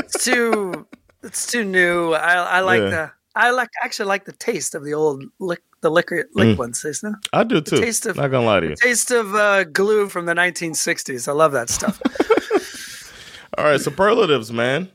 it's 0.00 0.24
too, 0.24 0.86
it's 1.22 1.46
too 1.50 1.64
new. 1.64 2.12
I, 2.12 2.34
I 2.34 2.60
like 2.60 2.80
Yeah. 2.80 2.88
the. 2.90 3.12
I 3.34 3.50
like 3.50 3.68
actually 3.84 4.06
like 4.06 4.24
the 4.24 4.32
taste 4.32 4.74
of 4.74 4.84
the 4.84 4.94
old 4.94 5.22
lick, 5.38 5.62
the 5.80 5.90
liquor 5.90 6.24
lick 6.34 6.48
Mm. 6.56 6.58
ones. 6.58 6.84
Isn't 6.84 7.14
it? 7.14 7.28
I 7.32 7.44
do 7.44 7.60
too. 7.60 7.76
taste 7.78 8.06
of- 8.06 8.16
Not 8.16 8.30
gonna 8.32 8.46
lie 8.46 8.60
to 8.60 8.66
you. 8.66 8.74
The 8.74 8.80
taste 8.82 9.10
of 9.12 9.34
uh, 9.34 9.64
glue 9.64 10.08
from 10.08 10.26
the 10.26 10.34
1960s. 10.34 11.28
I 11.28 11.32
love 11.32 11.52
that 11.52 11.68
stuff. 11.68 12.00
All 13.58 13.64
right, 13.64 13.80
superlatives, 13.80 14.52
man. 14.52 14.88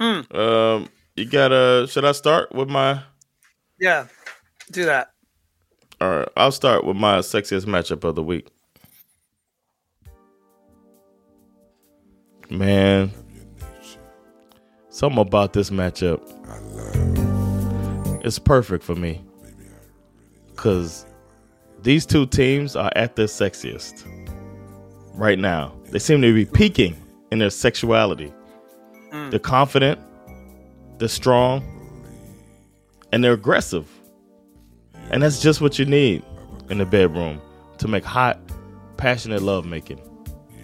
Mm. 0.00 0.34
Um, 0.34 0.88
you 1.16 1.24
gotta. 1.26 1.86
Should 1.90 2.04
I 2.04 2.12
start 2.12 2.54
with 2.54 2.68
my? 2.68 3.02
yeah, 3.80 4.06
do 4.70 4.84
that. 4.84 5.10
All 6.00 6.08
right, 6.18 6.28
I'll 6.36 6.52
start 6.52 6.84
with 6.84 6.96
my 6.96 7.18
sexiest 7.18 7.64
matchup 7.66 8.04
of 8.04 8.14
the 8.14 8.22
week. 8.22 8.48
Man, 12.50 13.10
something 14.88 15.20
about 15.20 15.52
this 15.52 15.68
matchup. 15.68 16.22
It's 18.24 18.38
perfect 18.38 18.82
for 18.82 18.94
me. 18.94 19.22
Cause 20.56 21.04
these 21.82 22.06
two 22.06 22.26
teams 22.26 22.74
are 22.74 22.90
at 22.96 23.16
their 23.16 23.26
sexiest 23.26 24.04
right 25.14 25.38
now. 25.38 25.74
They 25.90 25.98
seem 25.98 26.22
to 26.22 26.34
be 26.34 26.46
peaking 26.46 26.96
in 27.30 27.38
their 27.38 27.50
sexuality. 27.50 28.32
Mm. 29.12 29.30
They're 29.30 29.38
confident, 29.38 30.00
they're 30.98 31.08
strong, 31.08 31.62
and 33.12 33.22
they're 33.22 33.34
aggressive. 33.34 33.88
And 35.10 35.22
that's 35.22 35.40
just 35.40 35.60
what 35.60 35.78
you 35.78 35.84
need 35.84 36.24
in 36.70 36.78
the 36.78 36.86
bedroom 36.86 37.40
to 37.78 37.88
make 37.88 38.04
hot, 38.04 38.40
passionate 38.96 39.42
love 39.42 39.64
making. 39.66 39.98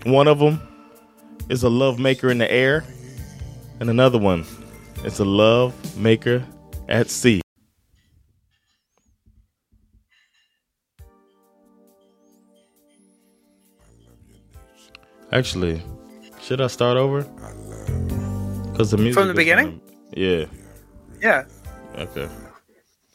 One 0.04 0.28
of 0.28 0.38
them 0.38 0.60
is 1.48 1.62
a 1.62 1.68
love 1.68 1.98
maker 1.98 2.30
in 2.30 2.38
the 2.38 2.50
air, 2.50 2.84
and 3.80 3.90
another 3.90 4.18
one 4.18 4.44
is 5.04 5.18
a 5.20 5.24
love 5.24 5.74
maker 5.96 6.44
at 6.88 7.10
sea. 7.10 7.40
Actually, 15.32 15.82
should 16.40 16.60
I 16.60 16.68
start 16.68 16.96
over? 16.96 17.22
Because 18.70 18.90
the 18.90 18.98
music 18.98 19.14
From 19.14 19.28
the 19.28 19.34
beginning? 19.34 19.80
yeah. 20.12 20.46
Yeah. 21.20 21.44
Okay. 21.96 22.28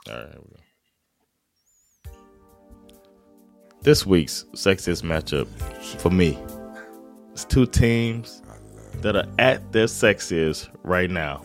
All 0.10 0.16
right. 0.16 0.28
Here 0.32 0.40
we 0.42 0.50
go. 2.12 2.12
This 3.82 4.06
week's 4.06 4.46
sexiest 4.56 5.04
matchup 5.04 5.48
for 6.02 6.10
me 6.10 6.38
is 7.40 7.46
two 7.46 7.66
teams 7.66 8.42
that 9.02 9.16
are 9.16 9.26
at 9.38 9.72
their 9.72 9.86
sexiest 9.86 10.70
right 10.84 11.10
now. 11.10 11.44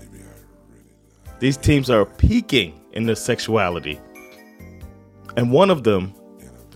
These 1.39 1.57
teams 1.57 1.91
are 1.91 2.05
peaking 2.05 2.81
in 2.93 3.07
their 3.07 3.15
sexuality. 3.15 4.01
And 5.37 5.53
one 5.53 5.71
of 5.71 5.85
them 5.85 6.15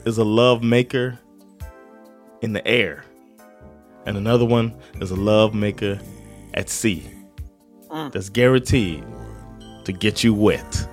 is 0.05 0.19
a 0.19 0.25
love 0.25 0.63
maker 0.63 1.19
in 2.43 2.53
the 2.53 2.67
air. 2.67 3.05
And 4.07 4.17
another 4.17 4.45
one 4.45 4.75
is 5.01 5.11
a 5.11 5.17
love 5.17 5.55
maker 5.55 5.99
at 6.55 6.69
sea. 6.69 7.09
Mm. 7.89 8.13
That's 8.13 8.29
guaranteed 8.29 9.05
to 9.85 9.93
get 9.93 10.23
you 10.23 10.35
wet. 10.35 10.89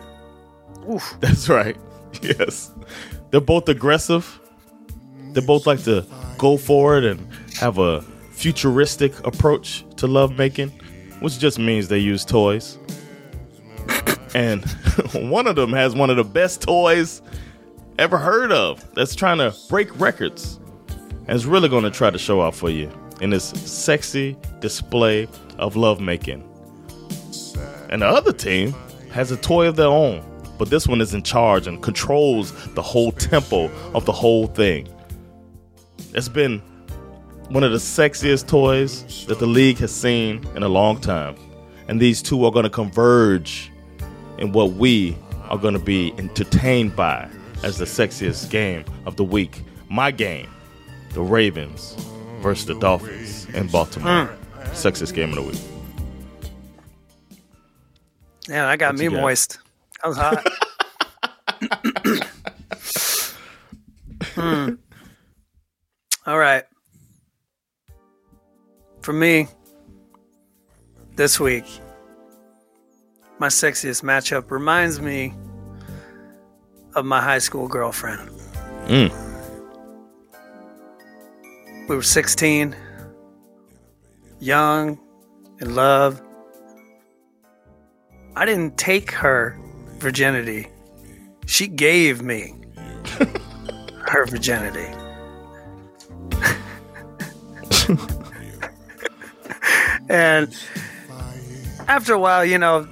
Oof. 0.89 1.15
That's 1.19 1.49
right. 1.49 1.77
Yes. 2.21 2.71
They're 3.29 3.41
both 3.41 3.67
aggressive. 3.69 4.39
They 5.33 5.41
both 5.41 5.67
like 5.67 5.83
to 5.83 6.05
go 6.37 6.57
forward 6.57 7.03
and 7.03 7.27
have 7.59 7.77
a 7.77 8.03
futuristic 8.35 9.25
approach 9.25 9.85
to 9.97 10.07
lovemaking, 10.07 10.69
which 11.19 11.39
just 11.39 11.59
means 11.59 11.87
they 11.87 11.97
use 11.97 12.25
toys. 12.25 12.77
And 14.33 14.63
one 15.13 15.47
of 15.47 15.55
them 15.55 15.71
has 15.73 15.95
one 15.95 16.09
of 16.09 16.17
the 16.17 16.23
best 16.23 16.61
toys 16.61 17.21
ever 17.97 18.17
heard 18.17 18.51
of 18.51 18.93
that's 18.93 19.15
trying 19.15 19.37
to 19.37 19.55
break 19.69 19.97
records 19.99 20.59
and 21.27 21.31
is 21.31 21.45
really 21.45 21.69
going 21.69 21.83
to 21.83 21.91
try 21.91 22.09
to 22.09 22.17
show 22.17 22.41
off 22.41 22.57
for 22.57 22.69
you 22.69 22.91
in 23.21 23.29
this 23.29 23.45
sexy 23.45 24.37
display 24.59 25.27
of 25.57 25.75
lovemaking. 25.75 26.43
And 27.89 28.01
the 28.01 28.07
other 28.07 28.33
team 28.33 28.73
has 29.11 29.31
a 29.31 29.37
toy 29.37 29.67
of 29.67 29.77
their 29.77 29.87
own 29.87 30.23
but 30.57 30.69
this 30.69 30.87
one 30.87 31.01
is 31.01 31.13
in 31.13 31.23
charge 31.23 31.67
and 31.67 31.81
controls 31.81 32.51
the 32.73 32.81
whole 32.81 33.11
tempo 33.11 33.69
of 33.93 34.05
the 34.05 34.11
whole 34.11 34.47
thing. 34.47 34.87
It's 36.13 36.29
been 36.29 36.61
one 37.49 37.63
of 37.63 37.71
the 37.71 37.77
sexiest 37.77 38.47
toys 38.47 39.25
that 39.27 39.39
the 39.39 39.45
league 39.45 39.77
has 39.77 39.93
seen 39.93 40.45
in 40.55 40.63
a 40.63 40.69
long 40.69 40.99
time. 40.99 41.35
And 41.87 42.01
these 42.01 42.21
two 42.21 42.43
are 42.45 42.51
going 42.51 42.63
to 42.63 42.69
converge 42.69 43.71
in 44.37 44.51
what 44.51 44.73
we 44.73 45.15
are 45.49 45.57
going 45.57 45.75
to 45.75 45.79
be 45.79 46.13
entertained 46.17 46.95
by 46.95 47.29
as 47.63 47.77
the 47.77 47.85
sexiest 47.85 48.49
game 48.49 48.83
of 49.05 49.15
the 49.15 49.23
week. 49.23 49.63
My 49.89 50.11
game, 50.11 50.49
the 51.11 51.21
Ravens 51.21 51.95
versus 52.41 52.65
the 52.65 52.79
Dolphins 52.79 53.45
in 53.53 53.67
Baltimore. 53.67 54.27
Mm. 54.27 54.37
Sexiest 54.69 55.13
game 55.13 55.29
of 55.29 55.35
the 55.35 55.41
week. 55.43 55.61
Yeah, 58.47 58.65
that 58.65 58.79
got 58.79 58.93
what 58.93 58.99
me 58.99 59.09
moist. 59.09 59.59
That 60.03 60.07
was 60.09 60.17
hot. 60.17 60.47
hmm. 64.35 64.73
All 66.25 66.37
right. 66.37 66.63
For 69.05 69.13
me, 69.13 69.47
this 71.15 71.39
week, 71.39 71.65
my 73.37 73.49
sexiest 73.49 74.01
matchup 74.01 74.49
reminds 74.49 74.99
me 74.99 75.35
of 76.95 77.05
my 77.05 77.21
high 77.21 77.37
school 77.37 77.67
girlfriend. 77.67 78.31
Mm. 78.87 79.13
We 81.87 81.95
were 81.95 82.01
16, 82.01 82.75
young, 84.39 84.99
in 85.59 85.75
love. 85.75 86.19
I 88.35 88.43
didn't 88.43 88.75
take 88.75 89.11
her 89.11 89.55
virginity, 89.99 90.69
she 91.45 91.67
gave 91.67 92.23
me 92.23 92.55
her 94.07 94.25
virginity. 94.25 94.91
and 100.09 100.55
after 101.87 102.13
a 102.13 102.19
while, 102.19 102.45
you 102.45 102.57
know, 102.57 102.87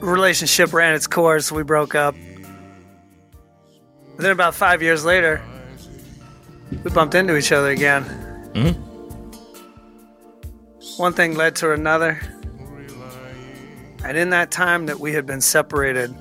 relationship 0.00 0.72
ran 0.72 0.94
its 0.94 1.06
course. 1.06 1.52
We 1.52 1.62
broke 1.62 1.94
up. 1.94 2.14
Then 4.16 4.30
about 4.30 4.54
five 4.54 4.82
years 4.82 5.04
later, 5.04 5.42
we 6.84 6.90
bumped 6.90 7.14
into 7.14 7.36
each 7.36 7.52
other 7.52 7.68
again. 7.70 8.04
Mm-hmm. 8.54 8.80
One 10.98 11.12
thing 11.12 11.34
led 11.34 11.56
to 11.56 11.72
another. 11.72 12.20
And 14.04 14.16
in 14.16 14.30
that 14.30 14.50
time 14.50 14.86
that 14.86 14.98
we 14.98 15.12
had 15.12 15.26
been 15.26 15.40
separated, 15.40 16.14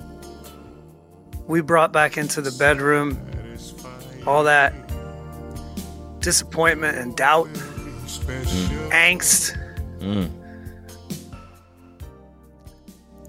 we 1.47 1.61
brought 1.61 1.91
back 1.91 2.17
into 2.17 2.41
the 2.41 2.51
bedroom 2.51 3.17
all 4.27 4.43
that 4.43 4.73
disappointment 6.19 6.97
and 6.97 7.15
doubt, 7.15 7.47
mm. 7.47 8.89
angst. 8.91 9.58
Mm. 9.99 10.29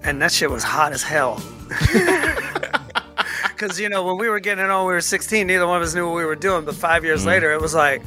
And 0.03 0.21
that 0.21 0.31
shit 0.31 0.49
was 0.49 0.63
hot 0.63 0.93
as 0.93 1.03
hell. 1.03 1.41
Because, 3.61 3.79
you 3.79 3.89
know, 3.89 4.03
when 4.03 4.17
we 4.17 4.27
were 4.27 4.39
getting 4.39 4.65
it 4.65 4.71
on, 4.71 4.87
we 4.87 4.93
were 4.93 5.01
16, 5.01 5.45
neither 5.45 5.67
one 5.67 5.77
of 5.77 5.83
us 5.83 5.93
knew 5.93 6.07
what 6.07 6.15
we 6.15 6.25
were 6.25 6.35
doing. 6.35 6.65
But 6.65 6.73
five 6.73 7.03
years 7.03 7.21
mm. 7.21 7.27
later, 7.27 7.51
it 7.51 7.61
was 7.61 7.75
like, 7.75 8.01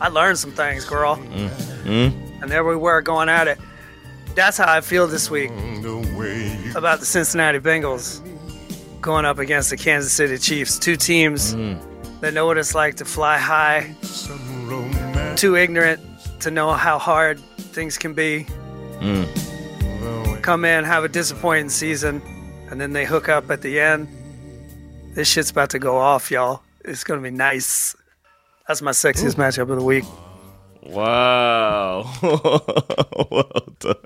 I 0.00 0.06
learned 0.06 0.38
some 0.38 0.52
things, 0.52 0.84
girl. 0.84 1.16
Mm. 1.16 1.48
mm. 1.82 2.42
And 2.42 2.48
there 2.48 2.62
we 2.62 2.76
were 2.76 3.02
going 3.02 3.28
at 3.28 3.48
it. 3.48 3.58
That's 4.36 4.56
how 4.56 4.72
I 4.72 4.80
feel 4.82 5.08
this 5.08 5.28
week 5.28 5.50
about 6.76 7.00
the 7.00 7.06
Cincinnati 7.06 7.58
Bengals 7.58 8.20
going 9.00 9.24
up 9.24 9.40
against 9.40 9.70
the 9.70 9.76
Kansas 9.76 10.12
City 10.12 10.38
Chiefs. 10.38 10.78
Two 10.78 10.96
teams 10.96 11.56
mm. 11.56 11.76
that 12.20 12.32
know 12.32 12.46
what 12.46 12.56
it's 12.56 12.76
like 12.76 12.94
to 12.96 13.04
fly 13.04 13.36
high, 13.36 13.96
too 15.34 15.56
ignorant 15.56 16.00
to 16.38 16.52
know 16.52 16.70
how 16.72 17.00
hard 17.00 17.40
things 17.74 17.98
can 17.98 18.14
be. 18.14 18.46
Mm. 19.00 20.42
Come 20.42 20.64
in, 20.64 20.84
have 20.84 21.04
a 21.04 21.08
disappointing 21.08 21.68
season, 21.68 22.22
and 22.70 22.80
then 22.80 22.92
they 22.92 23.04
hook 23.04 23.28
up 23.28 23.50
at 23.50 23.62
the 23.62 23.80
end. 23.80 24.08
This 25.14 25.28
shit's 25.28 25.50
about 25.50 25.70
to 25.70 25.78
go 25.78 25.96
off, 25.96 26.30
y'all. 26.30 26.62
It's 26.84 27.04
gonna 27.04 27.20
be 27.20 27.30
nice. 27.30 27.96
That's 28.68 28.82
my 28.82 28.92
sexiest 28.92 29.34
Ooh. 29.34 29.42
matchup 29.42 29.70
of 29.70 29.78
the 29.78 29.84
week. 29.84 30.04
Wow. 30.82 32.10
well 33.30 33.68
done. 33.78 33.96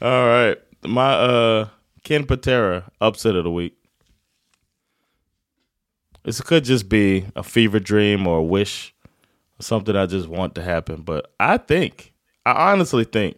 All 0.00 0.26
right. 0.26 0.58
My 0.84 1.12
uh 1.12 1.68
Ken 2.02 2.24
Patera 2.24 2.90
upset 3.00 3.36
of 3.36 3.44
the 3.44 3.50
week. 3.50 3.76
This 6.22 6.40
could 6.40 6.64
just 6.64 6.88
be 6.88 7.26
a 7.36 7.42
fever 7.42 7.78
dream 7.78 8.26
or 8.26 8.38
a 8.38 8.42
wish 8.42 8.94
or 9.58 9.62
something 9.62 9.96
I 9.96 10.06
just 10.06 10.28
want 10.28 10.54
to 10.54 10.62
happen. 10.62 11.02
But 11.02 11.32
I 11.38 11.58
think, 11.58 12.09
I 12.46 12.72
honestly 12.72 13.04
think 13.04 13.36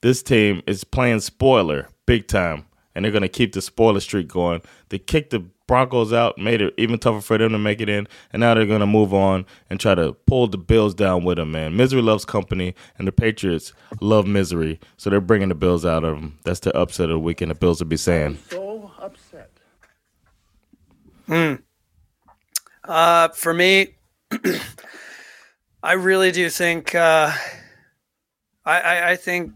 this 0.00 0.22
team 0.22 0.62
is 0.66 0.84
playing 0.84 1.20
spoiler 1.20 1.88
big 2.06 2.28
time. 2.28 2.66
And 2.94 3.04
they're 3.04 3.12
going 3.12 3.22
to 3.22 3.28
keep 3.28 3.54
the 3.54 3.62
spoiler 3.62 4.00
streak 4.00 4.28
going. 4.28 4.60
They 4.90 4.98
kicked 4.98 5.30
the 5.30 5.46
Broncos 5.72 6.12
out, 6.12 6.36
made 6.36 6.60
it 6.60 6.74
even 6.76 6.98
tougher 6.98 7.22
for 7.22 7.38
them 7.38 7.52
to 7.52 7.58
make 7.58 7.80
it 7.80 7.88
in, 7.88 8.06
and 8.30 8.40
now 8.40 8.52
they're 8.52 8.66
gonna 8.66 8.86
move 8.86 9.14
on 9.14 9.46
and 9.70 9.80
try 9.80 9.94
to 9.94 10.12
pull 10.26 10.46
the 10.46 10.58
Bills 10.58 10.92
down 10.94 11.24
with 11.24 11.38
them. 11.38 11.52
Man, 11.52 11.74
misery 11.74 12.02
loves 12.02 12.26
company, 12.26 12.74
and 12.98 13.08
the 13.08 13.12
Patriots 13.12 13.72
love 14.02 14.26
misery, 14.26 14.78
so 14.98 15.08
they're 15.08 15.18
bringing 15.22 15.48
the 15.48 15.54
Bills 15.54 15.86
out 15.86 16.04
of 16.04 16.16
them. 16.16 16.38
That's 16.44 16.60
the 16.60 16.76
upset 16.76 17.04
of 17.04 17.14
the 17.14 17.20
weekend. 17.20 17.52
The 17.52 17.54
Bills 17.54 17.80
will 17.80 17.88
be 17.88 17.96
saying. 17.96 18.38
so 18.50 18.90
upset. 18.98 19.50
Hmm. 21.26 21.54
Uh, 22.84 23.28
for 23.28 23.54
me, 23.54 23.94
I 25.82 25.92
really 25.92 26.32
do 26.32 26.50
think. 26.50 26.94
Uh, 26.94 27.32
I, 28.64 28.80
I 28.80 29.10
I 29.10 29.16
think 29.16 29.52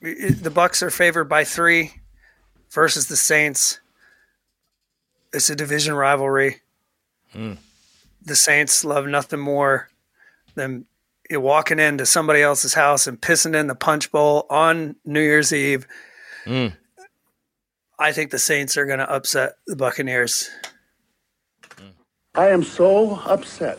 the 0.00 0.52
Bucks 0.52 0.82
are 0.82 0.90
favored 0.90 1.24
by 1.24 1.44
three 1.44 1.92
versus 2.70 3.08
the 3.08 3.16
Saints. 3.16 3.80
It's 5.32 5.50
a 5.50 5.56
division 5.56 5.94
rivalry. 5.94 6.60
Mm. 7.34 7.58
The 8.24 8.36
Saints 8.36 8.84
love 8.84 9.06
nothing 9.06 9.40
more 9.40 9.88
than 10.54 10.86
walking 11.30 11.78
into 11.78 12.06
somebody 12.06 12.40
else's 12.40 12.74
house 12.74 13.06
and 13.06 13.20
pissing 13.20 13.54
in 13.54 13.66
the 13.66 13.74
punch 13.74 14.10
bowl 14.10 14.46
on 14.48 14.96
New 15.04 15.20
Year's 15.20 15.52
Eve. 15.52 15.86
Mm. 16.46 16.74
I 17.98 18.12
think 18.12 18.30
the 18.30 18.38
Saints 18.38 18.76
are 18.76 18.86
going 18.86 19.00
to 19.00 19.10
upset 19.10 19.54
the 19.66 19.76
Buccaneers. 19.76 20.48
I 22.34 22.48
am 22.48 22.62
so 22.62 23.16
upset. 23.26 23.78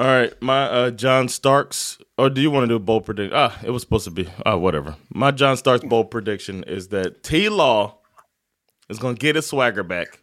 All 0.00 0.06
right, 0.06 0.32
my 0.40 0.62
uh, 0.62 0.90
John 0.92 1.28
Starks. 1.28 1.98
Or 2.16 2.30
do 2.30 2.40
you 2.40 2.50
want 2.50 2.64
to 2.64 2.68
do 2.68 2.76
a 2.76 2.78
bold 2.78 3.04
prediction? 3.04 3.36
Ah, 3.36 3.60
it 3.62 3.68
was 3.68 3.82
supposed 3.82 4.06
to 4.06 4.10
be. 4.10 4.26
Ah, 4.46 4.56
whatever. 4.56 4.96
My 5.12 5.30
John 5.30 5.58
Starks 5.58 5.84
bold 5.84 6.10
prediction 6.10 6.64
is 6.64 6.88
that 6.88 7.22
T 7.22 7.50
Law 7.50 7.98
is 8.88 8.98
going 8.98 9.16
to 9.16 9.20
get 9.20 9.36
his 9.36 9.46
swagger 9.46 9.82
back. 9.82 10.22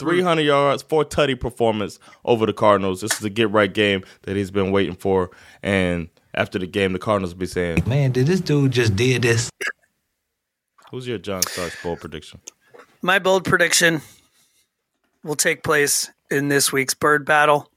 300 0.00 0.42
yards, 0.42 0.82
four 0.82 1.04
tutty 1.04 1.38
performance 1.38 2.00
over 2.24 2.44
the 2.44 2.52
Cardinals. 2.52 3.02
This 3.02 3.12
is 3.16 3.24
a 3.24 3.30
get 3.30 3.52
right 3.52 3.72
game 3.72 4.02
that 4.22 4.34
he's 4.34 4.50
been 4.50 4.72
waiting 4.72 4.96
for. 4.96 5.30
And 5.62 6.08
after 6.34 6.58
the 6.58 6.66
game, 6.66 6.92
the 6.92 6.98
Cardinals 6.98 7.34
will 7.34 7.38
be 7.38 7.46
saying, 7.46 7.84
Man, 7.86 8.10
did 8.10 8.26
this 8.26 8.40
dude 8.40 8.72
just 8.72 8.96
did 8.96 9.22
this? 9.22 9.48
Who's 10.90 11.06
your 11.06 11.18
John 11.18 11.42
Starks 11.44 11.80
bold 11.84 12.00
prediction? 12.00 12.40
My 13.00 13.20
bold 13.20 13.44
prediction 13.44 14.02
will 15.22 15.36
take 15.36 15.62
place 15.62 16.10
in 16.32 16.48
this 16.48 16.72
week's 16.72 16.94
bird 16.94 17.24
battle. 17.24 17.70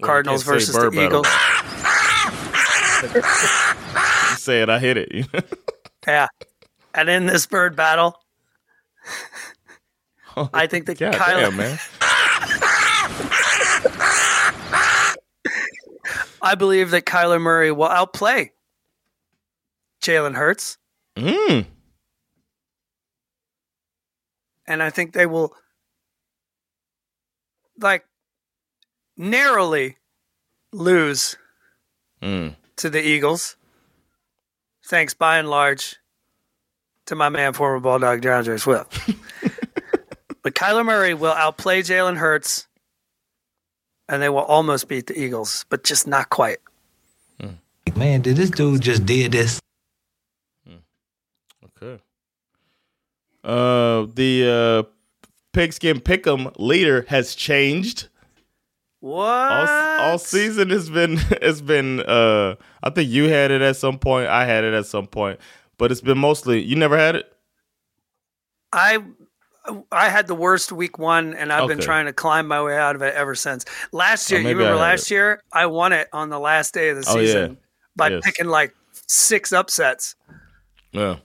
Well, 0.00 0.08
Cardinals 0.08 0.42
versus 0.42 0.74
the 0.74 0.90
battle. 0.90 1.22
Eagles. 1.22 1.26
you 4.30 4.36
say 4.36 4.62
it, 4.62 4.70
I 4.70 4.78
hit 4.78 4.96
it. 4.96 5.26
yeah. 6.06 6.28
And 6.94 7.08
in 7.08 7.26
this 7.26 7.46
bird 7.46 7.76
battle, 7.76 8.16
oh, 10.36 10.50
I 10.52 10.66
think 10.66 10.86
that 10.86 10.98
God 10.98 11.14
Kyler, 11.14 11.50
damn, 11.50 11.56
man. 11.56 11.78
I 16.42 16.54
believe 16.54 16.90
that 16.90 17.04
Kyler 17.04 17.40
Murray 17.40 17.70
will 17.70 17.88
outplay 17.88 18.52
Jalen 20.02 20.34
Hurts. 20.34 20.78
Mm. 21.16 21.66
And 24.66 24.82
I 24.82 24.90
think 24.90 25.12
they 25.12 25.26
will, 25.26 25.54
like, 27.78 28.04
narrowly 29.20 29.98
lose 30.72 31.36
mm. 32.22 32.54
to 32.76 32.90
the 32.90 33.06
Eagles. 33.06 33.56
Thanks 34.86 35.14
by 35.14 35.38
and 35.38 35.48
large 35.48 35.96
to 37.06 37.14
my 37.14 37.28
man, 37.28 37.52
former 37.52 37.80
Bulldog 37.80 38.22
D'Andre 38.22 38.56
Swift. 38.56 39.10
but 40.42 40.54
Kyler 40.54 40.84
Murray 40.84 41.14
will 41.14 41.32
outplay 41.32 41.82
Jalen 41.82 42.16
Hurts, 42.16 42.66
and 44.08 44.20
they 44.22 44.28
will 44.28 44.38
almost 44.38 44.88
beat 44.88 45.06
the 45.06 45.20
Eagles, 45.20 45.64
but 45.68 45.84
just 45.84 46.06
not 46.06 46.30
quite. 46.30 46.58
Man, 47.96 48.22
did 48.22 48.36
this 48.36 48.48
dude 48.48 48.80
just 48.80 49.04
did 49.04 49.32
this? 49.32 49.60
Okay. 51.82 52.00
Uh, 53.44 54.06
the 54.14 54.86
uh, 54.86 54.90
pigskin 55.52 56.00
pick'em 56.00 56.50
leader 56.58 57.04
has 57.08 57.34
changed. 57.34 58.08
What? 59.00 59.26
All, 59.26 60.00
all 60.10 60.18
season 60.18 60.70
has 60.70 60.90
been 60.90 61.18
it's 61.42 61.60
been. 61.60 62.00
Uh, 62.00 62.56
I 62.82 62.90
think 62.90 63.10
you 63.10 63.28
had 63.28 63.50
it 63.50 63.62
at 63.62 63.76
some 63.76 63.98
point. 63.98 64.28
I 64.28 64.44
had 64.44 64.62
it 64.64 64.74
at 64.74 64.86
some 64.86 65.06
point, 65.06 65.40
but 65.78 65.90
it's 65.90 66.00
been 66.02 66.18
mostly. 66.18 66.62
You 66.62 66.76
never 66.76 66.96
had 66.98 67.16
it. 67.16 67.32
I 68.72 68.98
I 69.90 70.08
had 70.08 70.26
the 70.26 70.34
worst 70.34 70.70
week 70.72 70.98
one, 70.98 71.34
and 71.34 71.52
I've 71.52 71.68
been 71.68 71.80
trying 71.80 72.06
to 72.06 72.12
climb 72.12 72.46
my 72.46 72.62
way 72.62 72.76
out 72.76 72.94
of 72.96 73.02
it 73.02 73.14
ever 73.14 73.34
since. 73.34 73.64
Last 73.92 74.30
Oh, 74.30 74.36
year, 74.36 74.42
you 74.42 74.56
remember 74.56 74.76
last 74.76 75.10
year, 75.10 75.42
I 75.52 75.66
won 75.66 75.92
it 75.92 76.08
on 76.12 76.28
the 76.30 76.38
last 76.38 76.74
day 76.74 76.90
of 76.90 76.96
the 76.96 77.04
Oh, 77.08 77.18
yeah. 77.18 77.26
season 77.26 77.58
by 77.96 78.08
Yes. 78.08 78.22
picking 78.24 78.46
like 78.46 78.74
six 78.92 79.52
upsets. 79.52 80.14
Yeah. 80.92 81.16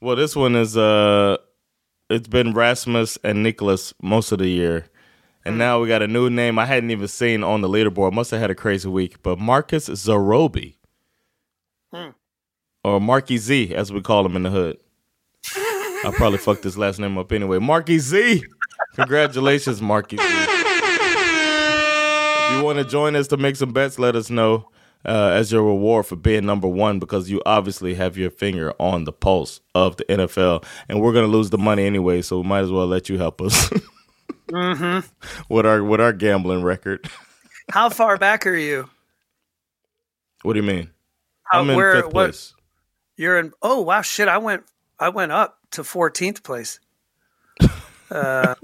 Well, 0.00 0.16
this 0.16 0.34
one 0.36 0.56
is 0.56 0.76
uh, 0.76 1.36
it's 2.10 2.28
been 2.28 2.52
Rasmus 2.54 3.18
and 3.24 3.42
Nicholas 3.42 3.94
most 4.02 4.32
of 4.32 4.38
the 4.38 4.48
year, 4.48 4.86
and 5.44 5.58
now 5.58 5.80
we 5.80 5.88
got 5.88 6.02
a 6.02 6.08
new 6.08 6.30
name 6.30 6.58
I 6.58 6.66
hadn't 6.66 6.90
even 6.90 7.08
seen 7.08 7.42
on 7.42 7.60
the 7.60 7.68
leaderboard. 7.68 8.12
Must 8.12 8.30
have 8.30 8.40
had 8.40 8.50
a 8.50 8.54
crazy 8.54 8.88
week, 8.88 9.22
but 9.22 9.38
Marcus 9.38 9.88
Zarobi, 9.88 10.76
or 12.84 13.00
Marky 13.00 13.38
Z, 13.38 13.74
as 13.74 13.92
we 13.92 14.00
call 14.00 14.24
him 14.26 14.36
in 14.36 14.42
the 14.42 14.50
hood. 14.50 14.78
I 16.04 16.12
probably 16.14 16.38
fucked 16.46 16.64
his 16.64 16.78
last 16.78 16.98
name 16.98 17.18
up 17.18 17.32
anyway. 17.32 17.58
Marky 17.58 17.98
Z, 17.98 18.42
congratulations, 18.94 19.80
Marky 19.82 20.16
Z. 20.16 20.22
If 22.52 22.58
you 22.58 22.64
want 22.64 22.78
to 22.78 22.84
join 22.84 23.16
us 23.16 23.28
to 23.28 23.36
make 23.36 23.56
some 23.56 23.72
bets, 23.72 23.98
let 23.98 24.14
us 24.14 24.30
know 24.30 24.68
uh, 25.04 25.30
as 25.34 25.50
your 25.50 25.62
reward 25.64 26.06
for 26.06 26.16
being 26.16 26.46
number 26.46 26.68
one 26.68 26.98
because 26.98 27.30
you 27.30 27.42
obviously 27.46 27.94
have 27.94 28.16
your 28.16 28.30
finger 28.30 28.72
on 28.78 29.04
the 29.04 29.12
pulse 29.12 29.60
of 29.74 29.96
the 29.96 30.04
NFL. 30.04 30.64
And 30.88 31.00
we're 31.00 31.12
going 31.12 31.24
to 31.24 31.32
lose 31.32 31.50
the 31.50 31.58
money 31.58 31.84
anyway, 31.84 32.22
so 32.22 32.40
we 32.40 32.48
might 32.48 32.60
as 32.60 32.70
well 32.70 32.86
let 32.86 33.08
you 33.08 33.18
help 33.18 33.40
us 33.40 33.70
Mm-hmm. 34.48 35.54
with 35.54 35.66
our 35.66 35.82
with 35.82 36.00
our 36.00 36.12
gambling 36.12 36.62
record. 36.62 37.08
How 37.70 37.88
far 37.88 38.16
back 38.16 38.46
are 38.46 38.54
you? 38.56 38.88
What 40.42 40.54
do 40.54 40.60
you 40.60 40.66
mean? 40.66 40.90
How, 41.44 41.60
I'm 41.60 41.70
in 41.70 41.76
where, 41.76 41.94
fifth 41.96 42.04
what- 42.06 42.12
place. 42.12 42.54
You're 43.16 43.38
in. 43.38 43.52
Oh 43.62 43.82
wow, 43.82 44.02
shit! 44.02 44.26
I 44.28 44.38
went. 44.38 44.64
I 44.98 45.10
went 45.10 45.32
up 45.32 45.58
to 45.72 45.82
14th 45.82 46.42
place. 46.42 46.80
Uh, 48.10 48.54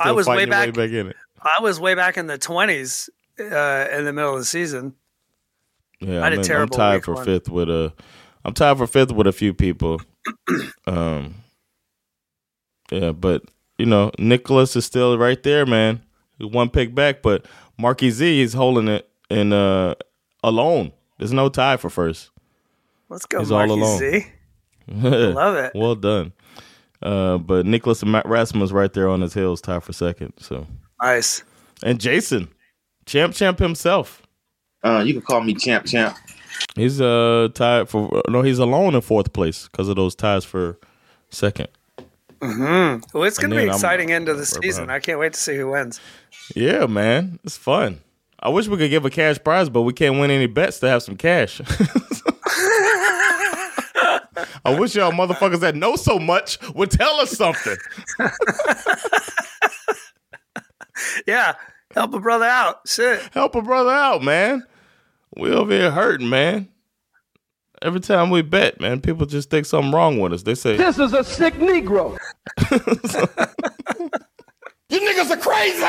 I 0.00 0.12
was 0.12 0.26
way 0.26 0.36
fighting 0.46 0.48
your 0.54 0.66
back. 0.68 0.74
back 0.74 0.90
in 0.90 1.08
it. 1.08 1.16
I 1.42 1.60
was 1.60 1.78
way 1.78 1.94
back 1.94 2.16
in 2.16 2.28
the 2.28 2.38
20s 2.38 3.10
uh, 3.38 3.94
in 3.94 4.06
the 4.06 4.12
middle 4.14 4.32
of 4.32 4.38
the 4.38 4.46
season. 4.46 4.94
Yeah, 6.00 6.22
I 6.22 6.30
had 6.30 6.32
a 6.32 6.36
I'm, 6.36 6.42
in- 6.44 6.52
I'm 6.62 6.68
tied 6.70 7.04
for 7.04 7.12
one. 7.12 7.26
fifth 7.26 7.50
with 7.50 7.68
a. 7.68 7.92
I'm 8.46 8.54
tied 8.54 8.78
for 8.78 8.86
fifth 8.86 9.12
with 9.12 9.26
a 9.26 9.32
few 9.32 9.52
people. 9.52 10.00
um. 10.86 11.34
Yeah, 12.90 13.12
but 13.12 13.42
you 13.78 13.86
know 13.86 14.10
Nicholas 14.18 14.76
is 14.76 14.84
still 14.84 15.16
right 15.18 15.42
there, 15.42 15.64
man. 15.66 16.02
One 16.38 16.68
pick 16.70 16.94
back, 16.94 17.22
but 17.22 17.46
Marky 17.78 18.10
Z 18.10 18.40
is 18.40 18.52
holding 18.54 18.88
it 18.88 19.08
in 19.30 19.52
uh 19.52 19.94
alone. 20.44 20.92
There's 21.18 21.32
no 21.32 21.48
tie 21.48 21.76
for 21.76 21.90
first. 21.90 22.30
Let's 23.08 23.26
go, 23.26 23.38
He's 23.40 23.50
all 23.50 23.70
alone. 23.70 23.98
Z. 23.98 24.26
Love 24.88 25.56
it. 25.56 25.72
well 25.74 25.94
done. 25.94 26.32
Uh, 27.02 27.38
but 27.38 27.64
Nicholas 27.66 28.02
and 28.02 28.10
Matt 28.12 28.26
Rasmus 28.26 28.72
right 28.72 28.92
there 28.92 29.08
on 29.08 29.20
his 29.20 29.34
heels, 29.34 29.60
tied 29.60 29.82
for 29.84 29.92
second. 29.92 30.32
So 30.38 30.66
Nice. 31.00 31.42
and 31.82 32.00
Jason, 32.00 32.48
champ, 33.06 33.34
champ 33.34 33.58
himself. 33.58 34.22
Uh, 34.82 35.02
you 35.06 35.12
can 35.14 35.22
call 35.22 35.40
me 35.42 35.54
Champ 35.54 35.86
Champ. 35.86 36.16
He's 36.74 37.00
uh 37.00 37.48
tied 37.54 37.88
for 37.88 38.22
no, 38.28 38.42
he's 38.42 38.58
alone 38.58 38.94
in 38.94 39.00
fourth 39.00 39.32
place 39.32 39.68
because 39.68 39.88
of 39.88 39.96
those 39.96 40.14
ties 40.14 40.44
for 40.44 40.78
second. 41.30 41.68
Hmm 42.40 42.96
Well, 43.12 43.24
it's 43.24 43.38
going 43.38 43.50
to 43.50 43.56
be 43.56 43.62
then 43.62 43.68
I'm 43.70 43.74
exciting 43.74 44.12
end 44.12 44.28
of 44.28 44.36
the 44.36 44.42
right 44.42 44.62
season. 44.64 44.84
behind. 44.84 44.92
I 44.92 45.00
can't 45.00 45.18
wait 45.18 45.32
to 45.34 45.40
see 45.40 45.56
who 45.56 45.70
wins. 45.70 46.00
Yeah, 46.54 46.86
man, 46.86 47.38
it's 47.44 47.56
fun. 47.56 48.00
I 48.40 48.48
wish 48.50 48.68
we 48.68 48.76
could 48.76 48.90
give 48.90 49.04
a 49.04 49.10
cash 49.10 49.38
prize, 49.42 49.68
but 49.68 49.82
we 49.82 49.92
can't 49.92 50.18
win 50.20 50.30
any 50.30 50.46
bets 50.46 50.78
to 50.80 50.88
have 50.88 51.02
some 51.02 51.16
cash. 51.16 51.60
I 54.64 54.78
wish 54.78 54.94
y'all 54.94 55.10
motherfuckers 55.12 55.60
that 55.60 55.74
know 55.74 55.96
so 55.96 56.18
much 56.18 56.58
would 56.74 56.90
tell 56.90 57.14
us 57.20 57.30
something. 57.32 57.76
Yeah, 61.28 61.54
help 61.94 62.12
a 62.14 62.18
brother 62.18 62.44
out. 62.46 62.80
Shit. 62.88 63.20
Help 63.32 63.54
a 63.54 63.62
brother 63.62 63.90
out, 63.90 64.20
man. 64.22 64.64
We 65.36 65.52
over 65.52 65.70
here 65.72 65.92
hurting, 65.92 66.28
man. 66.28 66.68
Every 67.82 68.00
time 68.00 68.30
we 68.30 68.42
bet, 68.42 68.80
man, 68.80 69.00
people 69.00 69.24
just 69.26 69.50
think 69.50 69.66
something 69.66 69.92
wrong 69.92 70.18
with 70.18 70.32
us. 70.32 70.42
They 70.42 70.54
say, 70.54 70.76
This 70.76 70.98
is 70.98 71.12
a 71.12 71.22
sick 71.24 71.54
Negro. 71.54 72.16
You 74.90 75.00
niggas 75.00 75.30
are 75.30 75.36
crazy. 75.36 75.80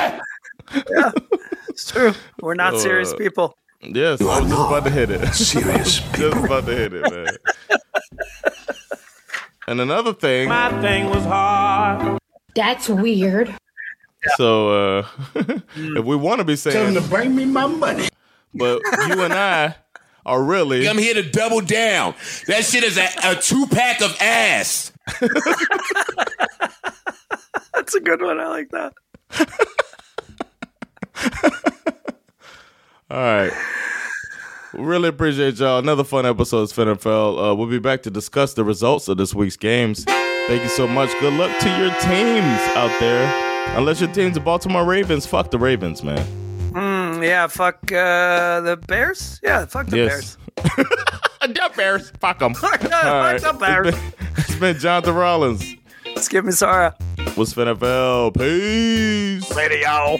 Yeah, 0.92 1.12
It's 1.70 1.90
true. 1.90 2.14
We're 2.42 2.54
not 2.54 2.74
Uh, 2.74 2.80
serious 2.80 3.14
people. 3.14 3.56
Yes, 3.82 4.20
I 4.22 4.42
was 4.42 4.50
just 4.50 4.68
about 4.68 4.84
to 4.84 4.90
hit 4.90 5.10
it. 5.10 5.26
Serious 5.34 6.00
people. 6.12 6.32
Just 6.32 6.46
about 6.46 6.66
to 6.66 6.76
hit 6.76 6.94
it, 6.94 7.10
man. 7.10 7.28
and 9.70 9.80
another 9.80 10.14
thing, 10.14 10.50
My 10.50 10.70
thing 10.82 11.10
was 11.10 11.24
hard. 11.24 12.20
That's 12.56 12.90
weird. 12.90 13.56
so 14.36 14.98
uh, 15.00 15.08
if 15.76 16.04
we 16.04 16.18
want 16.18 16.40
to 16.40 16.44
be 16.46 16.58
saying, 16.58 16.96
to 16.96 17.02
bring 17.02 17.34
me 17.34 17.46
my 17.46 17.68
money. 17.68 18.10
but 18.54 18.82
you 19.08 19.22
and 19.22 19.34
I 19.34 19.76
are 20.30 20.44
really 20.44 20.88
I'm 20.88 20.98
here 20.98 21.16
to 21.16 21.24
double 21.24 21.60
down. 21.62 22.14
That 22.48 22.64
shit 22.64 22.84
is 22.84 22.98
a, 22.98 23.08
a 23.24 23.36
two 23.36 23.68
pack 23.68 24.02
of 24.02 24.16
ass. 24.22 24.92
That's 27.74 27.96
a 27.96 28.00
good 28.00 28.22
one. 28.22 28.40
I 28.40 28.48
like 28.48 28.70
that. 28.70 28.94
All 33.12 33.18
right. 33.18 33.52
Really 34.74 35.10
appreciate 35.10 35.56
y'all. 35.56 35.80
Another 35.80 36.04
fun 36.04 36.28
episode 36.28 36.62
of 36.62 36.70
NFL. 36.72 37.52
Uh, 37.52 37.56
we'll 37.56 37.68
be 37.68 37.80
back 37.80 38.04
to 38.04 38.12
discuss 38.12 38.54
the 38.54 38.64
results 38.64 39.08
of 39.08 39.18
this 39.18 39.34
week's 39.34 39.58
games. 39.58 40.04
Thank 40.04 40.62
you 40.62 40.70
so 40.70 40.88
much. 40.88 41.10
Good 41.20 41.34
luck 41.34 41.58
to 41.60 41.70
your 41.70 41.90
teams 42.02 42.62
out 42.76 42.96
there. 43.00 43.76
Unless 43.78 44.02
your 44.02 44.14
team's 44.14 44.36
the 44.36 44.40
Baltimore 44.40 44.86
Ravens, 44.86 45.26
fuck 45.26 45.50
the 45.50 45.58
Ravens, 45.58 46.04
man. 46.04 46.39
Mm, 47.20 47.26
yeah, 47.28 47.48
fuck 47.48 47.80
uh, 47.92 48.62
the 48.62 48.78
Bears. 48.88 49.40
Yeah, 49.44 49.66
fuck 49.66 49.88
the 49.88 49.98
Yes. 49.98 50.38
Bears. 50.56 50.88
the 51.42 51.72
Bears. 51.76 52.12
Fuck 52.20 52.40
them. 52.40 52.54
Fuck 52.56 52.80
the 52.82 53.58
Bears. 53.60 53.96
It's 54.38 54.56
been 54.56 54.78
Jonathan 54.78 55.16
Rollins. 55.16 55.76
Skip 56.18 56.46
me, 56.46 56.52
Sarah. 56.52 56.96
What's 57.36 57.54
NFL? 57.54 58.38
Peace. 58.38 59.56
Later, 59.56 59.78
y'all. 59.78 60.20